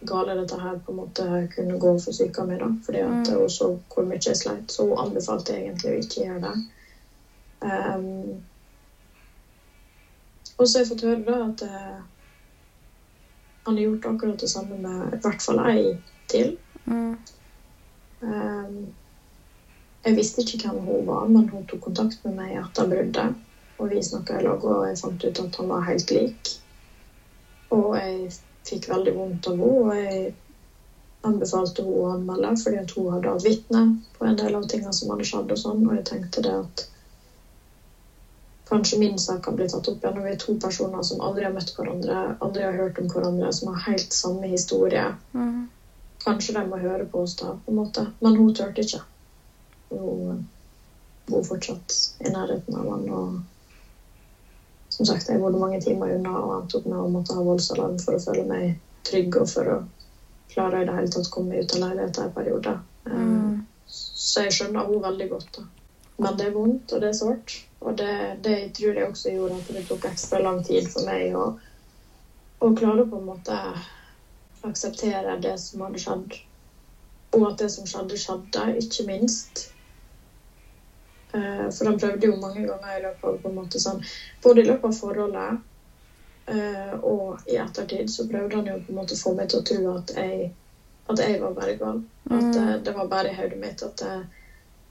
gale 0.00 0.34
dette 0.38 0.58
her 0.60 0.78
på 0.84 0.92
en 0.92 0.98
måte 1.00 1.24
kunne 1.54 1.78
gå 1.78 1.98
for 1.98 2.12
syka 2.12 2.44
mi. 2.44 2.58
fordi 2.84 2.98
at 2.98 3.28
Mm. 3.28 3.40
hun 3.40 3.48
så 3.50 3.78
hvor 3.94 4.04
mye 4.04 4.20
jeg 4.26 4.36
sleit. 4.36 4.72
Så 4.72 4.82
hun 4.82 4.98
anbefalte 4.98 5.52
egentlig 5.52 5.90
å 5.90 5.98
ikke 5.98 6.24
gjøre 6.24 6.40
det. 6.40 6.56
Um, 7.60 8.42
og 10.58 10.68
så 10.68 10.78
har 10.78 10.84
jeg 10.84 10.88
fått 10.88 11.02
høre 11.02 11.24
da 11.24 11.46
at 11.48 11.62
uh, 11.62 12.00
han 13.66 13.76
har 13.76 13.82
gjort 13.82 14.04
akkurat 14.04 14.40
det 14.40 14.50
samme 14.50 14.78
med 14.78 15.12
i 15.12 15.20
hvert 15.22 15.42
fall 15.42 15.58
ei 15.66 15.98
til. 16.28 16.56
Mm. 16.84 17.18
Um, 18.20 18.94
jeg 20.04 20.16
visste 20.16 20.42
ikke 20.42 20.68
hvem 20.68 20.84
hun 20.86 21.06
var, 21.06 21.26
men 21.26 21.48
hun 21.48 21.66
tok 21.66 21.80
kontakt 21.80 22.24
med 22.24 22.38
meg 22.38 22.56
etter 22.62 22.86
bruddet. 22.88 23.34
Og 23.78 23.90
vi 23.90 24.02
snakka 24.02 24.38
i 24.38 24.42
lag, 24.42 24.64
og 24.64 24.86
jeg 24.88 24.98
fant 24.98 25.24
ut 25.24 25.40
at 25.40 25.56
han 25.56 25.68
var 25.68 25.84
helt 25.86 26.10
lik. 26.10 26.54
Og 27.70 27.96
jeg 27.98 28.32
fikk 28.68 28.88
veldig 28.90 29.14
vondt 29.16 29.48
av 29.50 29.56
henne, 29.56 29.72
og 29.82 29.96
jeg 29.96 30.28
anbefalte 31.28 31.82
henne 31.82 32.02
å 32.02 32.10
anmelde 32.12 32.52
fordi 32.60 32.78
at 32.82 32.94
hun 32.96 33.10
hadde 33.14 33.34
vitne 33.42 33.82
på 34.18 34.26
en 34.28 34.38
del 34.38 34.54
av 34.58 34.68
tingene 34.70 34.94
som 34.96 35.10
hadde 35.12 35.26
skjedd. 35.28 35.50
Og 35.54 35.60
sånn, 35.60 35.82
og 35.86 35.96
jeg 35.96 36.06
tenkte 36.10 36.44
det 36.44 36.54
at 36.60 36.84
kanskje 38.68 38.98
min 39.00 39.18
sak 39.18 39.42
kan 39.44 39.56
bli 39.56 39.66
tatt 39.68 39.88
opp 39.88 40.04
igjen. 40.04 40.20
Og 40.20 40.28
vi 40.28 40.34
er 40.34 40.40
to 40.42 40.54
personer 40.60 41.04
som 41.06 41.22
aldri 41.24 41.46
har 41.46 41.54
møtt 41.54 41.72
hverandre, 41.76 42.20
aldri 42.44 42.66
har 42.66 42.76
hørt 42.76 43.00
om 43.00 43.08
hverandre, 43.10 43.50
som 43.56 43.72
har 43.72 43.84
helt 43.86 44.14
samme 44.14 44.50
historie. 44.50 45.06
Mm. 45.32 45.66
Kanskje 46.24 46.58
de 46.58 46.64
må 46.68 46.80
høre 46.82 47.06
på 47.08 47.22
oss 47.24 47.36
da, 47.38 47.54
på 47.64 47.72
en 47.72 47.80
måte. 47.80 48.08
Men 48.24 48.36
hun 48.36 48.52
turte 48.52 48.84
ikke. 48.84 49.00
Hun 49.92 50.42
bor 51.28 51.44
fortsatt 51.46 51.96
i 52.24 52.32
nærheten 52.32 52.76
av 52.76 52.90
han. 52.92 53.06
Og 53.08 53.38
som 54.98 55.06
sagt, 55.06 55.28
jeg 55.30 55.38
bodde 55.38 55.60
mange 55.60 55.78
timer 55.82 56.10
unna 56.16 56.34
og 56.42 56.56
endte 56.56 56.80
opp 56.80 56.88
med 56.90 56.98
å 56.98 57.06
måtte 57.10 57.36
ha 57.36 57.44
voldsalarm 57.46 58.00
for 58.02 58.16
å 58.18 58.22
føle 58.22 58.42
meg 58.46 58.72
trygg 59.06 59.38
og 59.38 59.46
for 59.48 59.70
å 59.70 59.76
klare 60.50 60.82
i 60.82 60.86
det 60.88 60.94
hele 60.96 61.12
tatt 61.12 61.30
komme 61.30 61.60
ut 61.60 61.74
av 61.76 61.84
leiligheten 61.84 62.26
en 62.26 62.34
periode. 62.34 62.78
Eh, 63.06 63.14
Mm. 63.14 63.60
Så 63.88 64.42
jeg 64.44 64.52
skjønner 64.52 64.84
henne 64.84 65.00
veldig 65.00 65.28
godt. 65.30 65.52
da. 65.56 65.62
Men 66.18 66.36
det 66.36 66.48
er 66.48 66.50
vondt, 66.56 66.92
og 66.92 67.00
det 67.00 67.08
er 67.08 67.16
sårt. 67.16 67.54
Og 67.80 67.94
det, 67.96 68.42
det 68.44 68.56
tror 68.76 68.98
jeg 68.98 69.06
også 69.06 69.30
gjorde 69.32 69.60
at 69.62 69.70
det 69.76 69.84
tok 69.86 70.04
ekstra 70.10 70.40
lang 70.42 70.58
tid 70.66 70.88
for 70.90 71.06
meg 71.06 71.32
å, 71.38 71.46
å 72.60 72.72
klare 72.74 73.06
å 73.06 73.08
på 73.08 73.16
en 73.20 73.28
måte 73.30 73.56
akseptere 74.66 75.38
det 75.40 75.54
som 75.62 75.86
hadde 75.86 76.02
skjedd. 76.02 76.38
Og 77.38 77.46
at 77.48 77.58
det 77.62 77.70
som 77.72 77.86
skjedde, 77.88 78.18
skjedde, 78.18 78.66
ikke 78.82 79.06
minst. 79.06 79.68
Eh, 81.32 81.66
For 81.70 81.84
han 81.84 81.98
prøvde 82.00 82.26
jo 82.26 82.36
mange 82.40 82.64
ganger 82.64 82.96
i 82.96 83.02
løpet 83.04 83.24
av 83.28 83.40
på 83.42 83.50
en 83.50 83.58
måte 83.58 83.80
sånn, 83.82 84.00
Både 84.42 84.62
i 84.62 84.68
løpet 84.68 84.88
av 84.88 84.96
forholdet 84.96 85.58
eh, 86.48 86.94
og 87.04 87.50
i 87.52 87.58
ettertid 87.60 88.08
så 88.10 88.24
prøvde 88.28 88.56
han 88.56 88.70
jo 88.70 88.78
på 88.80 88.92
en 88.92 89.00
måte 89.02 89.18
få 89.18 89.34
meg 89.36 89.50
til 89.50 89.60
å 89.60 89.66
tro 89.70 89.80
at 89.92 90.14
jeg, 90.16 90.48
at 91.12 91.20
jeg 91.24 91.40
var 91.42 91.52
bare 91.56 91.76
gal. 91.76 92.00
At 92.30 92.56
eh, 92.56 92.74
det 92.84 92.94
var 92.96 93.10
bare 93.12 93.32
i 93.32 93.36
hodet 93.36 93.60
mitt 93.60 93.84
at 93.84 94.04
jeg, 94.04 94.26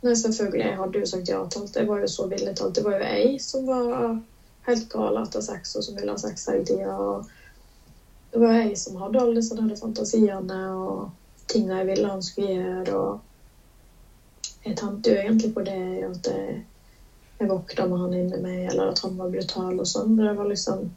Nei, 0.05 0.13
selvfølgelig, 0.13 0.61
jeg 0.61 0.77
hadde 0.77 0.99
jo 1.01 1.05
sagt 1.09 1.29
ja 1.31 1.39
til 1.49 1.63
alt. 1.63 1.77
Jeg 1.79 1.87
var 1.87 2.01
jo 2.03 2.07
så 2.11 2.27
villig 2.29 2.51
til 2.53 2.67
alt. 2.67 2.75
Det 2.75 2.83
var 2.85 2.99
jo 2.99 3.05
jeg 3.07 3.39
som 3.41 3.63
var 3.65 4.19
helt 4.67 4.83
gal 4.91 5.17
etter 5.23 5.41
sex, 5.41 5.71
og 5.73 5.83
som 5.83 5.97
ville 5.97 6.13
ha 6.13 6.21
sex 6.21 6.45
hele 6.51 6.67
tida. 6.67 6.97
Det 8.29 8.41
var 8.43 8.53
jeg 8.59 8.75
som 8.77 8.99
hadde 9.01 9.23
alle 9.23 9.39
disse 9.39 9.79
fantasiene 9.79 10.59
og 10.77 11.07
tingene 11.49 11.79
jeg 11.79 11.87
ville 11.89 12.11
han 12.11 12.21
skulle 12.21 12.51
gjøre. 12.51 12.99
Og 12.99 13.26
jeg 14.67 14.75
tenkte 14.75 15.11
jo 15.11 15.19
egentlig 15.21 15.49
på 15.53 15.63
det 15.65 15.79
at 16.05 16.27
jeg, 16.27 16.59
jeg 17.39 17.49
våkna 17.49 17.85
med 17.87 18.01
han 18.03 18.15
inni 18.17 18.39
meg, 18.41 18.61
eller 18.71 18.91
at 18.91 19.01
han 19.03 19.15
var 19.19 19.31
brutal 19.31 19.79
og 19.79 19.87
sånn. 19.87 20.15
Det 20.19 20.33
var 20.37 20.49
liksom 20.51 20.87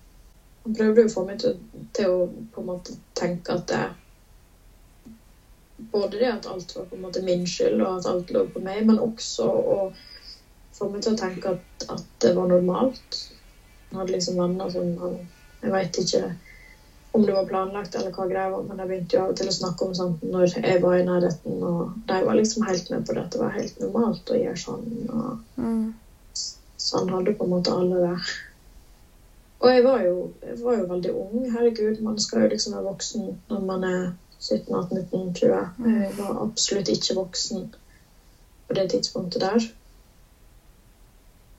Han 0.60 0.74
prøvde 0.76 1.00
jo 1.00 1.08
å 1.08 1.12
få 1.14 1.22
meg 1.24 1.38
til, 1.40 1.54
til 1.96 2.10
å 2.12 2.16
på 2.52 2.60
en 2.60 2.66
måte 2.68 2.92
tenke 3.16 3.54
at 3.54 3.62
det 3.70 3.78
Både 5.90 6.18
det 6.20 6.26
at 6.28 6.46
alt 6.46 6.74
var 6.76 6.84
på 6.84 6.94
en 6.94 7.06
måte 7.06 7.22
min 7.24 7.46
skyld, 7.48 7.80
og 7.80 7.94
at 7.94 8.08
alt 8.10 8.28
lå 8.30 8.42
på 8.52 8.60
meg, 8.60 8.82
men 8.84 9.00
også 9.00 9.46
å 9.48 9.78
få 10.76 10.88
meg 10.92 11.00
til 11.00 11.14
å 11.14 11.18
tenke 11.22 11.54
at, 11.54 11.86
at 11.88 12.04
det 12.20 12.34
var 12.36 12.50
normalt. 12.50 13.16
Han 13.88 14.02
hadde 14.02 14.12
liksom 14.12 14.36
venner 14.36 14.68
som 14.68 14.92
han 15.00 15.16
Jeg 15.62 15.72
veit 15.72 15.98
ikke 16.02 16.20
om 17.12 17.26
det 17.26 17.34
var 17.34 17.46
planlagt 17.48 17.94
eller 17.98 18.12
hva 18.14 18.26
greia 18.30 18.50
var, 18.52 18.62
men 18.62 18.78
jeg 18.78 18.88
begynte 18.90 19.16
jo 19.16 19.22
av 19.22 19.32
og 19.32 19.38
til 19.40 19.50
å 19.50 19.54
snakke 19.54 19.86
om 19.86 19.94
sånt 19.98 20.20
når 20.22 20.52
jeg 20.61 20.82
var 20.82 20.98
i 20.98 21.06
nærheten, 21.06 21.56
og 21.66 21.96
de 22.06 22.18
var 22.26 22.38
liksom 22.38 22.62
helt 22.68 22.90
med 22.92 23.02
på 23.06 23.16
det. 23.16 23.24
Det 23.32 23.40
var 23.40 23.56
helt 23.56 23.80
normalt 23.82 24.30
å 24.30 24.38
gjøre 24.38 24.62
sånn. 24.66 24.86
og 25.08 25.61
Mm. 25.61 25.90
Sånn 26.80 27.11
hadde 27.12 27.34
på 27.36 27.44
en 27.44 27.50
måte 27.50 27.72
alle 27.74 27.98
det. 28.00 28.14
Og 29.61 29.68
jeg 29.68 29.82
var 29.84 29.98
jo, 30.00 30.14
jeg 30.40 30.56
var 30.62 30.76
jo 30.78 30.86
veldig 30.88 31.11
ung. 31.12 31.34
Herregud, 31.52 31.98
man 32.00 32.18
skal 32.18 32.40
jo 32.40 32.52
liksom 32.54 32.72
være 32.72 32.86
voksen 32.86 33.26
når 33.50 33.66
man 33.66 33.84
er 33.84 34.06
17-18-19, 34.40 35.32
20. 35.36 35.66
Jeg 35.84 36.14
var 36.16 36.38
absolutt 36.40 36.88
ikke 36.88 37.18
voksen 37.18 37.66
på 38.66 38.78
det 38.78 38.86
tidspunktet 38.94 39.40
der. 39.44 39.68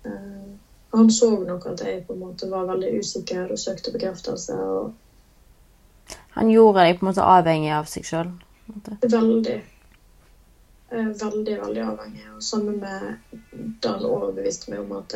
Eh, 0.05 0.49
Han 0.91 1.09
så 1.09 1.43
nok 1.43 1.65
at 1.65 1.81
jeg 1.85 2.01
på 2.03 2.13
en 2.13 2.19
måte 2.19 2.49
var 2.49 2.65
veldig 2.67 2.97
usikker 2.99 3.51
og 3.51 3.59
søkte 3.59 3.91
bekreftelse. 3.91 4.53
og 4.53 4.89
Han 6.37 6.49
gjorde 6.51 6.85
deg 6.85 6.99
på 6.99 7.05
en 7.05 7.09
måte 7.11 7.27
avhengig 7.27 7.71
av 7.75 7.87
seg 7.91 8.07
sjøl. 8.07 8.31
Veldig. 9.01 9.57
Eh, 10.91 11.07
Veldig, 11.23 11.55
veldig 11.61 11.81
avhengig. 11.81 12.27
Og 12.35 12.43
sammen 12.43 12.79
med 12.79 13.39
da 13.83 13.95
han 13.95 14.05
overbeviste 14.07 14.71
meg 14.71 14.83
om 14.83 14.93
at, 14.99 15.15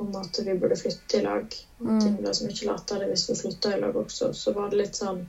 om 0.00 0.16
at 0.20 0.40
vi 0.46 0.56
burde 0.60 0.76
flytte 0.80 1.20
i 1.20 1.24
lag. 1.24 1.58
Mm. 1.80 2.00
ting 2.00 2.16
ble 2.20 2.32
så 2.36 2.48
mye 2.48 2.66
lettere 2.68 3.06
hvis 3.08 3.28
vi 3.30 3.36
flytta 3.42 3.76
i 3.76 3.80
lag 3.80 3.96
også. 3.96 4.32
Så 4.36 4.52
var 4.56 4.70
det 4.70 4.82
litt 4.82 5.00
sånn 5.00 5.26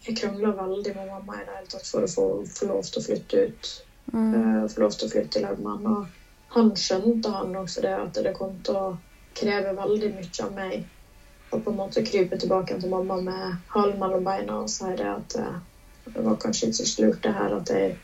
Jeg 0.00 0.16
krangla 0.16 0.54
veldig 0.56 0.94
med 0.96 1.10
mamma 1.10 1.34
i 1.36 1.44
det 1.44 1.54
hele 1.58 1.66
tatt 1.68 1.84
for 1.84 2.06
å 2.06 2.08
få, 2.08 2.22
få 2.48 2.70
lov 2.70 2.86
til 2.88 3.02
å 3.02 3.04
flytte 3.04 3.42
ut. 3.48 3.72
Mm. 4.14 4.30
Uh, 4.32 4.62
Få 4.72 4.80
lov 4.80 4.94
til 4.96 5.08
å 5.08 5.12
flytte 5.12 5.38
i 5.38 5.42
lag 5.44 5.60
med 5.60 5.74
han. 5.74 5.90
Og 5.92 6.54
han 6.56 6.70
skjønte 6.72 7.32
han 7.34 7.52
også 7.60 7.84
det 7.84 7.92
at 7.98 8.22
det 8.24 8.32
kom 8.38 8.56
til 8.64 8.78
å 8.80 8.86
kreve 9.36 9.74
veldig 9.76 10.14
mye 10.16 10.46
av 10.46 10.56
meg 10.56 10.88
å 11.50 11.58
på 11.58 11.70
en 11.70 11.80
måte 11.80 12.04
krype 12.06 12.38
tilbake 12.38 12.78
til 12.80 12.92
mamma 12.92 13.16
med 13.24 13.56
halen 13.74 13.98
mellom 13.98 14.24
beina 14.24 14.60
og 14.62 14.70
si 14.70 14.92
det 14.98 15.08
at 15.08 15.36
eh, 15.40 15.58
det 16.10 16.22
var 16.26 16.38
kanskje 16.42 16.70
ikke 16.70 16.86
så 16.86 17.02
lurt 17.02 17.22
det 17.24 17.34
her 17.34 17.56
at 17.56 17.72
jeg 17.74 17.98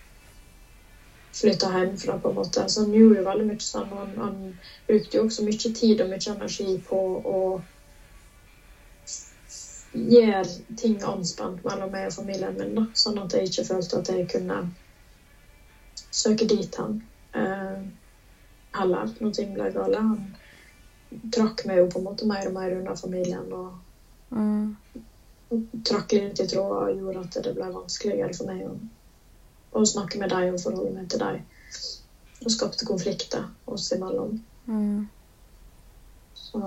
flytta 1.37 1.71
hjemmefra, 1.73 2.19
på 2.19 2.29
en 2.29 2.35
måte. 2.35 2.69
Så 2.69 2.81
han 2.81 2.95
gjorde 2.95 3.19
jo 3.19 3.25
veldig 3.27 3.47
mye 3.51 3.61
sånn. 3.61 3.91
Han, 3.93 4.13
han 4.21 4.37
brukte 4.87 5.19
jo 5.19 5.25
også 5.27 5.45
mye 5.45 5.73
tid 5.81 6.01
og 6.01 6.09
mye 6.09 6.33
energi 6.33 6.77
på 6.89 7.01
å 7.33 7.41
gjøre 9.97 10.77
ting 10.81 10.97
anspent 11.05 11.65
mellom 11.65 11.93
meg 11.93 12.09
og 12.09 12.17
familien 12.17 12.57
min, 12.57 12.75
da. 12.79 12.87
Sånn 12.97 13.21
at 13.21 13.37
jeg 13.37 13.51
ikke 13.51 13.67
følte 13.69 14.01
at 14.01 14.11
jeg 14.13 14.27
kunne 14.33 14.63
søke 16.17 16.49
dit 16.49 16.81
hen 16.81 16.99
eh, 17.37 17.85
heller, 18.77 19.13
når 19.21 19.37
ting 19.37 19.55
ble 19.57 19.71
gale. 19.77 20.03
Han 20.09 20.27
trakk 21.35 21.65
meg 21.69 21.81
jo 21.81 21.89
på 21.91 22.01
en 22.01 22.07
måte 22.09 22.27
mer 22.29 22.49
og 22.49 22.55
mer 22.57 22.77
unna 22.79 22.95
familien 22.99 23.53
og 23.53 23.75
Mm. 24.31 24.75
trakk 25.87 26.13
litt 26.13 26.41
i 26.41 26.47
tråder 26.47 26.89
og 26.91 26.97
gjorde 26.99 27.21
at 27.23 27.37
det 27.45 27.53
ble 27.55 27.69
vanskeligere 27.71 28.35
for 28.35 28.49
meg 28.49 28.65
å, 28.67 28.73
å 29.79 29.85
snakke 29.87 30.19
med 30.19 30.33
dem 30.33 30.55
og 30.55 30.63
forholde 30.63 30.91
meg 30.95 31.07
til 31.13 31.23
dem. 31.23 31.39
Og 32.45 32.51
skapte 32.53 32.85
konflikter 32.89 33.47
oss 33.71 33.87
imellom. 33.95 34.35
Mm. 34.67 35.05
Så, 36.35 36.61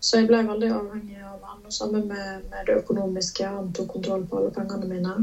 så 0.00 0.20
jeg 0.20 0.28
ble 0.28 0.42
veldig 0.46 0.70
avhengig 0.74 1.18
av 1.24 1.42
han. 1.48 1.64
Og 1.66 1.72
sammen 1.74 2.06
med, 2.10 2.44
med 2.50 2.68
det 2.68 2.78
økonomiske. 2.82 3.48
Han 3.56 3.72
tok 3.74 3.88
kontroll 3.96 4.24
på 4.28 4.38
alle 4.38 4.52
pengene 4.54 4.88
mine. 4.88 5.16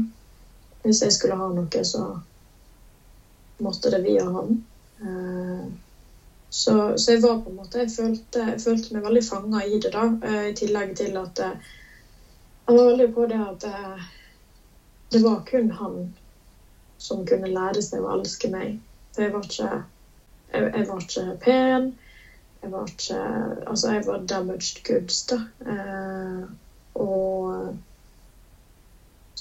Hvis 0.84 1.02
jeg 1.02 1.14
skulle 1.14 1.38
ha 1.38 1.48
noe, 1.54 1.84
så 1.86 2.02
måtte 3.64 3.90
det 3.94 4.02
via 4.04 4.26
han. 4.28 4.56
Eh, 5.00 5.64
Så, 6.54 6.74
så 6.98 7.10
jeg 7.10 7.22
var 7.22 7.40
på 7.42 7.50
en 7.50 7.56
måte 7.58 7.80
Jeg 7.82 7.90
følte, 7.90 8.42
jeg 8.52 8.60
følte 8.62 8.94
meg 8.94 9.02
veldig 9.08 9.22
fanga 9.26 9.62
i 9.66 9.78
det, 9.82 9.90
da. 9.94 10.04
eh, 10.22 10.44
I 10.50 10.52
tillegg 10.54 10.92
til 11.00 11.16
at 11.18 11.40
eh, 11.42 11.70
Han 12.68 12.76
var 12.78 12.90
veldig 12.92 13.06
på 13.16 13.24
det 13.32 13.40
at 13.42 13.66
eh, 13.70 14.04
det 15.14 15.20
var 15.22 15.40
kun 15.48 15.70
han 15.80 15.96
som 16.98 17.24
kunne 17.26 17.50
lære 17.50 17.82
seg 17.84 18.02
å 18.02 18.12
elske 18.14 18.48
meg. 18.50 18.78
For 19.14 19.26
jeg 19.26 19.32
var 19.34 19.48
ikke 19.48 19.70
Jeg, 20.54 20.70
jeg 20.76 20.86
var 20.88 21.02
ikke 21.02 21.24
pen. 21.42 21.88
Jeg 22.62 22.70
var 22.72 22.92
ikke 22.92 23.18
Altså, 23.66 23.90
jeg 23.96 24.06
var 24.06 24.22
damaged 24.34 24.80
goods, 24.86 25.22
da. 25.32 25.40
Eh, 25.74 26.44
og 26.94 27.74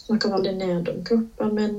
snakka 0.01 0.33
veldig 0.33 0.55
ned 0.57 0.89
om 0.89 1.03
kroppen 1.05 1.55
min. 1.55 1.77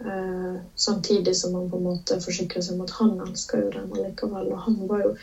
Eh, 0.00 0.56
samtidig 0.74 1.36
som 1.36 1.54
han 1.54 1.70
på 1.70 1.76
en 1.76 1.82
måte 1.82 2.18
forsikrer 2.20 2.62
seg 2.62 2.76
om 2.76 2.84
at 2.84 2.96
han 2.98 3.20
elsker 3.28 3.64
jo 3.64 3.70
dem 3.78 3.92
allikevel. 3.96 4.52
Og 4.52 4.64
han 4.66 4.80
var 4.90 5.04
jo 5.08 5.16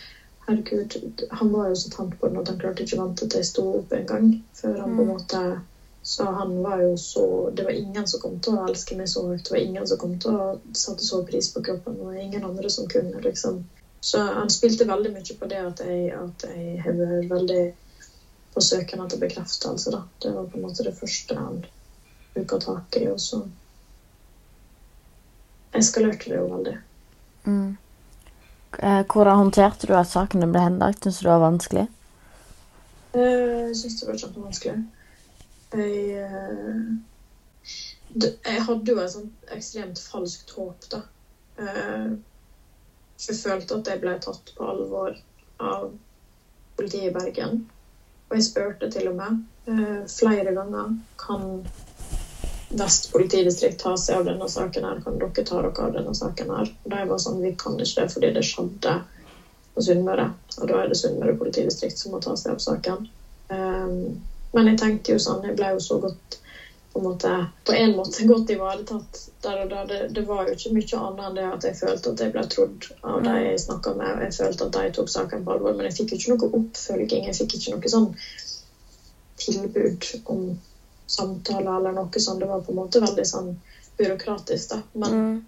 Herregud, 0.43 1.21
han 1.29 1.51
var 1.53 1.69
jo 1.69 1.75
så 1.79 1.89
tent 1.89 2.17
på 2.19 2.27
den 2.27 2.41
at 2.41 2.49
han 2.51 2.57
klarte 2.59 2.83
ikke 2.83 2.97
å 2.97 3.05
vente 3.05 3.29
til 3.31 3.39
jeg 3.39 3.47
sto 3.47 3.63
opp 3.77 3.93
en 3.95 4.09
gang. 4.09 4.25
Før 4.57 4.81
han 4.81 4.97
på 4.97 5.05
en 5.05 5.13
måte 5.13 5.43
Så 6.03 6.25
han 6.35 6.57
var 6.61 6.81
jo 6.81 6.97
så 6.99 7.49
Det 7.55 7.63
var 7.63 7.71
ingen 7.71 8.07
som 8.07 8.19
kom 8.19 8.33
til 8.43 8.57
å 8.57 8.65
elske 8.67 8.97
meg 8.99 9.07
så 9.07 9.23
høyt. 9.23 9.45
Det 9.45 9.53
var 9.55 9.61
ingen 9.61 9.87
som 9.87 10.01
kom 10.01 10.17
til 10.19 10.35
å 10.35 10.49
sette 10.75 11.05
så 11.05 11.21
pris 11.23 11.47
på 11.53 11.63
kroppen. 11.63 12.01
Og 12.03 12.17
ingen 12.19 12.43
andre 12.43 12.69
som 12.69 12.89
kunne, 12.91 13.21
liksom. 13.23 13.63
Så 14.03 14.19
han 14.19 14.49
spilte 14.51 14.89
veldig 14.89 15.13
mye 15.13 15.37
på 15.39 15.47
det 15.47 15.61
at 15.63 15.79
jeg, 15.79 16.11
at 16.11 16.43
jeg 16.43 16.81
har 16.83 16.99
vært 16.99 17.29
veldig 17.31 17.63
på 18.53 18.61
søken 18.61 19.05
etter 19.05 19.21
bekreftelse. 19.21 19.93
Da. 19.95 20.03
Det 20.19 20.33
var 20.35 20.49
på 20.51 20.59
en 20.59 20.65
måte 20.67 20.83
det 20.83 20.97
første 20.97 21.39
han 21.39 21.61
bruka 22.33 22.59
tak 22.59 22.97
i. 22.99 23.07
Og 23.07 23.21
så 23.21 23.45
eskalerte 25.79 26.29
det 26.29 26.37
jo 26.37 26.49
veldig. 26.51 26.75
Mm. 27.45 27.77
Eh, 28.79 29.05
Hvordan 29.05 29.37
håndterte 29.37 29.87
du 29.87 29.93
at 29.97 30.09
sakene 30.09 30.49
ble 30.49 30.61
henlagt? 30.63 31.03
Syns 31.03 31.19
du 31.19 31.27
det 31.27 31.33
var 31.33 31.43
vanskelig? 31.45 31.87
Eh, 33.13 33.69
Jeg 33.69 33.75
syns 33.77 33.99
det 33.99 34.07
var 34.09 34.21
kjempevanskelig. 34.21 34.83
Jeg, 35.73 35.97
eh, 36.21 36.81
jeg 38.45 38.63
hadde 38.67 38.91
jo 38.91 39.01
et 39.01 39.13
sånt 39.13 39.53
ekstremt 39.53 39.99
falskt 39.99 40.53
håp, 40.57 40.89
da. 40.91 41.01
Jeg 43.23 43.37
følte 43.39 43.77
at 43.77 43.87
jeg 43.87 44.01
ble 44.01 44.13
tatt 44.21 44.51
på 44.57 44.65
alvor 44.67 45.15
av 45.61 45.91
politiet 46.77 47.09
i 47.11 47.13
Bergen. 47.13 47.63
Og 48.29 48.35
jeg 48.37 48.47
spurte 48.49 48.89
til 48.91 49.07
og 49.11 49.15
med 49.21 50.09
flere 50.09 50.51
ganger 50.57 50.95
kan 51.21 51.61
Vest 52.73 53.11
politidistrikt 53.13 53.77
ta 53.83 53.93
seg 53.99 54.17
av 54.17 54.27
denne 54.27 54.47
saken 54.49 54.85
her. 54.87 54.99
Kan 55.03 55.19
dere 55.21 55.45
ta 55.45 55.59
dere 55.61 55.85
av 55.85 55.91
denne 55.93 56.13
saken 56.17 56.53
her? 56.55 56.69
Og 56.83 56.93
de 56.93 57.01
var 57.09 57.21
sånn, 57.21 57.41
vi 57.43 57.53
kan 57.57 57.77
ikke 57.77 58.01
det 58.01 58.07
fordi 58.13 58.31
det 58.33 58.45
skjedde 58.47 58.95
på 59.73 59.83
Sunnmøre. 59.85 60.29
Og 60.59 60.69
da 60.69 60.79
er 60.81 60.89
det 60.89 60.97
Sunnmøre 60.97 61.35
politidistrikt 61.37 62.01
som 62.01 62.13
må 62.13 62.21
ta 62.23 62.35
seg 62.39 62.55
av 62.55 62.61
saken. 62.63 63.03
Um, 63.53 64.15
men 64.53 64.69
jeg 64.69 64.79
tenkte 64.81 65.13
jo 65.13 65.21
sånn, 65.21 65.45
jeg 65.45 65.57
ble 65.57 65.73
jo 65.73 65.81
så 65.81 65.99
godt 66.01 66.37
på 66.93 66.99
en 66.99 67.05
måte, 67.07 67.29
på 67.65 67.73
en 67.73 67.95
måte 67.97 68.25
godt 68.31 68.49
ivaretatt 68.53 69.21
der 69.45 69.63
og 69.63 69.69
da. 69.71 69.83
Det, 69.89 69.99
det 70.13 70.25
var 70.27 70.45
jo 70.45 70.53
ikke 70.53 70.73
mye 70.75 70.99
annet 70.99 71.23
enn 71.27 71.39
det 71.39 71.47
at 71.49 71.65
jeg 71.69 71.77
følte 71.79 72.13
at 72.13 72.21
jeg 72.21 72.33
ble 72.33 72.43
trodd 72.49 72.89
av 73.01 73.23
de 73.25 73.37
jeg 73.47 73.63
snakka 73.65 73.95
med. 73.97 74.17
og 74.17 74.25
Jeg 74.27 74.35
følte 74.37 74.67
at 74.69 74.75
de 74.77 74.91
tok 74.97 75.09
saken 75.13 75.45
på 75.45 75.55
alvor, 75.55 75.73
men 75.73 75.89
jeg 75.89 75.97
fikk 75.99 76.13
jo 76.13 76.19
ikke 76.19 76.33
noe 76.35 76.51
oppfølging. 76.59 77.25
Jeg 77.29 77.39
fikk 77.41 77.57
ikke 77.57 77.73
noe 77.73 77.93
sånn 77.95 78.11
tilbud 79.41 80.13
om 80.29 80.45
samtaler 81.05 81.75
eller 81.75 81.91
noe 81.95 82.19
sånt. 82.19 82.39
Det 82.39 82.47
var 82.49 82.59
på 82.59 82.71
en 82.71 82.79
måte 82.81 83.01
veldig 83.03 83.25
sånn 83.27 83.53
byråkratisk, 83.97 84.69
da. 84.69 84.81
Men 84.93 85.11
Mm. 85.13 85.41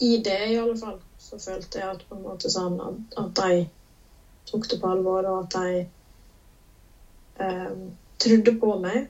i 0.00 0.16
det 0.16 0.52
i 0.52 0.56
alle 0.56 0.76
fall 0.76 0.98
så 1.18 1.38
følte 1.38 1.78
jeg 1.78 1.90
at 1.90 2.08
på 2.08 2.14
en 2.16 2.22
måte 2.22 2.50
sånn 2.50 2.80
at, 2.80 3.18
at 3.18 3.34
de 3.34 3.66
tok 4.50 4.68
det 4.68 4.80
på 4.80 4.88
alvor, 4.88 5.24
og 5.26 5.38
at 5.44 5.50
de 5.50 5.86
eh, 7.40 7.74
trodde 8.18 8.52
på 8.52 8.76
meg. 8.76 9.06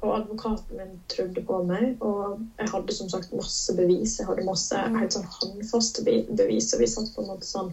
Og 0.00 0.14
advokaten 0.14 0.76
min 0.76 0.98
trodde 1.10 1.40
på 1.42 1.60
meg, 1.60 1.96
og 2.00 2.38
jeg 2.58 2.68
hadde 2.70 2.92
som 2.94 3.08
sagt 3.08 3.32
masse 3.34 3.72
bevis. 3.74 4.18
Jeg 4.18 4.26
hadde 4.28 4.44
masse 4.46 4.76
helt 4.76 5.12
sånn 5.12 5.26
håndfaste 5.26 6.04
bevis. 6.28 6.72
Og 6.72 6.78
vi 6.78 6.86
satt 6.86 7.10
på 7.14 7.22
en 7.24 7.32
måte 7.32 7.48
sånn 7.48 7.72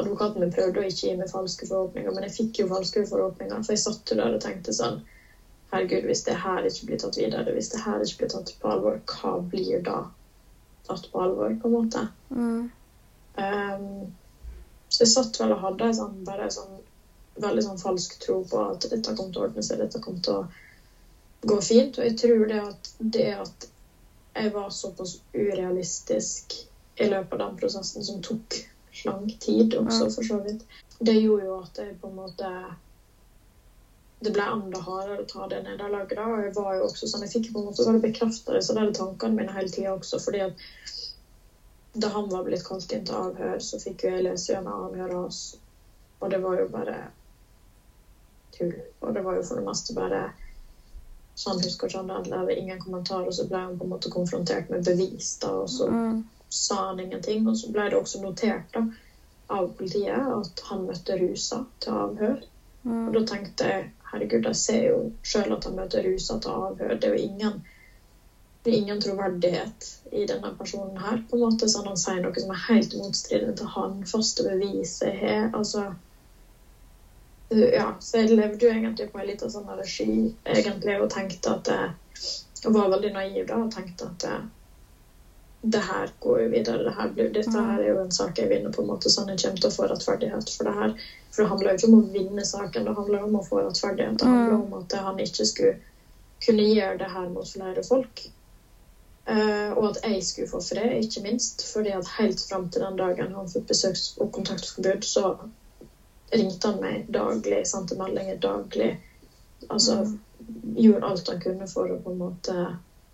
Advokaten 0.00 0.40
min 0.40 0.48
prøvde 0.48 0.80
å 0.80 0.86
ikke 0.88 1.10
gi 1.10 1.14
meg 1.14 1.28
falske 1.28 1.66
forhåpninger, 1.68 2.12
men 2.16 2.24
jeg 2.24 2.32
fikk 2.32 2.62
jo 2.62 2.66
falske 2.70 3.02
forhåpninger. 3.04 3.58
For 3.60 3.74
jeg 3.74 3.82
satt 3.82 4.12
der 4.16 4.32
og 4.32 4.40
tenkte 4.40 4.72
sånn 4.72 4.96
Herregud, 5.72 6.04
hvis 6.08 6.24
det 6.26 6.36
her 6.42 6.66
ikke 6.68 6.86
blir 6.90 7.00
tatt 7.00 7.16
videre, 7.16 7.54
hvis 7.56 7.70
det 7.72 7.80
her 7.80 8.02
ikke 8.04 8.22
blir 8.22 8.32
tatt 8.34 8.54
på 8.60 8.72
alvor, 8.74 8.98
hva 9.08 9.34
blir 9.52 9.84
da 9.86 9.98
tatt 10.88 11.06
på 11.12 11.22
alvor, 11.24 11.54
på 11.62 11.70
en 11.70 11.76
måte? 11.76 12.06
Mm. 12.30 12.70
Um, 13.40 13.86
så 14.92 15.06
jeg 15.06 15.12
satt 15.14 15.38
vel 15.40 15.54
og 15.54 15.62
hadde 15.62 15.92
sånn, 15.96 16.18
bare 16.26 16.48
en 16.48 16.52
sånn 16.52 16.74
veldig 17.40 17.62
sånn 17.64 17.80
falsk 17.80 18.18
tro 18.20 18.42
på 18.44 18.60
at 18.74 18.84
dette 18.90 19.14
kom 19.16 19.30
til 19.32 19.40
å 19.40 19.46
ordne 19.46 19.64
seg, 19.64 19.80
dette 19.80 20.00
kom 20.04 20.18
til 20.20 20.42
å 20.42 21.48
gå 21.48 21.58
fint. 21.64 21.96
Og 21.96 22.04
jeg 22.04 22.18
tror 22.20 22.44
det 22.50 22.60
at 22.60 22.92
det 22.98 23.30
at 23.38 23.68
jeg 24.34 24.52
var 24.52 24.68
såpass 24.72 25.16
urealistisk 25.32 26.58
i 27.00 27.08
løpet 27.08 27.32
av 27.38 27.42
den 27.46 27.58
prosessen, 27.60 28.04
som 28.04 28.20
tok 28.24 28.60
lang 29.08 29.26
tid 29.40 29.74
også, 29.80 30.10
for 30.12 30.28
så 30.28 30.38
vidt, 30.44 30.64
det 31.00 31.16
gjorde 31.18 31.48
jo 31.48 31.58
at 31.62 31.80
jeg 31.80 31.96
på 32.00 32.10
en 32.10 32.18
måte 32.20 32.48
det 34.22 34.32
ble 34.34 34.44
enda 34.54 34.78
hardere 34.84 35.22
å 35.22 35.28
ta 35.32 35.46
det 35.50 35.60
nederlaget. 35.64 36.16
da, 36.16 36.26
og 36.34 36.42
Jeg 36.44 36.54
var 36.56 36.74
jo 36.76 36.84
også 36.88 37.08
sånn, 37.10 37.24
jeg 37.26 37.32
fikk 37.34 37.52
på 37.52 37.60
en 37.62 37.66
måte 37.70 37.84
bare 37.86 38.02
bekrefta 38.02 38.54
disse 38.56 38.74
tankene 38.74 39.34
mine 39.38 39.54
hele 39.56 39.68
tida 39.68 39.92
også. 39.96 40.20
fordi 40.24 40.44
at 40.46 40.52
da 41.94 42.08
han 42.08 42.28
var 42.32 42.42
blitt 42.42 42.64
kalt 42.64 42.92
inn 42.92 43.04
til 43.04 43.14
avhør, 43.14 43.58
så 43.60 43.78
fikk 43.80 44.04
jo 44.04 44.10
jeg 44.14 44.22
lese 44.24 44.52
gjennom 44.52 44.86
avhøret 44.86 45.12
hans. 45.18 45.40
Og 46.22 46.30
det 46.30 46.40
var 46.40 46.58
jo 46.58 46.66
bare 46.66 47.08
tull. 48.56 48.72
Og 49.02 49.12
det 49.14 49.22
var 49.24 49.36
jo 49.36 49.42
for 49.42 49.60
det 49.60 49.66
meste 49.66 49.94
bare 49.96 50.22
sånn 51.42 51.60
husker 51.64 51.88
ikke 51.88 52.02
han 52.02 52.24
det, 52.28 52.38
var 52.46 52.58
ingen 52.58 52.78
kommentar, 52.78 53.26
og 53.26 53.34
så 53.34 53.44
ble 53.48 53.56
han 53.64 53.76
på 53.76 53.84
en 53.86 53.92
måte 53.94 54.10
konfrontert 54.12 54.68
med 54.72 54.84
bevis, 54.84 55.36
da, 55.40 55.50
og 55.64 55.68
så 55.70 55.88
Mm. 55.88 56.22
sa 56.48 56.86
han 56.86 57.00
ingenting. 57.00 57.46
Og 57.48 57.56
så 57.56 57.70
ble 57.72 57.88
det 57.88 57.96
også 57.98 58.20
notert 58.20 58.72
da, 58.72 58.84
av 59.48 59.68
politiet 59.76 60.12
at 60.40 60.60
han 60.68 60.86
møtte 60.86 61.16
rusa 61.18 61.64
til 61.80 61.92
avhør. 61.92 62.42
Mm. 62.82 63.06
Og 63.06 63.12
da 63.16 63.24
tenkte 63.28 63.68
jeg 63.68 63.90
herregud, 64.12 64.48
jeg 64.50 64.60
ser 64.60 64.82
jo 64.88 64.98
sjøl 65.26 65.54
at 65.54 65.68
han 65.68 65.78
møter 65.78 66.04
rusa 66.06 66.38
til 66.42 66.52
avhør. 66.52 66.94
Det 66.98 67.08
er 67.08 67.16
jo 67.16 67.26
ingen, 67.26 67.60
det 68.62 68.72
er 68.72 68.78
ingen 68.78 69.02
troverdighet 69.02 69.90
i 70.12 70.24
denne 70.28 70.52
personen 70.58 70.98
her. 71.00 71.20
på 71.28 71.38
en 71.38 71.44
måte, 71.46 71.68
sånn 71.70 71.88
Han 71.90 72.00
sier 72.00 72.22
noe 72.22 72.44
som 72.44 72.54
er 72.54 72.64
helt 72.68 72.96
motstridende 72.98 73.56
til 73.60 73.70
håndfaste 73.76 74.48
bevis 74.48 74.98
jeg 75.02 75.18
har. 75.20 75.50
altså 75.52 75.92
ja, 77.52 77.94
så 78.00 78.22
jeg 78.22 78.36
levde 78.36 78.64
jo 78.64 78.70
egentlig 78.72 79.10
på 79.12 79.20
en 79.20 79.26
liten 79.28 79.50
sånn 79.52 79.68
regi, 79.76 80.32
egentlig, 80.48 80.94
og 81.02 81.10
tenkte 81.12 81.52
at 81.52 81.68
jeg, 81.68 81.90
var 82.64 82.92
veldig 82.92 83.10
naiv 83.12 83.46
da 83.48 83.58
og 83.64 83.72
tenkte 83.74 84.06
at 84.08 84.22
det, 84.22 84.36
det 85.62 85.78
her 85.86 86.10
går 86.18 86.40
jo 86.40 86.48
videre. 86.50 86.82
Det 86.82 86.92
her 86.96 87.08
blir, 87.14 87.28
dette 87.30 87.54
her 87.54 87.78
er 87.78 87.92
jo 87.92 88.00
en 88.02 88.10
sak 88.10 88.38
jeg 88.38 88.50
vinner, 88.50 88.72
på 88.74 88.82
en 88.82 88.88
måte, 88.90 89.10
sånn 89.12 89.30
jeg 89.30 89.38
kommer 89.44 89.62
til 89.62 89.70
å 89.70 89.74
få 89.76 89.86
rettferdighet 89.90 90.50
for 90.56 90.66
det 90.66 90.74
her. 90.74 90.94
For 91.30 91.42
det 91.42 91.48
handler 91.52 91.70
jo 91.70 91.78
ikke 91.78 91.90
om 91.90 91.98
å 92.00 92.12
vinne 92.16 92.44
saken, 92.48 92.88
det 92.88 92.94
handler 92.98 93.26
om 93.28 93.38
å 93.38 93.44
få 93.46 93.62
rettferdighet. 93.62 94.18
Det 94.18 94.26
handler 94.28 94.56
om 94.58 94.76
at 94.80 94.96
han 95.06 95.22
ikke 95.22 95.46
skulle 95.46 95.74
kunne 96.42 96.66
gjøre 96.66 96.98
det 96.98 97.10
her 97.14 97.30
mot 97.30 97.46
flere 97.46 97.84
folk. 97.86 98.24
Eh, 99.30 99.70
og 99.78 99.84
at 99.92 100.00
jeg 100.02 100.24
skulle 100.26 100.50
få 100.50 100.58
fred, 100.66 100.96
ikke 100.98 101.22
minst. 101.22 101.62
fordi 101.72 101.94
at 101.94 102.10
helt 102.18 102.42
fram 102.48 102.66
til 102.66 102.82
den 102.82 102.98
dagen 102.98 103.30
han 103.30 103.46
fikk 103.46 103.68
besøks- 103.70 104.10
og 104.18 104.32
kontaktforbud, 104.34 105.06
så 105.06 105.28
ringte 106.32 106.68
han 106.68 106.80
meg 106.80 107.06
daglig, 107.06 107.62
sendte 107.70 107.94
meldinger 107.94 108.34
daglig. 108.34 108.96
Altså 109.70 110.02
gjorde 110.74 111.06
alt 111.06 111.28
han 111.28 111.38
kunne 111.38 111.66
for 111.70 111.92
å 111.92 112.00
på 112.02 112.10
en 112.10 112.18
måte 112.18 112.56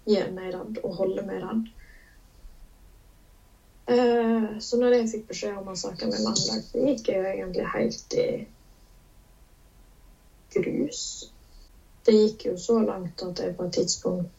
gjøre 0.08 0.32
meg 0.32 0.54
redd 0.54 0.78
og 0.82 0.94
holde 0.96 1.24
meg 1.26 1.42
redd. 1.44 1.66
Eh, 3.88 4.58
så 4.60 4.76
når 4.76 4.98
jeg 4.98 5.08
fikk 5.14 5.28
beskjed 5.30 5.56
om 5.56 5.68
at 5.72 5.80
saken 5.80 6.10
ble 6.12 6.20
anlagt, 6.20 6.72
det 6.74 6.86
gikk 6.90 7.10
jeg 7.14 7.28
egentlig 7.38 7.68
helt 7.72 8.16
i 8.20 8.26
grus. 10.52 11.00
Det 12.04 12.16
gikk 12.16 12.44
jo 12.50 12.56
så 12.60 12.82
langt 12.84 13.22
at 13.24 13.40
jeg 13.40 13.54
på 13.56 13.68
et 13.68 13.78
tidspunkt 13.80 14.34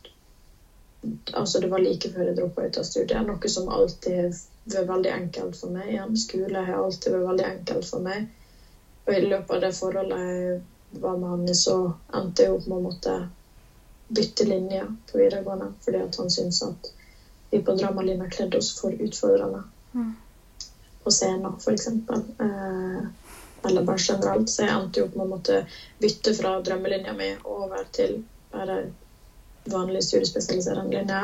Altså, 1.31 1.59
det 1.63 1.69
var 1.71 1.79
like 1.79 2.09
før 2.11 2.27
jeg 2.27 2.35
droppa 2.35 2.65
ut 2.67 2.77
av 2.77 2.83
studiet, 2.83 3.23
noe 3.23 3.47
som 3.47 3.69
alltid 3.71 4.17
har 4.19 4.73
vært 4.73 4.89
veldig 4.89 5.11
enkelt 5.13 5.55
for 5.55 5.71
meg 5.71 5.93
igjen. 5.93 6.17
Skole 6.19 6.63
har 6.67 6.75
alltid 6.75 7.13
vært 7.13 7.27
veldig 7.29 7.45
enkelt 7.47 7.87
for 7.87 8.03
meg. 8.03 8.25
Og 9.05 9.13
i 9.13 9.21
løpet 9.23 9.53
av 9.55 9.61
det 9.63 9.69
forholdet 9.77 10.25
jeg 10.25 10.99
var 11.05 11.15
med 11.21 11.31
han 11.31 11.45
i, 11.47 11.55
så 11.55 11.77
endte 12.19 12.43
jeg 12.43 12.51
opp 12.57 12.65
med 12.67 12.75
å 12.81 12.83
måtte 12.89 13.15
bytte 14.11 14.43
linje 14.49 14.89
på 15.07 15.21
videregående 15.21 15.69
fordi 15.85 16.03
at 16.03 16.19
han 16.19 16.33
syntes 16.33 16.59
at 16.67 16.91
vi 17.49 17.61
på 17.61 17.75
Dramalinja 17.75 18.29
kledde 18.29 18.57
oss 18.57 18.73
for 18.81 18.93
utfordrende. 18.93 19.63
Mm. 19.93 20.15
På 21.03 21.11
scenen, 21.11 21.53
f.eks. 21.59 21.87
Eh, 21.87 23.03
eller 23.63 23.83
bare 23.83 23.97
generelt. 23.99 24.49
Så 24.49 24.63
jeg 24.63 24.73
endte 24.75 24.99
jo 24.99 25.07
opp 25.07 25.15
med 25.15 25.25
å 25.25 25.29
måtte 25.35 25.61
bytte 25.99 26.33
fra 26.37 26.59
drømmelinja 26.63 27.13
mi 27.17 27.31
over 27.43 27.87
til 27.95 28.21
bare 28.51 28.83
vanlig 29.69 30.03
studiespesialiserende 30.03 30.97
linje. 30.97 31.23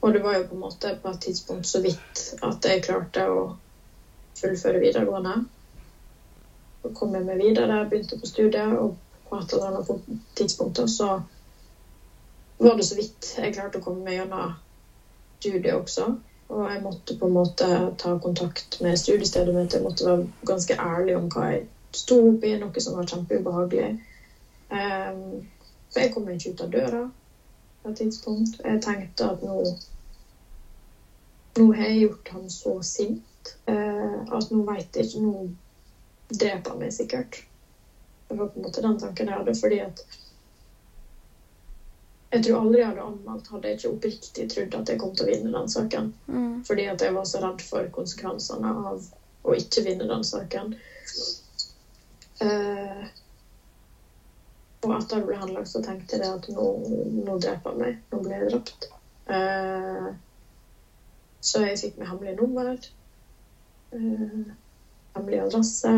Og 0.00 0.12
det 0.12 0.22
var 0.22 0.36
jo 0.36 0.46
på 0.50 0.54
en 0.54 0.60
måte 0.66 0.94
på 1.02 1.10
et 1.10 1.20
tidspunkt 1.20 1.66
så 1.66 1.80
vidt 1.82 2.24
at 2.46 2.68
jeg 2.70 2.84
klarte 2.84 3.24
å 3.30 3.40
fullføre 4.38 4.82
videregående. 4.82 5.34
Så 6.82 6.92
kom 6.94 7.16
jeg 7.16 7.26
meg 7.26 7.42
videre, 7.42 7.82
begynte 7.90 8.20
på 8.20 8.30
studiet, 8.30 8.76
og 8.78 8.94
på 9.28 9.40
et 9.40 9.52
eller 9.52 9.72
annet 9.72 10.22
tidspunkt 10.38 10.80
så 10.90 11.08
var 12.58 12.76
det 12.76 12.86
så 12.86 12.96
vidt 12.98 13.34
jeg 13.38 13.54
klarte 13.54 13.80
å 13.80 13.84
komme 13.84 14.04
meg 14.06 14.20
gjennom 14.20 14.54
studiet 15.38 15.74
også. 15.74 16.12
Og 16.48 16.70
jeg 16.70 16.80
måtte 16.80 17.14
på 17.14 17.26
en 17.26 17.34
måte 17.36 17.66
ta 18.00 18.14
kontakt 18.16 18.78
med 18.80 18.96
studiestedet 18.96 19.54
mitt. 19.54 19.72
Jeg 19.72 19.84
måtte 19.84 20.06
være 20.06 20.28
ganske 20.48 20.76
ærlig 20.80 21.16
om 21.16 21.26
hva 21.28 21.50
jeg 21.52 21.66
sto 21.96 22.16
oppi, 22.30 22.54
noe 22.56 22.80
som 22.80 22.96
var 22.96 23.08
kjempeubehagelig. 23.08 23.90
Um, 24.68 25.44
for 25.92 26.02
jeg 26.02 26.12
kom 26.12 26.28
ikke 26.28 26.52
ut 26.52 26.62
av 26.64 26.72
døra 26.72 27.02
på 27.82 27.92
et 27.92 28.00
tidspunkt. 28.00 28.58
Jeg 28.64 28.82
tenkte 28.84 29.32
at 29.34 29.44
nå 29.44 29.60
Nå 31.58 31.64
har 31.74 31.88
jeg 31.88 32.02
gjort 32.04 32.28
han 32.30 32.44
så 32.54 32.72
sint 32.86 33.48
uh, 33.66 34.20
at 34.36 34.50
nå 34.52 34.60
veit 34.62 34.94
jeg 34.94 35.08
ikke 35.08 35.22
Nå 35.24 35.32
dreper 36.28 36.70
han 36.70 36.82
meg 36.84 36.92
sikkert. 36.94 37.40
Det 38.28 38.36
var 38.38 38.46
på 38.52 38.60
en 38.60 38.66
måte 38.66 38.84
den 38.84 38.98
tanken 39.00 39.30
jeg 39.30 39.40
hadde, 39.40 39.54
fordi 39.58 39.78
at 39.82 40.02
jeg 42.30 42.44
tror 42.44 42.58
aldri 42.60 42.82
jeg 42.82 42.90
hadde 42.90 43.04
anmeldt, 43.08 43.46
hadde 43.52 43.70
jeg 43.70 43.78
ikke 43.78 43.90
oppriktig 43.94 44.46
trodd 44.52 44.74
at 44.76 44.90
jeg 44.92 45.00
kom 45.00 45.14
til 45.16 45.24
å 45.24 45.30
vinne 45.30 45.52
den 45.54 45.70
saken. 45.72 46.10
Mm. 46.28 46.50
Fordi 46.68 46.84
at 46.92 47.04
jeg 47.04 47.14
var 47.16 47.28
så 47.28 47.40
redd 47.44 47.64
for 47.64 47.88
konsekvensene 47.94 48.72
av 48.90 49.06
å 49.48 49.54
ikke 49.56 49.84
vinne 49.86 50.08
den 50.10 50.26
saken. 50.28 50.74
Eh, 52.44 53.06
og 54.84 54.92
etter 54.94 55.18
det 55.22 55.26
ble 55.26 55.38
henlagt, 55.40 55.72
så 55.72 55.80
tenkte 55.82 56.20
jeg 56.20 56.28
at 56.28 56.46
nå, 56.52 56.66
nå 57.24 57.38
dreper 57.40 57.72
han 57.72 57.80
meg. 57.80 57.98
Nå 58.12 58.20
blir 58.22 58.36
jeg 58.36 58.52
drept. 58.52 58.88
Eh, 59.32 60.08
så 61.48 61.64
jeg 61.64 61.80
fikk 61.80 61.98
meg 61.98 62.12
hemmelig 62.12 62.36
nummer. 62.38 62.70
Eh, 63.96 64.44
hemmelig 65.16 65.40
adresse. 65.46 65.94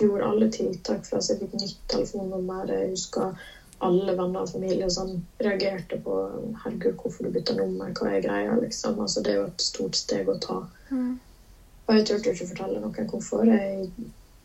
Gjorde 0.00 0.32
alle 0.32 0.48
tiltak 0.52 1.04
for 1.06 1.20
at 1.20 1.28
jeg 1.30 1.44
fikk 1.44 1.60
nytt 1.60 1.86
telefonnummer. 1.92 2.72
Jeg 2.72 2.90
husker 2.96 3.36
alle 3.78 4.14
venner 4.16 4.42
og 4.42 4.50
familie 4.50 4.88
som 4.90 5.10
reagerte 5.42 5.98
på 6.04 6.14
'herregud, 6.62 6.94
hvorfor 7.02 7.24
du 7.24 7.30
bytter 7.30 7.54
nummer', 7.54 7.92
hva 7.92 8.12
er 8.14 8.20
greia, 8.20 8.56
liksom. 8.60 9.00
Altså, 9.00 9.20
det 9.22 9.32
er 9.32 9.36
jo 9.36 9.46
et 9.46 9.62
stort 9.62 9.96
steg 9.96 10.28
å 10.28 10.38
ta. 10.40 10.62
Mm. 10.90 11.18
Og 11.86 11.94
jeg 11.94 12.06
turte 12.06 12.30
ikke 12.32 12.46
fortelle 12.46 12.80
noen 12.80 13.10
hvorfor. 13.10 13.44
Jeg 13.44 13.90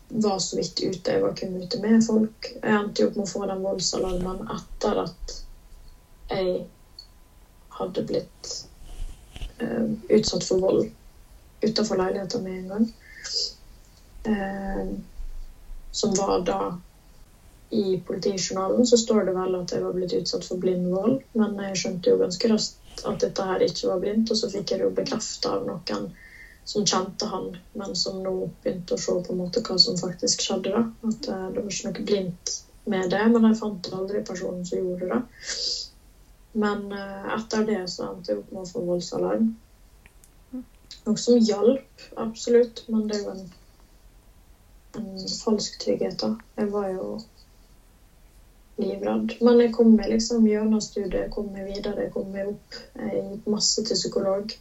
var 0.09 0.37
så 0.37 0.55
vidt 0.55 0.83
ute, 0.83 1.11
jeg 1.11 1.21
var 1.21 1.33
kun 1.33 1.55
ute 1.61 1.79
med 1.79 2.03
folk. 2.03 2.51
Jeg 2.63 2.79
endte 2.79 3.01
jo 3.01 3.07
opp 3.07 3.15
med 3.15 3.27
å 3.27 3.31
få 3.31 3.45
den 3.47 3.63
voldsalarmen 3.63 4.43
etter 4.57 5.03
at 5.05 5.37
jeg 6.31 6.65
hadde 7.77 8.03
blitt 8.07 8.51
eh, 9.59 9.87
utsatt 10.09 10.43
for 10.43 10.59
vold 10.59 10.89
utenfor 11.61 11.95
leiligheten 11.95 12.43
min 12.43 12.57
en 12.57 12.67
gang. 12.67 12.87
Eh, 14.23 14.91
som 15.91 16.13
var 16.13 16.39
da 16.45 16.59
i 17.71 18.01
politijournalen 18.07 18.85
så 18.85 18.97
står 18.97 19.29
det 19.29 19.35
vel 19.35 19.55
at 19.55 19.71
jeg 19.71 19.83
var 19.83 19.95
blitt 19.95 20.13
utsatt 20.17 20.43
for 20.47 20.59
blind 20.59 20.89
vold, 20.91 21.21
men 21.39 21.55
jeg 21.69 21.77
skjønte 21.79 22.11
jo 22.11 22.19
ganske 22.19 22.49
raskt 22.51 23.05
at 23.07 23.21
dette 23.23 23.45
her 23.47 23.63
ikke 23.63 23.87
var 23.87 24.01
blindt, 24.01 24.31
og 24.33 24.39
så 24.39 24.49
fikk 24.51 24.73
jeg 24.73 24.81
det 24.81 24.87
jo 24.89 24.95
bekrefta 24.97 25.55
av 25.55 25.63
noen 25.69 26.09
som 26.63 26.85
kjente 26.85 27.25
han, 27.25 27.55
men 27.73 27.95
som 27.95 28.19
nå 28.23 28.33
begynte 28.63 28.95
å 28.95 29.01
se 29.01 29.15
på 29.23 29.33
en 29.33 29.39
måte 29.39 29.63
hva 29.65 29.77
som 29.81 29.97
faktisk 29.97 30.43
skjedde. 30.45 30.75
da. 30.75 30.83
At 31.09 31.29
eh, 31.31 31.47
det 31.55 31.63
var 31.63 31.71
ikke 31.71 31.87
noe 31.87 32.05
blindt 32.11 32.53
med 32.91 33.09
det, 33.13 33.23
men 33.33 33.47
jeg 33.49 33.59
fant 33.61 33.89
aldri 33.95 34.21
personen 34.27 34.67
som 34.67 34.77
gjorde 34.77 35.09
det. 35.09 35.21
Men 36.61 36.85
eh, 36.91 37.33
etter 37.37 37.65
det 37.67 37.81
så 37.93 38.11
endte 38.11 38.33
jeg 38.33 38.43
opp 38.43 38.53
med 38.53 38.63
å 38.65 38.69
få 38.69 38.85
voldsalarm. 38.91 39.49
Noe 41.01 41.17
som 41.17 41.39
hjalp, 41.41 42.05
absolutt, 42.21 42.83
men 42.91 43.07
det 43.09 43.17
er 43.17 43.23
jo 43.25 43.33
en, 43.33 43.45
en 44.99 45.11
falsk 45.41 45.79
trygghet, 45.81 46.19
da. 46.21 46.35
Jeg 46.59 46.69
var 46.75 46.91
jo 46.91 47.05
livredd. 48.81 49.37
Men 49.39 49.61
jeg 49.63 49.71
kom 49.75 49.93
meg 49.95 50.11
liksom 50.11 50.45
gjennom 50.49 50.81
studiet, 50.83 51.29
kom 51.33 51.51
meg 51.53 51.69
videre, 51.69 52.09
kom 52.13 52.29
meg 52.33 52.51
opp. 52.51 52.81
Jeg 52.97 53.23
gikk 53.29 53.47
masse 53.53 53.83
til 53.87 53.97
psykolog. 53.99 54.53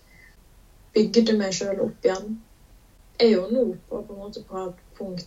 Bygde 0.95 1.37
meg 1.39 1.55
sjøl 1.55 1.83
opp 1.87 2.07
igjen. 2.07 2.33
Jeg 3.21 3.29
er 3.29 3.37
jo 3.37 3.45
nå 3.51 3.67
på, 3.89 4.01
på, 4.01 4.15
en 4.15 4.23
måte 4.23 4.43
på 4.47 4.65
et 4.65 4.83
punkt 4.97 5.27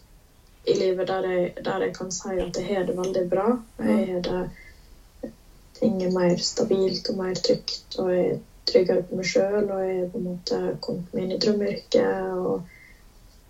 i 0.64 0.74
livet 0.80 1.08
der 1.08 1.26
jeg, 1.28 1.50
der 1.66 1.84
jeg 1.84 1.94
kan 1.94 2.12
si 2.16 2.38
at 2.39 2.58
jeg 2.58 2.66
har 2.70 2.86
det 2.88 2.96
veldig 2.98 3.24
bra. 3.30 3.48
Jeg 3.84 4.06
har 4.12 4.28
det 4.28 4.44
Ting 5.74 5.98
er 6.06 6.12
mer 6.14 6.38
stabilt 6.39 7.10
og 7.10 7.16
mer 7.18 7.39
trygt, 7.44 7.96
og 8.00 8.06
jeg 8.08 8.28
er 8.30 8.36
tryggere 8.70 9.02
på 9.04 9.18
meg 9.18 9.26
sjøl. 9.28 9.72
Og 9.74 9.82
jeg 9.82 9.96
har 9.98 10.12
på 10.12 10.20
en 10.20 10.28
måte 10.30 10.60
kommet 10.86 11.10
meg 11.12 11.26
inn 11.26 11.34
i 11.34 11.39
drømmeyrket 11.44 12.38
og 12.38 12.62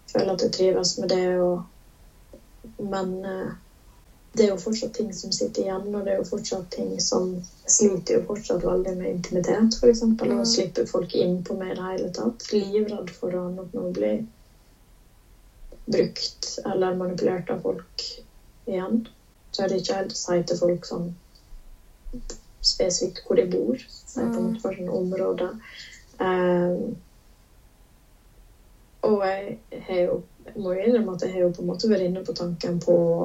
føler 0.10 0.32
at 0.32 0.46
jeg 0.46 0.54
trives 0.56 0.94
med 0.98 1.12
det. 1.12 1.28
Og, 1.44 2.80
men 2.80 3.12
eh, 3.28 3.52
det 4.34 4.45
er 4.45 4.49
jo 4.49 4.57
fortsatt 4.57 4.93
ting 4.97 5.11
som 5.13 5.31
sitter 5.31 5.61
igjen, 5.61 5.89
og 5.93 6.05
det 6.05 6.13
er 6.13 6.19
jo 6.19 6.25
fortsatt 6.25 6.69
ting 6.73 6.95
som 7.01 7.36
sliter 7.69 8.17
jo 8.17 8.23
fortsatt 8.25 8.63
veldig 8.65 8.93
med 8.97 9.11
intimitet, 9.11 9.77
f.eks. 9.77 10.01
Og 10.09 10.34
å 10.34 10.45
slippe 10.49 10.86
folk 10.89 11.13
inn 11.17 11.38
på 11.45 11.55
meg 11.57 11.73
i 11.73 11.77
det 11.77 11.89
hele 11.91 12.09
tatt. 12.15 12.47
Livredd 12.53 13.13
for 13.13 13.36
å 13.38 13.43
nå 13.53 13.67
bli 13.93 14.13
brukt 15.86 16.55
eller 16.65 16.97
manipulert 16.97 17.51
av 17.53 17.61
folk 17.61 18.07
igjen. 18.65 19.01
Så 19.53 19.63
er 19.63 19.69
det 19.69 19.81
ikke 19.84 19.99
helt 19.99 20.15
å 20.15 20.21
si 20.23 20.39
til 20.41 20.57
folk 20.57 20.89
sånn 20.89 21.07
spesifikt 22.63 23.21
hvor 23.27 23.38
de 23.38 23.45
bor. 23.45 23.77
Si 23.86 24.17
på 24.17 24.25
en 24.25 24.49
måte 24.49 24.63
for 24.63 24.73
sånne 24.73 24.97
områder. 24.97 25.53
Um, 26.17 26.93
og 29.03 29.19
jeg 29.27 29.57
har 29.88 30.05
jo 30.07 30.21
jeg 30.43 30.59
må 30.59 30.73
jo 30.75 30.84
innrømme 30.84 31.13
at 31.15 31.23
jeg 31.23 31.31
har 31.31 31.45
jo 31.45 31.51
på 31.55 31.61
en 31.63 31.69
måte 31.69 31.88
vært 31.88 32.03
inne 32.03 32.21
på 32.25 32.34
tanken 32.36 32.75
på 32.84 32.93
å 32.93 33.17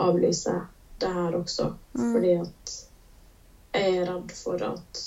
avlyse 0.00 0.54
det 1.02 1.10
her 1.10 1.36
også. 1.36 1.70
Mm. 1.98 2.08
Fordi 2.12 2.32
at 2.40 2.74
jeg 3.74 3.98
er 3.98 4.08
redd 4.08 4.32
for 4.38 4.62
at 4.62 5.04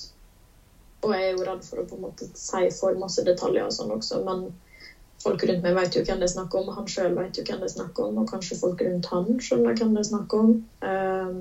Og 1.06 1.12
jeg 1.14 1.28
er 1.28 1.36
jo 1.36 1.44
redd 1.46 1.62
for 1.64 1.80
å 1.80 1.86
på 1.88 1.96
en 1.96 2.08
måte 2.08 2.26
si 2.36 2.64
for 2.74 2.96
masse 2.98 3.22
detaljer 3.24 3.68
og 3.68 3.76
sånn 3.76 3.94
også, 3.94 4.18
men 4.26 4.48
folk 5.22 5.44
rundt 5.46 5.62
meg 5.64 5.76
vet 5.78 5.96
jo 5.96 6.02
hvem 6.02 6.20
det 6.20 6.26
er 6.26 6.34
snakk 6.34 6.56
om. 6.58 6.72
Han 6.74 6.90
sjøl 6.90 7.14
vet 7.16 7.38
jo 7.38 7.44
hvem 7.46 7.62
det 7.62 7.70
er 7.70 7.76
snakk 7.76 8.02
om, 8.02 8.18
og 8.18 8.28
kanskje 8.30 8.58
folk 8.58 8.82
rundt 8.86 9.08
han 9.14 9.30
skjønner 9.44 9.78
hvem 9.78 9.94
det 9.94 10.02
er 10.02 10.10
snakk 10.10 10.36
om. 10.38 10.52
Um, 10.82 11.38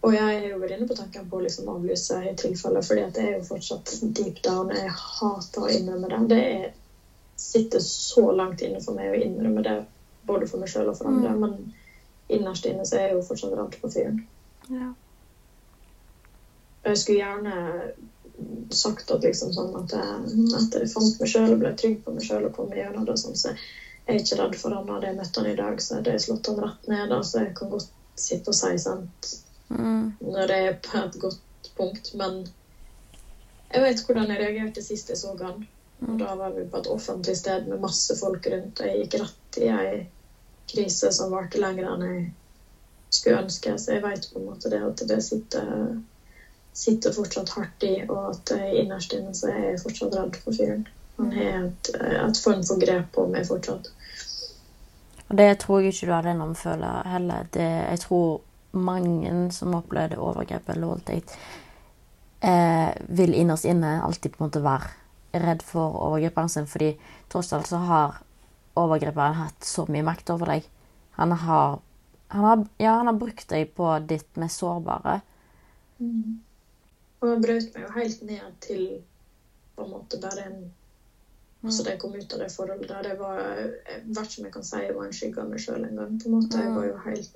og 0.00 0.14
jeg 0.14 0.36
er 0.40 0.46
jo 0.48 0.58
vært 0.62 0.74
inne 0.74 0.88
på 0.88 0.96
tanken 0.96 1.26
på 1.28 1.38
å 1.38 1.44
liksom 1.44 1.68
avlyse 1.70 2.18
i 2.24 2.34
tilfelle, 2.38 2.80
fordi 2.84 3.02
at 3.04 3.16
det 3.16 3.24
er 3.24 3.34
jo 3.36 3.42
fortsatt 3.44 3.98
deep 4.16 4.40
down. 4.44 4.72
Jeg 4.72 4.92
hater 4.96 5.66
å 5.66 5.68
innrømme 5.70 6.08
det. 6.10 6.20
Det 6.30 6.38
er, 6.54 6.70
sitter 7.40 7.82
så 7.84 8.30
langt 8.36 8.62
inne 8.64 8.80
for 8.84 8.96
meg 8.96 9.12
å 9.12 9.18
innrømme 9.20 9.64
det, 9.64 9.76
både 10.28 10.48
for 10.48 10.60
meg 10.60 10.72
sjøl 10.72 10.88
og 10.90 10.96
for 10.96 11.10
andre. 11.10 11.34
Men 11.36 11.60
innerst 12.36 12.66
inne 12.70 12.86
så 12.86 12.96
er 12.98 13.08
jeg 13.08 13.18
jo 13.18 13.26
fortsatt 13.26 13.56
redd 13.58 13.76
på 13.82 13.90
fyren. 13.92 14.22
Ja. 14.70 14.92
Jeg 16.86 16.98
skulle 16.98 17.18
gjerne 17.18 18.72
sagt 18.72 19.10
at 19.12 19.24
liksom 19.26 19.52
sånn 19.52 19.74
at 19.82 19.92
jeg, 19.92 20.34
etter 20.56 20.84
jeg 20.86 20.92
fant 20.94 21.20
meg 21.20 21.28
sjøl 21.28 21.52
og 21.52 21.60
ble 21.60 21.74
trygg 21.76 21.98
på 22.04 22.14
meg 22.16 22.24
sjøl 22.24 22.48
og 22.48 22.54
kom 22.56 22.72
gjennom 22.72 23.04
det. 23.08 23.18
Sånn, 23.20 23.36
så 23.36 23.52
jeg 23.52 24.14
er 24.14 24.22
ikke 24.22 24.40
redd 24.40 24.56
for 24.62 24.76
han. 24.76 24.88
Hadde 24.88 25.10
jeg 25.10 25.18
møtt 25.20 25.40
han 25.42 25.50
i 25.50 25.58
dag, 25.58 25.82
så 25.84 25.98
hadde 25.98 26.16
jeg 26.16 26.24
slått 26.24 26.48
han 26.52 26.62
rett 26.64 26.88
ned. 26.88 27.12
Altså, 27.18 27.44
jeg 27.44 27.54
kan 27.58 27.72
godt 27.74 27.90
sitte 28.20 28.54
og 28.54 28.60
si 28.62 28.74
sant 28.80 29.34
Mm. 29.70 30.12
når 30.20 30.46
det 30.50 30.54
er 30.66 30.72
på 30.82 30.98
et 30.98 31.16
godt 31.22 31.68
punkt, 31.76 32.08
men 32.18 32.40
jeg 33.70 33.82
vet 33.84 34.00
hvordan 34.06 34.32
jeg 34.32 34.40
reagerte 34.40 34.82
sist 34.82 35.12
jeg 35.12 35.20
så 35.20 35.36
han. 35.38 35.66
Og 36.08 36.16
da 36.18 36.32
var 36.34 36.56
vi 36.56 36.64
på 36.66 36.80
et 36.80 36.88
offentlig 36.90 37.36
sted 37.36 37.68
med 37.68 37.82
masse 37.82 38.16
folk 38.18 38.46
rundt, 38.50 38.80
og 38.80 38.86
jeg 38.88 39.04
gikk 39.04 39.18
rett 39.20 39.58
i 39.60 39.68
ei 39.68 39.92
krise 40.70 41.12
som 41.12 41.34
varte 41.34 41.60
lenger 41.60 41.90
enn 41.90 42.06
jeg 42.06 42.22
skulle 43.10 43.42
ønske. 43.44 43.74
Så 43.78 43.96
jeg 43.96 44.04
vet 44.04 44.30
på 44.32 44.40
en 44.40 44.48
måte 44.52 44.72
det 44.72 44.80
at 44.86 45.04
det 45.10 45.20
sitter, 45.26 45.70
sitter 46.72 47.14
fortsatt 47.14 47.54
hardt 47.56 47.86
i, 47.86 47.94
og 48.08 48.34
at 48.34 48.54
innerst 48.56 49.14
inne 49.16 49.34
så 49.36 49.50
er 49.52 49.62
jeg 49.70 49.82
fortsatt 49.84 50.16
redd 50.18 50.38
for 50.44 50.56
fyren. 50.56 50.86
Han 51.20 51.32
har 51.36 51.66
et, 51.66 51.90
et 52.00 52.38
form 52.40 52.62
for 52.64 52.80
grep 52.80 53.10
på 53.16 53.26
meg 53.28 53.48
fortsatt. 53.48 53.90
Og 55.30 55.36
det 55.38 55.50
tror 55.62 55.80
jeg 55.80 55.92
ikke 55.92 56.06
du 56.08 56.14
hadde 56.16 56.38
om 56.42 56.54
føle 56.58 56.94
heller. 57.06 57.50
Det, 57.54 57.66
jeg 57.90 58.00
tror 58.02 58.40
mange 58.72 59.50
som 59.54 59.74
opplevde 59.74 60.18
overgrep 60.18 60.70
eller 60.70 60.90
voldtekt, 60.90 61.34
eh, 62.40 62.90
vil 63.08 63.34
innerst 63.34 63.64
inne 63.64 64.00
alltid 64.02 64.34
på 64.34 64.42
en 64.42 64.48
måte 64.48 64.64
være 64.64 65.44
redd 65.44 65.62
for 65.62 65.94
overgriperen 66.08 66.48
sin, 66.48 66.66
fordi 66.66 66.96
tross 67.30 67.52
alt 67.52 67.70
så 67.70 67.78
har 67.86 68.18
overgriperen 68.78 69.38
hatt 69.40 69.64
så 69.66 69.86
mye 69.90 70.06
makt 70.06 70.32
over 70.34 70.54
deg. 70.54 70.66
Han 71.18 71.32
har, 71.32 71.78
han 72.34 72.46
har, 72.46 72.66
ja, 72.78 72.96
han 73.00 73.10
har 73.10 73.18
brukt 73.18 73.48
deg 73.50 73.72
på 73.76 73.92
ditt 74.08 74.40
mest 74.40 74.62
sårbare. 74.62 75.20
Og 77.20 77.26
han 77.28 77.42
brøt 77.44 77.72
meg 77.74 77.86
jo 77.86 77.94
helt 77.96 78.22
ned 78.24 78.52
til 78.64 78.84
på 79.76 79.86
en 79.86 79.96
måte 79.96 80.20
bare 80.22 80.46
en 80.50 80.60
Altså 81.60 81.84
da 81.84 81.90
jeg 81.92 82.00
kom 82.00 82.14
ut 82.16 82.32
av 82.32 82.40
det 82.40 82.46
forholdet 82.54 82.88
der, 82.88 83.02
det 83.04 83.18
var 83.20 83.40
hvert 84.16 84.32
som 84.32 84.46
jeg 84.46 84.52
kan 84.54 84.62
si, 84.64 84.78
jeg 84.80 84.94
var 84.96 85.04
en 85.04 85.12
skygge 85.12 85.42
av 85.42 85.50
meg 85.50 85.60
sjøl 85.60 85.82
en 85.84 85.98
gang. 86.00 86.14
på 86.16 86.30
en 86.30 86.32
måte. 86.38 86.56
Jeg 86.56 86.72
var 86.72 86.86
jo 86.86 86.94
helt, 87.04 87.34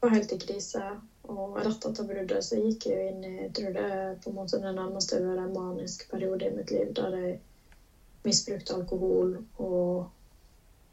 var 0.00 0.14
helt 0.14 0.32
i 0.32 0.38
krise. 0.46 0.84
Og 1.28 1.58
rett 1.58 1.84
etter 1.88 2.08
bruddet 2.08 2.44
så 2.44 2.56
gikk 2.60 2.86
jeg 2.88 2.96
jo 2.96 3.10
inn 3.10 3.22
i 3.24 3.34
jeg 3.42 3.52
tror 3.58 3.76
det 3.76 3.90
på 4.24 4.30
en 4.30 4.36
måte 4.36 4.60
den 4.60 4.76
nærmeste 4.76 5.20
var 5.24 5.40
en 5.40 5.52
manisk 5.52 6.06
periode 6.10 6.48
i 6.48 6.56
mitt 6.56 6.72
liv 6.72 6.90
der 6.96 7.16
jeg 7.16 7.38
misbrukte 8.24 8.74
alkohol 8.76 9.38
og 9.60 10.10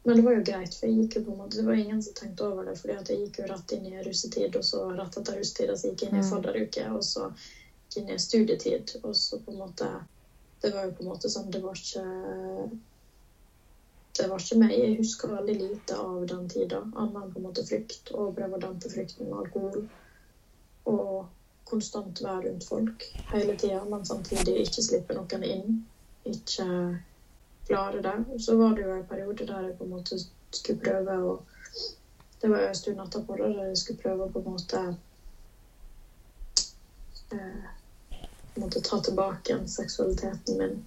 Men 0.02 0.16
det 0.16 0.22
var 0.26 0.34
jo 0.34 0.44
greit, 0.46 0.74
for 0.74 0.88
jeg 0.88 0.98
gikk 0.98 1.16
jo 1.16 1.24
på 1.24 1.32
en 1.32 1.42
måte, 1.44 1.56
det 1.56 1.66
var 1.66 1.78
ingen 1.78 2.00
som 2.02 2.14
tenkte 2.18 2.46
over 2.48 2.64
det. 2.66 2.76
fordi 2.78 2.94
jeg 2.94 3.18
gikk 3.20 3.38
jo 3.38 3.50
rett 3.50 3.74
inn 3.76 3.84
i 3.86 4.02
russetid, 4.02 4.56
og 4.58 4.64
så 4.66 4.86
rett 4.90 5.18
etter 5.20 5.36
russetid 5.38 5.74
så 5.78 5.90
gikk 5.90 6.02
jeg 6.02 6.12
inn 6.12 6.22
i 6.22 6.30
fadderuke, 6.30 6.86
og 6.90 7.04
så 7.06 7.28
gikk 7.30 7.96
jeg 7.96 8.02
inn 8.02 8.14
i 8.14 8.22
studietid. 8.24 8.96
Og 9.02 9.14
så 9.16 9.38
på 9.38 9.54
en 9.54 9.62
måte 9.66 9.90
Det 10.62 10.70
var 10.70 10.84
jo 10.86 10.92
på 10.94 11.02
en 11.02 11.08
måte 11.10 11.28
sånn 11.30 11.50
Det 11.50 11.58
var 11.62 11.78
ikke 11.78 12.02
det 14.18 14.26
var 14.28 14.42
ikke 14.42 14.58
meg. 14.60 14.72
Jeg 14.76 14.96
husker 14.98 15.30
veldig 15.32 15.54
lite 15.56 15.96
av 15.96 16.26
den 16.28 16.48
tida. 16.52 16.82
Annet 17.00 17.22
enn 17.22 17.30
på 17.32 17.40
en 17.40 17.46
måte 17.46 17.64
frykt. 17.64 18.10
Og 18.12 18.34
prøve 18.36 18.58
å 18.58 18.60
dempe 18.60 18.90
frykten 18.92 19.30
med 19.30 19.38
alkohol. 19.40 19.86
Og 20.92 21.14
konstant 21.70 22.20
være 22.20 22.50
rundt 22.50 22.66
folk 22.68 23.06
hele 23.30 23.56
tida, 23.56 23.80
men 23.88 24.04
samtidig 24.04 24.58
ikke 24.66 24.84
slippe 24.84 25.16
noen 25.16 25.46
inn. 25.48 25.80
Ikke 26.28 26.66
klare 27.66 28.00
det. 28.04 28.16
Og 28.34 28.40
så 28.40 28.56
var 28.58 28.74
det 28.74 28.86
jo 28.86 28.94
en 28.94 29.04
periode 29.08 29.46
der 29.46 29.68
jeg 29.68 29.76
på 29.78 29.84
en 29.84 29.94
måte 29.96 30.18
skulle 30.52 30.78
prøve 30.84 31.18
å 31.18 31.40
Det 32.42 32.48
var 32.50 32.58
jo 32.58 32.68
en 32.68 32.74
stund 32.74 33.00
etterpå 33.00 33.36
der 33.38 33.52
jeg 33.68 33.76
skulle 33.78 34.02
prøve 34.02 34.24
å 34.24 34.30
på 34.32 34.40
en 34.40 34.48
måte 34.50 34.78
eh, 37.30 37.68
måte 38.58 38.80
ta 38.82 38.98
tilbake 38.98 39.60
seksualiteten 39.70 40.58
min 40.58 40.80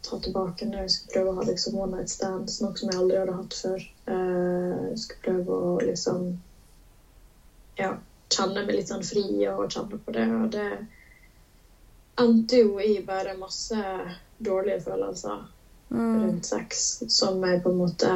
ta 0.00 0.18
tilbake 0.18 0.66
når 0.66 0.84
jeg 0.84 0.90
skulle 0.90 1.12
prøve 1.12 1.30
å 1.30 1.36
ha 1.38 1.46
liksom 1.46 1.78
one 1.78 1.96
night 1.96 2.10
stands, 2.10 2.60
noe 2.62 2.74
som 2.78 2.90
jeg 2.90 2.98
aldri 3.00 3.20
hadde 3.20 3.36
hatt 3.36 3.56
før. 3.60 3.86
Eh, 4.12 4.76
jeg 4.90 5.00
skulle 5.02 5.24
prøve 5.26 5.58
å 5.68 5.72
liksom 5.84 6.26
ja, 7.78 7.90
kjenne 8.32 8.64
meg 8.64 8.74
litt 8.78 8.92
sånn 8.92 9.04
fri 9.06 9.26
og 9.50 9.66
kjenne 9.72 9.98
på 10.00 10.14
det. 10.16 10.26
Og 10.40 10.46
det 10.54 10.68
endte 12.22 12.62
jo 12.62 12.78
i 12.80 12.96
bare 13.04 13.36
masse 13.38 13.82
dårlige 14.38 14.80
følelser 14.84 15.44
rundt 15.90 16.46
sex, 16.46 17.02
som 17.08 17.44
jeg 17.44 17.62
på 17.62 17.70
en 17.72 17.82
måte 17.84 18.12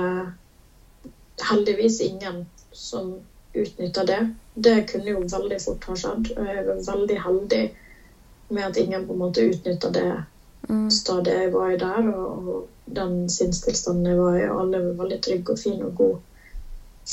Heldigvis 1.41 2.01
ingen 2.05 2.43
som 2.73 3.15
utnytta 3.55 4.05
det. 4.05 4.35
Det 4.55 4.75
kunne 4.91 5.11
jo 5.11 5.23
veldig 5.25 5.57
fort 5.63 5.87
ha 5.89 5.95
skjedd. 5.97 6.27
Og 6.35 6.51
jeg 6.51 6.67
var 6.67 6.83
veldig 6.85 7.17
heldig 7.25 7.63
med 8.51 8.67
at 8.67 8.77
ingen 8.77 9.07
på 9.07 9.15
en 9.15 9.23
måte 9.23 9.47
utnytta 9.49 9.89
det 9.95 10.11
stadiet 10.91 11.45
jeg 11.45 11.53
var 11.53 11.71
i 11.71 11.79
der, 11.81 12.09
og, 12.13 12.49
og 12.49 12.69
den 12.97 13.29
sinnstilstanden 13.31 14.07
jeg 14.07 14.19
var 14.19 14.37
i. 14.39 14.45
og 14.49 14.61
Alle 14.61 14.83
var 14.85 15.03
veldig 15.03 15.19
trygge 15.25 15.55
og 15.55 15.59
fine 15.59 15.89
og 15.89 15.95
gode, 15.97 16.21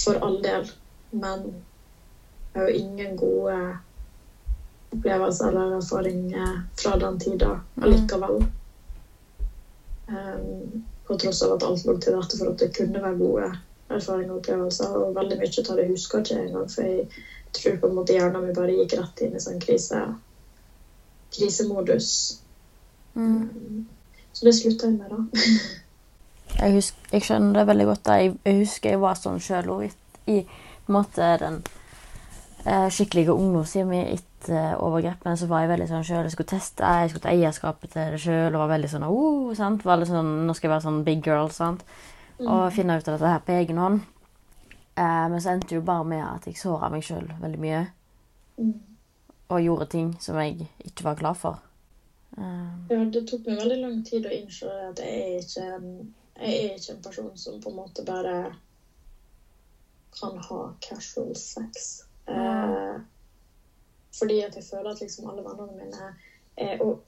for 0.03 0.19
all 0.25 0.37
del. 0.43 0.69
Men 1.11 1.47
jeg 2.53 2.61
har 2.61 2.69
jo 2.69 2.83
ingen 2.83 3.17
gode 3.17 3.57
opplevelser 4.91 5.47
eller 5.47 5.77
erfaringer 5.77 6.61
fra 6.81 6.97
den 6.99 7.19
tida 7.19 7.59
allikevel. 7.81 8.45
Um, 10.07 10.83
på 11.07 11.17
tross 11.19 11.41
av 11.43 11.55
at 11.55 11.63
alt 11.67 11.85
lå 11.87 11.97
til 11.99 12.15
rette 12.15 12.37
for 12.39 12.51
at 12.51 12.61
det 12.61 12.69
kunne 12.75 13.01
være 13.03 13.19
gode 13.19 13.47
erfaringer 13.89 14.33
og 14.33 14.39
opplevelser. 14.41 14.95
Og 14.99 15.15
veldig 15.15 15.39
mye 15.39 15.63
av 15.63 15.79
det 15.79 15.87
husker 15.91 16.19
jeg 16.19 16.25
ikke 16.25 16.45
engang, 16.45 16.69
for 16.71 16.87
jeg 16.87 17.07
tror 17.57 17.79
på 17.81 17.89
en 17.89 17.97
måte 17.97 18.15
hjernen 18.15 18.45
min 18.45 18.55
bare 18.55 18.75
gikk 18.75 18.97
rett 18.99 19.23
inn 19.25 19.37
i 19.37 19.43
sånn 19.43 19.61
krise, 19.63 20.03
krisemodus. 21.35 22.09
Så 23.17 24.45
det 24.45 24.53
slutta 24.55 24.91
jeg 24.91 24.99
med, 24.99 25.11
da. 25.11 25.23
Jeg, 26.57 26.73
husker, 26.73 27.09
jeg 27.11 27.21
skjønner 27.21 27.59
det 27.59 27.63
veldig 27.67 27.85
godt. 27.85 27.99
da. 28.07 28.13
Jeg, 28.17 28.31
jeg 28.47 28.55
husker 28.63 28.89
jeg 28.89 28.99
var 29.01 29.17
sånn 29.19 29.41
sjøl 29.43 29.67
òg. 29.75 29.83
I 30.31 30.37
på 30.47 30.89
en 30.89 30.95
måte 30.95 31.27
den 31.37 31.57
eh, 32.63 32.87
skikkelige 32.89 33.35
ungdomstida 33.35 33.85
mi 33.85 33.99
etter 34.37 34.77
overgrepene 34.85 35.37
så 35.37 35.47
var 35.49 35.63
jeg 35.63 35.71
veldig 35.71 35.87
sånn 35.89 36.03
sjøl. 36.05 36.25
Jeg 36.27 36.35
skulle 36.35 36.51
teste, 36.51 36.91
jeg 37.01 37.09
skulle 37.09 37.25
ta 37.25 37.31
eierskapet 37.33 37.91
til 37.93 38.13
det 38.13 38.21
sjøl 38.21 38.53
og 38.53 38.61
var 38.63 38.75
veldig 38.75 38.91
sånn 38.91 39.07
oh, 39.07 39.49
sant? 39.57 39.85
Var 39.85 39.97
litt 39.97 40.11
sånn, 40.11 40.29
Nå 40.47 40.53
skal 40.53 40.69
jeg 40.69 40.75
være 40.75 40.85
sånn 40.85 41.03
big 41.07 41.25
girl 41.25 41.49
sant? 41.53 41.83
og 42.37 42.67
finne 42.73 42.99
ut 42.99 43.07
av 43.07 43.15
dette 43.15 43.31
her 43.31 43.39
på 43.41 43.53
egen 43.57 43.79
hånd. 43.81 44.03
Eh, 44.97 45.23
men 45.31 45.41
så 45.41 45.55
endte 45.55 45.71
det 45.71 45.79
jo 45.79 45.85
bare 45.85 46.05
med 46.05 46.21
at 46.21 46.45
jeg 46.45 46.59
såra 46.59 46.89
meg 46.93 47.01
sjøl 47.05 47.25
veldig 47.41 47.61
mye. 47.63 47.79
Og 49.47 49.63
gjorde 49.63 49.87
ting 49.89 50.11
som 50.21 50.37
jeg 50.41 50.67
ikke 50.85 51.07
var 51.07 51.17
glad 51.17 51.39
for. 51.41 51.63
Eh, 52.37 52.93
Ja, 52.93 52.99
det 53.09 53.25
tok 53.31 53.47
meg 53.49 53.57
veldig 53.63 53.79
lang 53.81 54.03
tid 54.05 54.29
å 54.29 54.35
innse 54.37 54.69
at 54.89 55.01
jeg 55.01 55.17
er 55.23 55.41
ikke 55.41 55.65
en, 55.79 55.91
jeg 56.37 56.61
er 56.61 56.77
ikke 56.77 56.93
en 56.93 57.03
person 57.09 57.33
som 57.41 57.61
på 57.63 57.73
en 57.73 57.79
måte 57.81 58.05
bare 58.05 58.37
kan 60.19 60.37
ha 60.37 60.61
casual 60.81 61.33
sex. 61.35 62.03
Eh, 62.29 63.01
fordi 64.17 64.41
at 64.45 64.55
jeg 64.55 64.65
føler 64.65 64.91
at 64.91 65.03
liksom 65.03 65.29
alle 65.29 65.45
vennene 65.45 65.77
mine 65.77 66.09
er 66.57 66.81
Og 66.81 67.03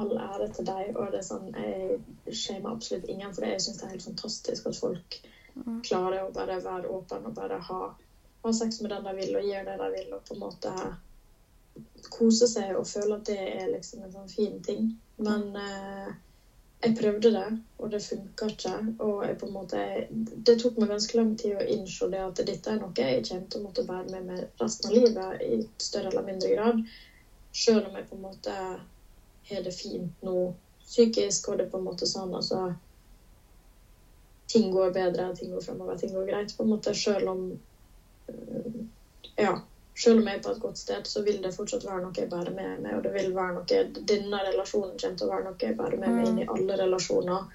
all 0.00 0.12
ære 0.16 0.48
til 0.56 0.64
deg, 0.66 0.96
og 0.96 1.10
det 1.12 1.18
er 1.20 1.26
sånn 1.26 1.50
Jeg 1.52 2.36
shamer 2.38 2.72
absolutt 2.72 3.10
ingen 3.12 3.34
for. 3.34 3.44
Jeg 3.44 3.60
syns 3.60 3.80
det 3.80 3.86
er 3.86 3.94
helt 3.96 4.06
fantastisk 4.08 4.70
at 4.70 4.78
folk 4.80 5.18
klarer 5.84 6.22
å 6.22 6.32
bare 6.32 6.56
være 6.64 6.88
åpen 6.88 7.26
og 7.28 7.34
bare 7.36 7.58
ha, 7.60 7.80
ha 8.44 8.52
sex 8.56 8.80
med 8.80 8.94
den 8.94 9.04
de 9.04 9.12
vil, 9.18 9.34
og 9.36 9.48
gjøre 9.50 9.66
det 9.68 9.78
de 9.82 9.90
vil, 9.98 10.14
og 10.16 10.22
på 10.24 10.36
en 10.36 10.40
måte 10.46 10.72
kose 12.12 12.48
seg 12.48 12.76
og 12.76 12.88
føle 12.88 13.18
at 13.18 13.28
det 13.28 13.38
er 13.42 13.68
liksom 13.72 14.06
en 14.06 14.14
sånn 14.14 14.32
fin 14.32 14.58
ting. 14.64 14.88
Men 15.20 15.50
eh, 15.60 16.08
jeg 16.82 16.94
prøvde 16.98 17.30
det, 17.30 17.44
og 17.78 17.90
det 17.92 18.00
funka 18.02 18.48
ikke. 18.50 18.72
Og 19.04 19.24
jeg 19.26 19.36
på 19.38 19.46
en 19.46 19.54
måte, 19.54 19.82
det 20.46 20.56
tok 20.60 20.78
meg 20.80 20.90
ganske 20.90 21.16
lang 21.18 21.32
tid 21.38 21.56
å 21.60 21.66
innse 21.74 22.08
det 22.10 22.22
at 22.24 22.42
dette 22.46 22.72
er 22.72 22.80
noe 22.80 22.92
jeg 22.96 23.22
kommer 23.28 23.48
til 23.50 23.60
å 23.60 23.64
måtte 23.68 23.84
bære 23.86 24.10
med 24.10 24.26
meg 24.30 24.44
resten 24.62 24.88
av 24.90 24.96
livet 24.96 25.44
i 25.46 25.60
større 25.82 26.10
eller 26.10 26.26
mindre 26.26 26.50
grad. 26.54 26.80
Selv 27.54 27.86
om 27.86 27.94
jeg 27.98 28.08
på 28.08 28.16
en 28.18 28.24
måte 28.24 28.56
har 29.48 29.64
det 29.66 29.74
fint 29.74 30.26
nå 30.26 30.36
psykisk, 30.82 31.48
og 31.48 31.58
det 31.60 31.66
er 31.66 31.72
på 31.72 31.78
en 31.80 31.86
måte 31.90 32.08
sånn 32.08 32.34
altså 32.38 32.70
Ting 34.52 34.66
går 34.68 34.90
bedre, 34.92 35.30
ting 35.32 35.48
går 35.54 35.62
fremover, 35.64 35.96
ting 35.96 36.10
går 36.12 36.26
greit. 36.28 36.50
på 36.56 36.62
en 36.62 36.68
måte, 36.74 36.92
Selv 36.94 37.30
om 37.30 37.44
Ja 39.38 39.54
selv 39.94 40.20
om 40.20 40.28
jeg 40.28 40.38
er 40.38 40.42
på 40.42 40.50
et 40.50 40.60
godt 40.60 40.78
sted, 40.78 41.06
så 41.06 41.22
vil 41.22 41.42
det 41.42 41.52
fortsatt 41.54 41.84
være 41.84 42.00
noe 42.04 42.16
jeg 42.16 42.30
bærer 42.30 42.54
med 42.56 42.80
meg. 42.84 42.94
Og 42.96 43.02
det 43.04 43.12
vil 43.16 43.34
være 43.36 43.56
noe, 43.58 44.04
denne 44.08 44.40
relasjonen 44.46 44.96
kommer 44.96 45.18
til 45.18 45.26
å 45.26 45.32
være 45.34 45.44
noe 45.48 45.66
jeg 45.66 45.76
bærer 45.76 46.00
med 46.00 46.16
meg 46.16 46.30
inn 46.30 46.40
i 46.40 46.48
alle 46.54 46.78
relasjoner. 46.80 47.50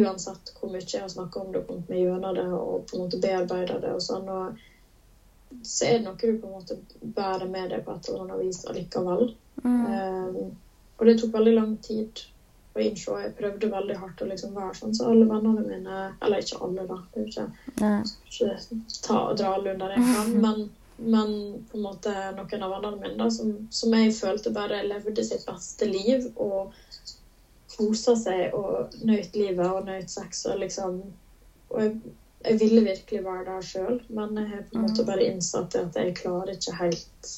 Uansett 0.00 0.52
hvor 0.56 0.72
mye 0.72 0.86
jeg 0.86 1.02
har 1.02 1.12
snakka 1.12 1.40
om 1.42 1.52
det 1.52 1.60
og 1.60 1.68
kommet 1.68 1.92
meg 1.92 2.04
gjennom 2.04 2.34
det 2.38 2.46
og 2.54 2.74
på 2.88 2.96
en 2.96 3.04
måte 3.04 3.20
bearbeida 3.20 3.78
det. 3.82 3.92
og 3.92 4.02
sånn, 4.06 4.28
og 4.28 4.66
Så 5.66 5.86
er 5.86 5.96
det 5.98 6.04
noe 6.06 6.14
du 6.14 6.38
på 6.38 6.46
en 6.46 6.56
måte 6.56 6.76
bærer 7.02 7.48
med 7.50 7.72
deg 7.74 7.84
på 7.84 7.96
et 7.96 8.08
eller 8.08 8.20
annet 8.22 8.44
vis 8.44 8.64
allikevel. 8.70 9.32
Mm. 9.64 9.80
Um, 9.90 10.52
og 10.96 11.06
det 11.08 11.16
tok 11.18 11.32
veldig 11.34 11.54
lang 11.56 11.72
tid 11.82 12.22
å 12.70 12.82
innse. 12.84 13.16
Jeg 13.24 13.34
prøvde 13.36 13.72
veldig 13.72 13.96
hardt 13.98 14.22
å 14.22 14.28
liksom 14.30 14.54
være 14.54 14.76
sånn 14.78 14.94
så 14.94 15.08
alle 15.10 15.26
vennene 15.26 15.64
mine 15.66 16.02
Eller 16.22 16.44
ikke 16.44 16.60
alle, 16.62 16.86
da. 16.86 17.00
Det 17.14 17.24
er 17.26 18.04
ikke, 18.06 18.52
ikke 18.54 19.00
ta 19.02 19.18
og 19.32 19.40
dra 19.40 19.56
alle 19.56 19.74
under 19.74 19.96
en 19.96 20.12
gang. 20.14 20.36
Men 20.44 20.68
men 21.00 21.30
på 21.70 21.78
en 21.78 21.84
måte 21.84 22.12
noen 22.36 22.64
av 22.66 22.74
vennene 22.74 23.00
mine 23.00 23.16
da, 23.18 23.30
som, 23.32 23.54
som, 23.72 23.94
jeg 23.96 24.12
følte 24.16 24.52
bare 24.52 24.82
levde 24.84 25.24
sitt 25.24 25.46
beste 25.48 25.88
liv 25.88 26.26
og 26.36 26.74
kosa 27.72 28.16
seg 28.18 28.56
og 28.56 28.96
nøyt 29.08 29.36
livet 29.38 29.66
og 29.66 29.88
nøyt 29.88 30.12
sex. 30.12 30.44
Og 30.50 30.60
liksom 30.60 31.00
og 31.70 31.82
jeg, 31.82 31.94
jeg 32.44 32.60
ville 32.60 32.84
virkelig 32.84 33.24
være 33.24 33.46
der 33.46 33.64
sjøl, 33.64 33.98
men 34.08 34.38
jeg 34.40 34.48
har 34.50 34.62
på 34.68 34.76
en 34.78 34.86
måte 34.86 35.04
mm. 35.04 35.08
bare 35.08 35.26
innsatt 35.28 35.76
at 35.78 35.96
jeg 35.96 36.16
klarer 36.20 36.56
ikke 36.56 36.76
helt 36.80 37.34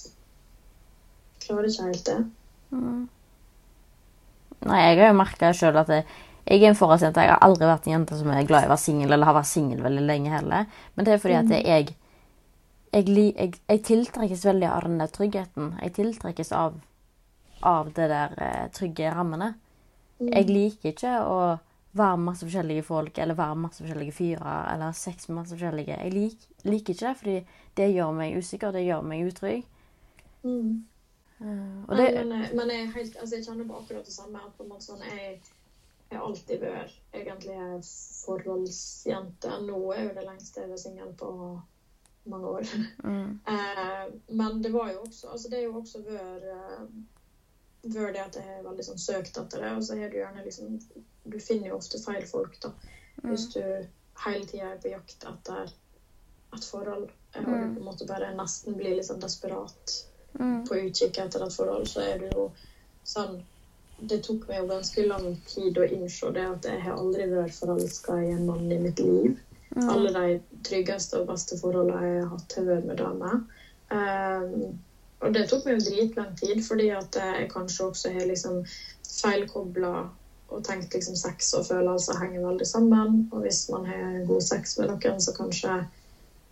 Klarer 1.43 1.67
ikke 1.67 1.89
helt 1.89 2.07
det. 2.07 2.21
Mm. 2.71 3.01
Nei, 4.63 4.77
jeg 4.79 4.99
har 5.01 5.09
jo 5.11 5.17
merka 5.19 5.49
sjøl 5.59 5.79
at 5.81 5.89
jeg, 5.91 6.05
jeg 6.47 6.63
er 6.63 6.69
en 6.71 6.79
forholdsjente. 6.79 7.25
Jeg 7.25 7.35
har 7.35 7.43
aldri 7.43 7.67
vært 7.67 7.89
en 7.89 7.97
jente 7.97 8.19
som 8.21 8.31
er 8.31 8.47
glad 8.47 8.63
i 8.63 8.69
å 8.69 8.71
være 8.71 8.83
singel, 8.85 9.11
eller 9.11 9.27
har 9.27 9.35
vært 9.35 9.51
singel 9.51 9.83
veldig 9.83 10.05
lenge 10.07 10.31
heller. 10.31 10.69
Men 10.95 11.09
det 11.09 11.17
er 11.17 11.25
fordi 11.25 11.39
at 11.41 11.51
mm. 11.51 11.57
jeg 11.67 11.97
jeg, 12.93 13.09
jeg, 13.09 13.59
jeg, 13.69 13.83
tiltrekkes 13.89 14.47
veldig 14.47 14.69
av 14.69 14.87
den 14.87 15.01
der 15.01 15.13
tryggheten. 15.13 15.75
Jeg 15.81 15.95
tiltrekkes 15.97 16.53
av, 16.57 16.79
av 17.65 17.93
det 17.97 18.09
der 18.13 18.35
eh, 18.37 18.65
trygge 18.77 19.13
rammene. 19.15 19.55
Mm. 20.21 20.29
Jeg 20.29 20.49
liker 20.51 20.93
ikke 20.93 21.15
å 21.25 21.39
være 21.93 22.17
med 22.17 22.27
masse 22.31 22.47
forskjellige 22.47 22.85
folk 22.87 23.19
eller 23.21 23.37
være 23.37 23.57
med 23.57 23.67
masse 23.67 23.83
forskjellige 23.85 24.17
fyrer 24.17 24.69
eller 24.73 24.89
ha 24.89 24.93
sex 24.97 25.29
med 25.29 25.41
masse 25.41 25.57
forskjellige. 25.57 25.99
Jeg 25.99 26.15
lik, 26.15 26.47
liker 26.65 26.95
ikke 26.95 27.09
det, 27.09 27.17
fordi 27.23 27.37
det 27.81 27.91
gjør 27.93 28.15
meg 28.17 28.37
usikker, 28.39 28.73
det 28.77 28.85
gjør 28.87 29.09
meg 29.09 29.27
utrygg. 29.29 29.67
Mm. 30.43 30.71
Uh, 31.43 31.49
det, 31.89 31.97
Nei, 31.97 32.07
men, 32.29 32.47
men, 32.55 32.71
jeg, 32.71 32.93
helt, 32.95 33.17
altså, 33.19 33.35
jeg, 33.37 33.45
kjenner 33.49 33.69
på 33.69 33.81
akkurat 33.81 34.07
det 34.07 34.15
samme. 34.15 34.39
at 34.39 34.55
på 34.57 34.65
en 34.65 34.73
måte 34.73 34.87
sånn, 34.87 35.05
jeg, 35.09 35.41
har 36.13 36.25
alltid 36.29 36.61
vært 36.61 37.17
egentlig 37.17 37.59
forholdsjente. 38.23 39.61
Nå 39.67 39.83
er 39.97 40.07
jo 40.07 40.17
det 40.17 40.27
lengste 40.29 40.61
jeg 40.61 40.69
har 40.69 40.75
vært 40.75 40.85
singel 40.85 41.15
på 41.19 41.31
mange 42.25 42.47
år. 42.47 42.69
Mm. 43.05 43.41
Eh, 43.53 44.13
men 44.27 44.63
det 44.63 44.71
var 44.71 44.93
jo 44.93 45.01
også 45.01 45.29
altså 45.29 45.49
Det 45.49 45.59
er 45.59 45.65
jo 45.65 45.77
også 45.81 46.03
vør, 46.03 46.45
vør 47.83 48.13
det 48.13 48.23
at 48.23 48.37
jeg 48.39 48.59
er 48.59 48.67
veldig 48.67 48.87
sånn 48.87 49.03
søkt 49.03 49.39
etter 49.39 49.65
det. 49.65 49.73
Og 49.77 49.85
så 49.87 49.97
er 49.99 50.11
du 50.11 50.19
gjerne 50.21 50.45
liksom 50.45 50.79
Du 51.25 51.39
finner 51.41 51.73
jo 51.73 51.79
ofte 51.79 52.01
feil 52.03 52.27
folk, 52.27 52.59
da. 52.63 52.73
Mm. 53.23 53.31
Hvis 53.31 53.49
du 53.55 53.63
hele 54.25 54.47
tida 54.47 54.73
er 54.73 54.83
på 54.83 54.93
jakt 54.93 55.27
etter 55.29 55.73
et 56.53 56.65
forhold, 56.65 57.09
mm. 57.09 57.45
og 57.45 57.47
du 57.47 57.53
mm. 57.53 57.75
på 57.75 57.81
en 57.81 57.87
måte 57.87 58.09
bare 58.09 58.35
nesten 58.37 58.77
blir 58.77 58.97
litt 58.97 59.09
sånn 59.09 59.23
desperat 59.23 59.97
mm. 60.39 60.67
på 60.69 60.83
utkikk 60.87 61.23
etter 61.23 61.47
et 61.47 61.57
forhold, 61.57 61.89
så 61.89 62.05
er 62.05 62.21
du 62.23 62.29
jo 62.29 62.51
sånn 63.09 63.41
det 64.03 64.19
tok 64.27 64.49
meg 64.49 64.63
jo 64.63 64.69
ganske 64.71 65.05
lang 65.07 65.27
tid 65.47 65.79
å 65.79 65.87
innse 65.87 66.31
det 66.35 66.43
at 66.57 66.67
jeg 66.67 66.81
har 66.83 66.99
aldri 66.99 67.29
vært 67.31 67.55
forelska 67.55 68.17
i 68.19 68.33
en 68.35 68.47
mann 68.49 68.73
i 68.73 68.79
mitt 68.83 68.99
liv. 68.99 69.39
Mm. 69.75 69.89
Alle 69.89 70.13
de 70.13 70.41
tryggeste 70.67 71.21
og 71.21 71.29
beste 71.31 71.57
forholdene 71.61 72.01
jeg 72.05 72.23
har 72.23 72.33
hatt, 72.35 72.57
har 72.57 72.67
vært 72.69 72.89
med 72.89 72.99
damer. 73.01 73.39
Um, 73.93 74.75
og 75.23 75.33
det 75.35 75.47
tok 75.49 75.65
meg 75.65 75.79
jo 75.79 75.87
dritlang 75.87 76.33
tid, 76.37 76.61
fordi 76.67 76.91
at 76.93 77.17
jeg 77.17 77.49
kanskje 77.53 77.87
også 77.87 78.11
har 78.13 78.27
liksom 78.29 78.61
feilkobla 79.07 79.93
og 80.53 80.63
tenkt 80.67 80.93
liksom 80.93 81.17
sex 81.17 81.53
og 81.57 81.67
følelser 81.67 82.19
henger 82.21 82.45
veldig 82.47 82.67
sammen. 82.69 83.21
Og 83.31 83.45
hvis 83.47 83.65
man 83.73 83.87
har 83.89 84.25
god 84.29 84.45
sex 84.45 84.77
med 84.79 84.91
noen, 84.93 85.21
så 85.23 85.33
kanskje 85.37 85.79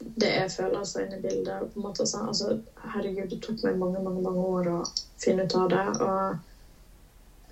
det 0.01 0.31
er 0.33 0.49
følelser 0.49 1.05
inne 1.05 1.19
i 1.19 1.25
bildet. 1.25 1.67
på 1.73 1.81
en 1.81 1.83
måte 1.83 2.07
Så, 2.07 2.23
altså, 2.25 2.57
Herregud, 2.95 3.29
det 3.29 3.41
tok 3.43 3.63
meg 3.67 3.77
mange 3.79 4.01
mange, 4.01 4.23
mange 4.23 4.47
år 4.55 4.71
å 4.73 4.79
finne 5.21 5.45
ut 5.45 5.55
av 5.55 5.69
det. 5.69 5.87
Og, 6.07 6.37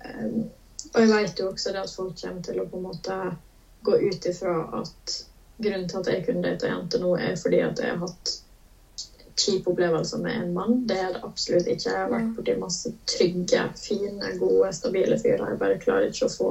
um, 0.07 0.39
og 0.93 1.01
jeg 1.03 1.11
vet 1.13 1.39
jo 1.39 1.51
også 1.51 1.75
det 1.75 1.83
at 1.83 1.93
folk 1.95 2.15
kommer 2.21 2.41
til 2.41 2.59
å 2.59 2.65
på 2.65 2.79
en 2.79 2.87
måte 2.87 3.19
gå 3.83 3.99
ut 4.09 4.25
ifra 4.25 4.55
at 4.79 5.19
grunnen 5.59 5.89
til 5.89 5.99
at 6.01 6.11
jeg 6.11 6.25
kunne 6.27 6.45
date 6.45 6.69
jente 6.69 7.01
nå, 7.01 7.15
er 7.17 7.35
fordi 7.39 7.59
at 7.65 7.81
jeg 7.83 7.95
har 7.95 8.01
hatt 8.03 8.35
kjipe 9.39 9.71
opplevelser 9.71 10.17
med 10.23 10.35
en 10.35 10.53
mann. 10.53 10.87
Det 10.87 10.97
er 10.99 11.13
det 11.13 11.21
absolutt 11.23 11.67
ikke. 11.67 11.89
Jeg 11.89 11.99
har 11.99 12.09
vært 12.11 12.33
borti 12.35 12.55
masse 12.59 12.91
trygge, 13.07 13.61
fine, 13.79 14.33
gode, 14.39 14.71
stabile 14.75 15.19
fyrer. 15.19 15.45
Jeg 15.53 15.61
bare 15.61 15.79
klarer 15.83 16.09
ikke 16.09 16.27
å 16.27 16.33
få 16.33 16.49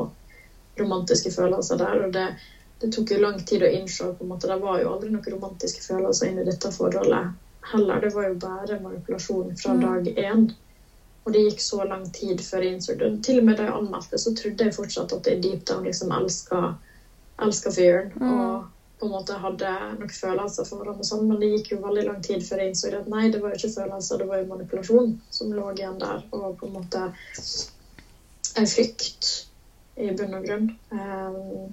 romantiske 0.78 1.32
følelser 1.34 1.80
der. 1.80 2.06
og 2.06 2.14
det, 2.14 2.28
det 2.80 2.92
tok 2.94 3.12
jo 3.12 3.20
lang 3.20 3.42
tid 3.44 3.64
å 3.66 3.72
innse 3.80 4.12
på 4.14 4.24
en 4.24 4.32
måte, 4.32 4.48
Det 4.48 4.60
var 4.62 4.80
jo 4.80 4.94
aldri 4.94 5.10
noen 5.12 5.34
romantiske 5.34 5.84
følelser 5.84 6.30
inni 6.30 6.46
dette 6.46 6.72
forholdet 6.72 7.34
heller. 7.72 8.00
Det 8.00 8.14
var 8.14 8.28
jo 8.28 8.40
bare 8.40 8.80
manipulasjon 8.80 9.56
fra 9.56 9.74
mm. 9.74 9.84
dag 9.84 10.08
én. 10.16 10.48
Og 11.26 11.32
det 11.32 11.44
gikk 11.44 11.60
så 11.60 11.84
lang 11.84 12.06
tid 12.14 12.40
før 12.40 12.64
jeg 12.64 12.74
innså 12.74 12.94
det. 12.96 13.10
Til 13.26 13.42
og 13.42 13.48
med 13.48 13.58
da 13.58 13.66
jeg 13.66 13.76
anmeldte, 13.76 14.18
så 14.18 14.32
trodde 14.32 14.64
jeg 14.64 14.76
fortsatt 14.76 15.12
at 15.12 15.26
jeg 15.28 15.42
deep 15.44 15.66
down 15.68 15.84
liksom 15.84 16.14
elska, 16.14 16.60
elska 17.44 17.72
fyren. 17.74 18.14
Mm. 18.16 18.30
Og 18.32 18.77
på 18.98 19.06
en 19.06 19.12
måte 19.14 19.36
hadde 19.38 19.72
noen 19.98 20.10
følelser 20.10 20.66
for 20.66 20.80
hverandre, 20.80 21.06
sånn, 21.06 21.26
men 21.30 21.40
det 21.42 21.50
gikk 21.52 21.72
jo 21.74 21.82
veldig 21.84 22.06
lang 22.08 22.22
tid 22.24 22.42
før 22.46 22.62
jeg 22.62 22.72
innså 22.72 22.90
at 22.98 23.10
nei, 23.10 23.28
det 23.30 23.42
var 23.42 23.54
jo 23.54 23.60
ikke 23.60 23.74
følelser, 23.76 24.18
det 24.18 24.30
var 24.30 24.40
jo 24.40 24.48
manipulasjon 24.52 25.12
som 25.30 25.52
lå 25.54 25.66
igjen 25.74 26.00
der. 26.02 26.24
Og 26.34 26.56
på 26.58 26.66
en 26.66 26.74
måte 26.74 27.04
en 28.58 28.66
frykt 28.66 29.28
i 29.98 30.10
bunn 30.18 30.34
og 30.38 30.48
grunn. 30.48 30.66
Um, 30.90 31.70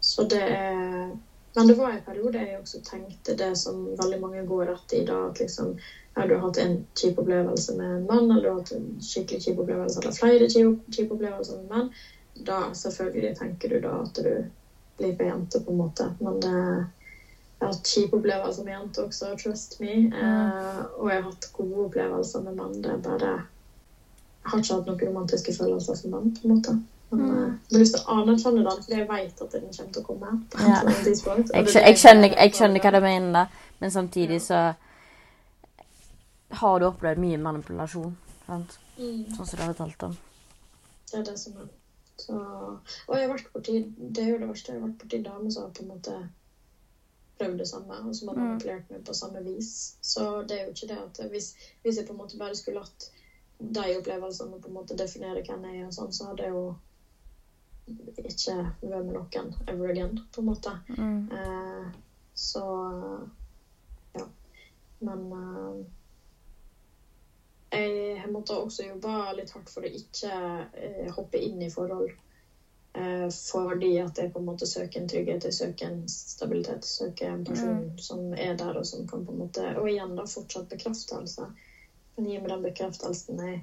så 0.00 0.24
det 0.28 0.42
er 0.42 1.12
Men 1.54 1.66
det 1.68 1.74
var 1.76 1.90
en 1.92 2.00
periode 2.00 2.40
jeg 2.40 2.56
også 2.56 2.78
tenkte 2.80 3.34
det 3.36 3.50
som 3.60 3.82
veldig 3.98 4.18
mange 4.22 4.44
går 4.48 4.70
rett 4.70 4.92
i 4.96 5.02
da, 5.04 5.18
at 5.28 5.40
liksom 5.42 5.74
har 6.16 6.28
du 6.28 6.38
hatt 6.40 6.56
en 6.56 6.78
kjip 6.96 7.18
opplevelse 7.20 7.74
med 7.76 7.90
en 7.96 8.06
mann, 8.06 8.30
eller 8.30 8.42
du 8.42 8.48
har 8.48 8.62
hatt 8.62 8.72
en 8.72 8.86
skikkelig 9.04 9.42
kjip 9.44 9.60
opplevelse, 9.60 10.00
eller 10.00 10.16
flere 10.16 10.48
kjipe 10.48 11.12
opplevelser 11.12 11.60
med 11.60 11.74
menn, 11.74 11.90
da 12.48 12.58
selvfølgelig 12.72 13.34
tenker 13.36 13.68
du 13.68 13.82
da 13.84 13.98
at 14.00 14.22
du 14.24 14.30
like 14.98 15.24
jente, 15.24 15.60
på 15.60 15.70
en 15.70 15.76
måte. 15.76 16.08
Men 16.20 16.40
det, 16.42 16.52
jeg 17.58 17.66
har 17.66 17.74
hatt 17.74 17.88
kjipe 17.94 18.18
opplevelser 18.18 18.66
med 18.66 18.74
jenter 18.74 19.06
også, 19.06 19.32
trust 19.42 19.78
me. 19.80 19.92
Eh, 20.10 20.78
og 20.98 21.10
jeg 21.10 21.18
har 21.20 21.28
hatt 21.28 21.50
gode 21.56 21.84
opplevelser 21.86 22.46
med 22.46 22.56
menn. 22.58 22.78
Det 22.82 22.90
er 22.90 23.02
bare 23.04 23.32
Jeg 24.42 24.50
har 24.50 24.58
ikke 24.58 24.74
hatt 24.74 24.88
noen 24.90 25.02
romantiske 25.06 25.54
følelser 25.54 25.98
for 26.00 26.14
menn, 26.14 26.32
på 26.34 26.48
en 26.48 26.54
måte. 26.56 26.78
Men 27.12 27.20
mm. 27.20 27.32
Eh, 27.32 27.50
jeg 27.68 27.76
har 27.76 27.84
lyst 27.84 27.96
til 27.96 28.02
å 28.02 28.16
anerkjenne 28.20 28.64
den, 28.66 28.80
fordi 28.86 28.98
jeg 28.98 29.08
vet 29.10 29.44
at 29.44 29.52
den 29.54 29.68
kommer 29.68 29.92
til 29.92 30.02
å 30.02 30.06
komme. 30.06 30.32
på 30.50 30.70
ja. 30.70 30.80
tidspunkt. 31.04 31.52
Jeg, 31.54 31.68
jeg, 31.76 32.00
skjønner, 32.02 32.34
jeg, 32.38 32.54
skjønner, 32.56 32.82
hva 32.86 32.94
du 32.96 33.00
mener, 33.06 33.60
men 33.78 33.94
samtidig 33.94 34.40
så 34.42 34.62
har 36.62 36.80
du 36.80 36.88
opplevd 36.88 37.22
mye 37.22 37.38
manipulasjon. 37.40 38.16
Sant? 38.46 38.74
Mm. 38.98 39.22
Sånn 39.36 39.46
som 39.46 39.54
du 39.54 39.64
har 39.64 39.78
talt 39.78 40.08
om. 40.08 40.18
Det 41.12 41.20
er 41.20 41.30
det 41.30 41.38
som 41.38 41.54
er 41.60 41.70
så, 42.20 42.36
og 43.06 43.16
jeg 43.16 43.24
har 43.24 43.32
vært 43.32 43.50
borti, 43.54 43.78
det 43.96 44.22
er 44.22 44.30
jo 44.32 44.38
det 44.42 44.48
verste, 44.50 44.72
jeg 44.72 44.80
har 44.80 44.86
vært 44.86 45.00
borti 45.00 45.20
damer 45.24 45.50
som 45.50 45.66
har 45.66 45.74
på 45.74 45.84
en 45.84 45.92
måte 45.94 46.16
prøvd 47.38 47.58
det 47.58 47.68
samme, 47.68 47.98
og 48.06 48.14
som 48.16 48.30
har 48.30 48.36
mm. 48.36 48.44
manipulert 48.44 48.92
meg 48.92 49.02
på 49.06 49.16
samme 49.16 49.42
vis. 49.44 49.72
Så 50.04 50.26
det 50.46 50.56
er 50.56 50.64
jo 50.66 50.74
ikke 50.74 50.88
det 50.92 51.00
at 51.00 51.20
hvis, 51.32 51.52
hvis 51.82 51.98
jeg 51.98 52.06
på 52.06 52.14
en 52.14 52.20
måte 52.22 52.38
bare 52.38 52.58
skulle 52.58 52.84
hatt 52.84 53.08
de 53.58 53.96
opplevelsene 53.96 54.60
på 54.60 54.70
en 54.70 54.76
måte 54.76 54.98
definere 54.98 55.42
hvem 55.46 55.66
jeg 55.68 55.80
er, 55.80 55.88
og 55.88 55.96
sånn, 55.96 56.14
så 56.14 56.30
hadde 56.30 56.46
jeg 56.46 56.54
jo 56.54 56.64
ikke 58.22 58.56
vært 58.80 59.06
med 59.06 59.16
noen 59.16 59.52
ever 59.70 59.90
again, 59.90 60.18
på 60.34 60.42
en 60.42 60.48
måte. 60.48 60.74
Mm. 60.94 61.24
Eh, 61.38 61.88
så 62.34 62.62
ja. 64.14 64.26
Men 65.02 65.24
eh, 65.38 65.82
jeg 67.78 68.28
måtte 68.32 68.58
også 68.58 68.84
jobbe 68.84 69.14
litt 69.38 69.50
hardt 69.54 69.70
for 69.72 69.86
å 69.86 69.90
ikke 70.00 70.34
eh, 70.76 71.08
hoppe 71.16 71.40
inn 71.40 71.62
i 71.62 71.70
forhold. 71.72 72.10
Eh, 72.92 73.28
fordi 73.32 73.94
at 74.02 74.18
jeg 74.20 74.32
på 74.34 74.40
en 74.42 74.48
måte 74.50 74.68
søker 74.68 75.00
en 75.00 75.08
trygghet, 75.08 75.46
jeg 75.48 75.56
søker 75.56 75.88
en 75.88 76.02
stabilitet, 76.12 76.84
jeg 76.84 77.08
søker 77.08 77.30
en 77.30 77.44
person 77.46 77.78
mm. 77.86 78.02
som 78.04 78.26
er 78.36 78.58
der, 78.60 78.76
og 78.76 78.86
som 78.86 79.06
kan 79.08 79.24
på 79.24 79.32
en 79.32 79.40
måte 79.46 79.64
Og 79.80 79.88
igjen 79.88 80.12
da 80.18 80.26
fortsatt 80.28 80.68
bekreftelse. 80.68 81.48
Men 82.16 82.28
gi 82.28 82.36
meg 82.42 82.52
den 82.52 82.66
bekreftelsen 82.66 83.40
jeg 83.46 83.62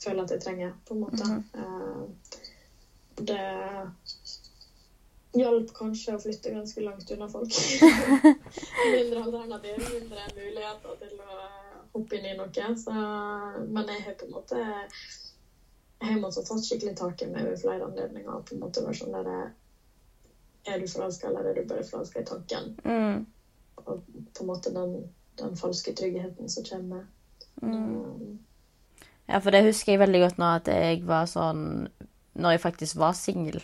føler 0.00 0.24
at 0.24 0.32
jeg 0.32 0.40
trenger, 0.40 0.72
på 0.88 0.96
en 0.96 1.04
måte. 1.04 1.28
Eh, 1.60 2.02
det 3.20 3.42
hjalp 5.34 5.74
kanskje 5.76 6.14
å 6.14 6.22
flytte 6.22 6.54
ganske 6.54 6.80
langt 6.86 7.10
unna 7.12 7.28
folk. 7.28 7.52
mindre 8.96 9.26
alternativ, 9.26 9.84
mindre 9.92 10.26
muligheter 10.38 10.98
til 11.04 11.20
å 11.20 11.38
hoppe 11.94 12.18
inn 12.18 12.30
i 12.30 12.36
noe. 12.38 12.70
Så, 12.78 12.94
men 12.94 13.92
jeg 13.92 14.06
har 14.06 14.18
på 14.20 14.28
en 14.28 14.34
måte 14.34 14.64
jeg 16.04 16.20
har 16.20 16.32
tatt 16.34 16.64
skikkelig 16.66 16.96
tak 16.98 17.22
i 17.22 17.28
meg 17.30 17.46
ved 17.48 17.60
flere 17.60 17.86
anledninger. 17.86 18.40
på 18.44 18.54
en 18.54 18.64
måte 18.64 18.82
vært 18.84 19.00
sånn 19.00 19.14
der, 19.14 19.52
Er 20.66 20.80
du 20.80 20.86
forelska, 20.88 21.28
eller 21.28 21.50
er 21.50 21.54
du 21.54 21.68
bare 21.68 21.84
forelska 21.84 22.20
i 22.20 22.24
tanken? 22.24 22.70
Mm. 22.84 23.26
Og 23.76 24.04
på 24.34 24.42
en 24.42 24.46
måte 24.48 24.72
den, 24.72 24.94
den 25.36 25.56
falske 25.56 25.92
tryggheten 25.92 26.48
som 26.48 26.64
kommer. 26.64 27.04
Mm. 27.62 28.38
Ja, 29.28 29.38
for 29.38 29.50
det 29.50 29.64
husker 29.64 29.92
jeg 29.92 30.00
veldig 30.00 30.20
godt 30.20 30.38
nå 30.40 30.48
at 30.56 30.68
jeg 30.68 31.04
var 31.06 31.28
sånn 31.30 31.88
Når 32.34 32.50
jeg 32.50 32.60
faktisk 32.60 32.96
var 32.96 33.12
singel. 33.14 33.60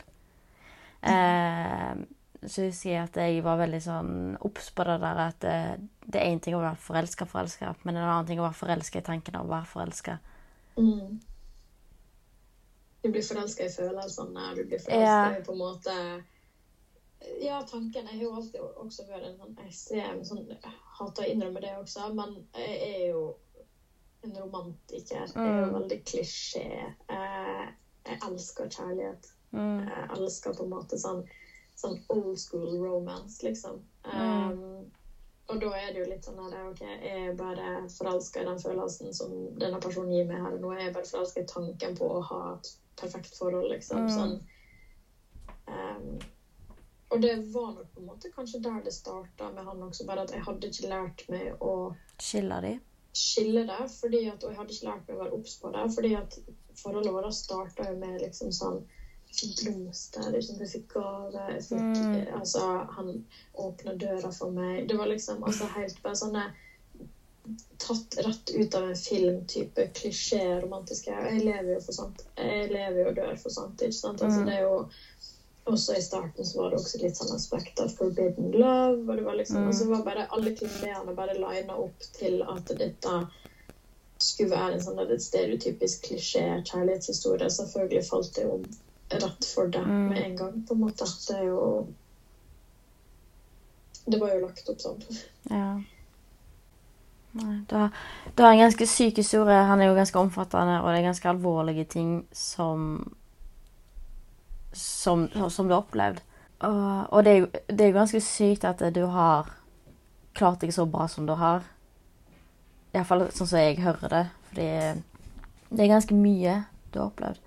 Eh, 1.03 1.95
så 2.47 2.63
husker 2.65 2.91
jeg 2.91 3.03
at 3.05 3.17
jeg 3.17 3.43
var 3.45 3.59
veldig 3.61 3.81
sånn 3.85 4.13
obs 4.41 4.71
på 4.71 4.85
det 4.89 4.99
der 5.03 5.19
at 5.27 5.41
det, 5.45 5.57
det 6.07 6.21
er 6.23 6.31
én 6.33 6.41
ting 6.41 6.55
å 6.57 6.63
være 6.63 6.77
forelska, 6.81 7.27
forelska, 7.29 7.75
men 7.85 7.97
en 7.97 8.05
annen 8.09 8.27
ting 8.27 8.41
å 8.41 8.47
være 8.49 8.57
forelska 8.63 8.99
i 8.99 9.03
tanken 9.03 9.37
av 9.37 9.45
å 9.47 9.53
være 9.53 9.67
forelska. 9.67 10.19
mm. 10.77 11.21
Du 13.03 13.09
blir 13.09 13.23
forelska 13.25 13.65
i 13.65 13.73
følelsene, 13.73 14.55
du 14.57 14.65
blir 14.65 14.79
forelska 14.79 15.05
Ja. 15.05 15.37
i 15.39 15.43
på 15.45 15.53
en 15.53 15.59
måte 15.59 16.25
Ja, 17.41 17.63
tanken 17.63 18.07
Jeg 18.07 18.17
har 18.17 18.23
jo 18.23 18.35
alltid 18.35 18.61
også 18.81 19.05
vært 19.09 19.27
en 19.29 19.37
sånn 19.39 19.57
ekstrem 19.67 20.23
sånn, 20.25 20.47
hater 20.99 21.23
å 21.23 21.29
innrømme 21.29 21.61
det 21.61 21.75
også, 21.77 22.07
men 22.17 22.47
jeg 22.57 22.79
er 22.81 23.03
jo 23.11 23.35
en 24.25 24.33
romantiker. 24.41 25.27
Jeg 25.27 25.37
er 25.37 25.61
jo 25.61 25.67
Mm. 25.67 25.75
veldig 25.75 25.99
klisjé. 26.05 26.95
Eh, 27.09 27.67
jeg 28.07 28.19
elsker 28.23 28.69
kjærlighet. 28.69 29.29
Mm. 29.53 29.87
Jeg 29.89 30.09
elsker 30.17 30.53
på 30.57 30.63
en 30.65 30.71
måte 30.71 30.97
sånn, 30.99 31.25
sånn 31.81 31.99
old 32.13 32.39
school 32.41 32.75
romance, 32.81 33.41
liksom. 33.47 33.83
Mm. 34.07 34.51
Um, 34.51 34.91
og 35.51 35.61
da 35.63 35.71
er 35.81 35.89
det 35.91 36.03
jo 36.03 36.09
litt 36.13 36.27
sånn 36.27 36.39
at 36.45 36.55
OK, 36.61 36.81
jeg 36.85 37.23
er 37.27 37.39
bare 37.39 37.71
forelska 37.91 38.43
i 38.43 38.47
den 38.47 38.61
følelsen 38.63 39.15
som 39.17 39.33
denne 39.59 39.81
personen 39.83 40.13
gir 40.15 40.29
meg 40.29 40.45
her 40.45 40.55
og 40.55 40.63
nå. 40.63 40.75
Jeg 40.79 40.91
er 40.91 40.95
bare 40.95 41.11
forelska 41.11 41.43
i 41.43 41.49
tanken 41.51 41.97
på 41.99 42.07
å 42.07 42.21
ha 42.29 42.43
et 42.53 42.71
perfekt 43.01 43.35
forhold, 43.39 43.67
liksom. 43.73 44.07
Mm. 44.07 44.13
Sånn. 44.15 44.37
Um, 45.71 46.21
og 47.11 47.25
det 47.25 47.33
var 47.51 47.73
nok 47.75 47.89
på 47.91 48.01
en 48.01 48.07
måte 48.13 48.31
kanskje 48.35 48.63
der 48.63 48.79
det 48.85 48.95
starta 48.95 49.51
med 49.51 49.67
han 49.67 49.83
også, 49.83 50.07
bare 50.07 50.23
at 50.23 50.35
jeg 50.35 50.45
hadde 50.47 50.71
ikke 50.71 50.93
lært 50.93 51.27
meg 51.33 51.51
å 51.59 51.75
Skille 52.23 52.61
de? 52.63 52.77
skille 53.13 53.65
det, 53.67 53.89
fordi 53.91 54.21
at, 54.31 54.45
og 54.45 54.53
jeg 54.53 54.59
hadde 54.61 54.75
ikke 54.75 54.87
lært 54.87 55.09
meg 55.09 55.17
å 55.17 55.21
være 55.25 55.39
obs 55.39 55.57
på 55.59 55.71
det, 55.75 55.85
fordi 55.97 56.11
at 56.15 56.37
forholdet 56.79 57.15
vårt 57.17 57.35
starta 57.35 57.89
jo 57.89 57.97
med 57.99 58.21
liksom 58.23 58.53
sånn 58.55 58.79
blomster, 59.65 60.31
liksom, 60.33 60.59
fikk 60.67 60.89
gave 60.95 61.61
Mm. 61.71 62.27
altså, 62.41 62.87
Han 62.97 63.23
åpna 63.55 63.93
døra 63.95 64.33
for 64.33 64.51
meg. 64.51 64.89
Det 64.89 64.95
var 64.97 65.07
liksom 65.07 65.43
altså, 65.45 65.65
helt 65.77 66.03
bare 66.03 66.15
sånne 66.17 66.51
Tatt 67.79 68.15
rett 68.21 68.51
ut 68.51 68.75
av 68.75 68.85
en 68.85 68.95
film-type 68.97 69.87
klisjé 69.97 70.61
romantiske 70.61 71.11
Jeg 71.11 71.41
lever 71.45 71.73
jo 71.75 71.81
for 71.81 71.93
sånt. 71.97 72.21
Jeg 72.37 72.69
lever 72.71 72.99
jo 73.01 73.07
og 73.09 73.15
dør 73.17 73.39
for 73.41 73.51
sånt. 73.51 73.81
ikke 73.83 73.93
sant? 73.97 74.21
Altså, 74.23 74.41
Mm. 74.41 74.47
det 74.47 74.55
er 74.55 74.61
jo 74.61 74.89
også 75.67 75.97
i 75.97 76.01
starten 76.01 76.45
så 76.45 76.59
var 76.59 76.71
det 76.71 76.79
også 76.79 77.01
litt 77.03 77.17
sånn 77.17 77.35
aspekt 77.35 77.81
av 77.81 77.89
forbidden 77.89 78.51
love. 78.53 79.09
og 79.09 79.17
det 79.17 79.25
var 79.25 79.35
liksom, 79.35 79.57
Mm. 79.57 79.67
altså 79.69 79.89
var 79.89 80.03
bare 80.05 80.27
Alle 80.31 80.51
klisjeene 80.51 81.15
bare 81.17 81.35
lina 81.35 81.75
opp 81.77 81.99
til 82.13 82.43
at 82.43 82.67
dette 82.67 83.29
skulle 84.19 84.51
være 84.51 84.73
en 84.75 84.81
sånn 84.81 85.19
stereotypisk 85.21 86.03
klisjé 86.09 86.63
kjærlighetshistorie. 86.65 87.49
Selvfølgelig 87.51 88.05
falt 88.05 88.35
det 88.35 88.45
jo 88.45 88.63
rett 89.11 89.45
for 89.55 89.67
det 89.69 89.81
Mm. 89.87 90.09
med 90.09 90.19
en 90.25 90.37
gang, 90.37 90.67
på 90.69 90.75
en 90.75 90.81
måte. 90.81 91.05
Det 91.29 91.37
er 91.37 91.45
jo 91.45 91.87
Det 94.11 94.19
var 94.21 94.29
jo 94.35 94.47
lagt 94.47 94.69
opp 94.69 94.79
sånn. 94.81 95.03
Ja. 95.51 95.81
Nei, 97.33 97.61
du 97.69 97.75
har, 97.77 97.91
du 98.35 98.43
har 98.43 98.53
en 98.53 98.59
ganske 98.65 98.87
syk 98.87 99.17
historie. 99.17 99.55
Han 99.69 99.81
er 99.81 99.87
jo 99.87 99.95
ganske 99.95 100.19
omfattende, 100.19 100.81
og 100.83 100.89
det 100.91 100.99
er 100.99 101.09
ganske 101.09 101.29
alvorlige 101.29 101.85
ting 101.85 102.27
som 102.33 103.15
Som, 104.73 105.29
som 105.51 105.67
du 105.69 105.75
har 105.75 105.83
opplevd. 105.83 106.21
Og, 106.61 107.07
og 107.13 107.25
det, 107.25 107.33
er 107.33 107.39
jo, 107.41 107.47
det 107.69 107.81
er 107.81 107.89
jo 107.89 107.99
ganske 107.99 108.21
sykt 108.21 108.65
at 108.65 108.95
du 108.95 109.07
har 109.07 109.49
klart 110.35 110.61
deg 110.61 110.71
så 110.73 110.85
bra 110.87 111.09
som 111.09 111.27
du 111.27 111.33
har. 111.35 111.65
Iallfall 112.95 113.25
sånn 113.35 113.49
som 113.51 113.59
jeg 113.59 113.81
hører 113.83 114.09
det. 114.09 114.25
Fordi 114.49 114.69
det 115.71 115.85
er 115.85 115.91
ganske 115.91 116.15
mye 116.15 116.65
du 116.93 117.01
har 117.01 117.09
opplevd. 117.09 117.41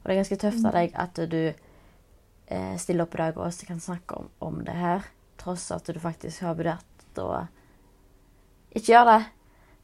Og 0.00 0.08
det 0.08 0.14
er 0.14 0.20
ganske 0.22 0.40
tøft 0.40 0.64
av 0.64 0.76
deg 0.76 0.94
at 0.96 1.18
du 1.30 1.40
eh, 1.50 2.76
stiller 2.80 3.04
opp 3.04 3.16
i 3.16 3.22
dag 3.22 3.36
og 3.36 3.46
også 3.46 3.68
kan 3.68 3.82
snakke 3.82 4.16
om, 4.16 4.30
om 4.40 4.62
det 4.64 4.76
her. 4.76 5.04
Tross 5.40 5.70
at 5.76 5.88
du 5.88 6.00
faktisk 6.00 6.44
har 6.46 6.56
vurdert 6.56 7.20
å 7.20 7.44
ikke 8.70 8.92
gjøre 8.92 9.16
det. 9.16 9.22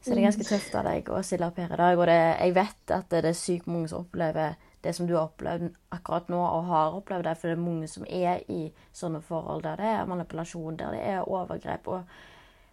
Så 0.01 0.13
det 0.13 0.21
er 0.21 0.27
ganske 0.27 0.45
tøft 0.47 0.75
av 0.77 0.85
deg 0.87 1.09
å 1.11 1.19
stille 1.25 1.49
opp 1.49 1.57
her 1.59 1.73
i 1.73 1.79
dag. 1.79 1.99
Og 1.99 2.07
det, 2.07 2.17
jeg 2.37 2.55
vet 2.55 2.95
at 2.95 3.09
det 3.11 3.25
er 3.25 3.37
sykt 3.37 3.69
mange 3.69 3.89
som 3.91 4.05
opplever 4.05 4.55
det 4.85 4.93
som 4.93 5.07
du 5.07 5.15
har 5.15 5.25
opplevd 5.25 5.71
akkurat 5.91 6.29
nå, 6.31 6.37
og 6.37 6.69
har 6.69 6.95
opplevd 6.95 7.27
det. 7.27 7.35
For 7.39 7.49
det 7.49 7.57
er 7.57 7.63
mange 7.65 7.89
som 7.91 8.05
er 8.07 8.43
i 8.53 8.61
sånne 8.95 9.21
forhold 9.25 9.65
der 9.65 9.81
det 9.81 9.91
er 9.97 10.09
manipulasjon, 10.09 10.77
der 10.79 10.95
det 10.95 11.03
er 11.03 11.27
overgrep. 11.27 11.87
Og 11.87 12.17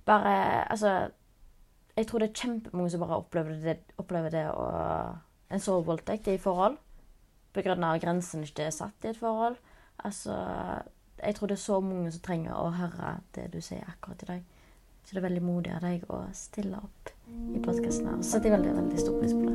bare 0.06 0.34
Altså 0.70 1.10
Jeg 1.96 2.06
tror 2.06 2.18
det 2.18 2.28
er 2.28 2.40
kjempemange 2.42 2.90
som 2.90 3.00
bare 3.00 3.16
opplever 3.16 3.54
det, 3.62 3.78
opplever 3.98 4.30
det 4.30 4.48
og 4.50 5.18
En 5.50 5.60
så 5.60 5.80
voldtekt 5.82 6.28
i 6.28 6.38
forhold. 6.38 6.76
Grensen 7.54 8.42
ikke 8.42 8.66
er 8.66 8.70
satt 8.74 9.04
i 9.04 9.08
et 9.08 9.16
forhold. 9.18 9.56
Altså 10.04 10.34
Jeg 11.22 11.34
tror 11.34 11.46
det 11.46 11.54
er 11.54 11.62
så 11.62 11.80
mange 11.80 12.10
som 12.12 12.20
trenger 12.20 12.52
å 12.58 12.70
høre 12.74 13.20
det 13.34 13.52
du 13.52 13.60
sier 13.60 13.84
akkurat 13.88 14.22
i 14.22 14.26
dag. 14.26 14.42
Så 15.04 15.12
det 15.12 15.20
er 15.20 15.28
veldig 15.28 15.42
modig 15.44 15.72
av 15.76 15.84
deg 15.84 16.04
å 16.08 16.24
stille 16.32 16.76
opp 16.80 17.10
i 17.54 17.60
podkasten 17.60 18.08
her. 18.08 18.22
Setter 18.24 18.50
veldig, 18.56 18.72
veldig 18.74 18.98
stor 18.98 19.18
pris 19.20 19.32
på 19.36 19.44
det. 19.44 19.54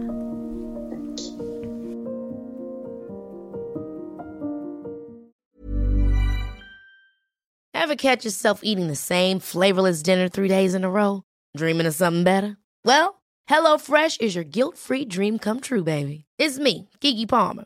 Ever 7.73 7.95
catch 7.95 8.23
yourself 8.23 8.61
eating 8.63 8.87
the 8.87 8.95
same 8.95 9.39
flavorless 9.39 10.03
dinner 10.03 10.29
three 10.29 10.47
days 10.47 10.75
in 10.75 10.83
a 10.83 10.89
row? 10.89 11.23
Dreaming 11.57 11.87
of 11.87 11.95
something 11.95 12.23
better? 12.23 12.57
Well, 12.85 13.23
HelloFresh 13.49 14.21
is 14.21 14.35
your 14.35 14.43
guilt 14.43 14.77
free 14.77 15.05
dream 15.05 15.39
come 15.39 15.59
true, 15.59 15.83
baby. 15.83 16.25
It's 16.37 16.59
me, 16.59 16.89
Gigi 17.01 17.25
Palmer. 17.25 17.65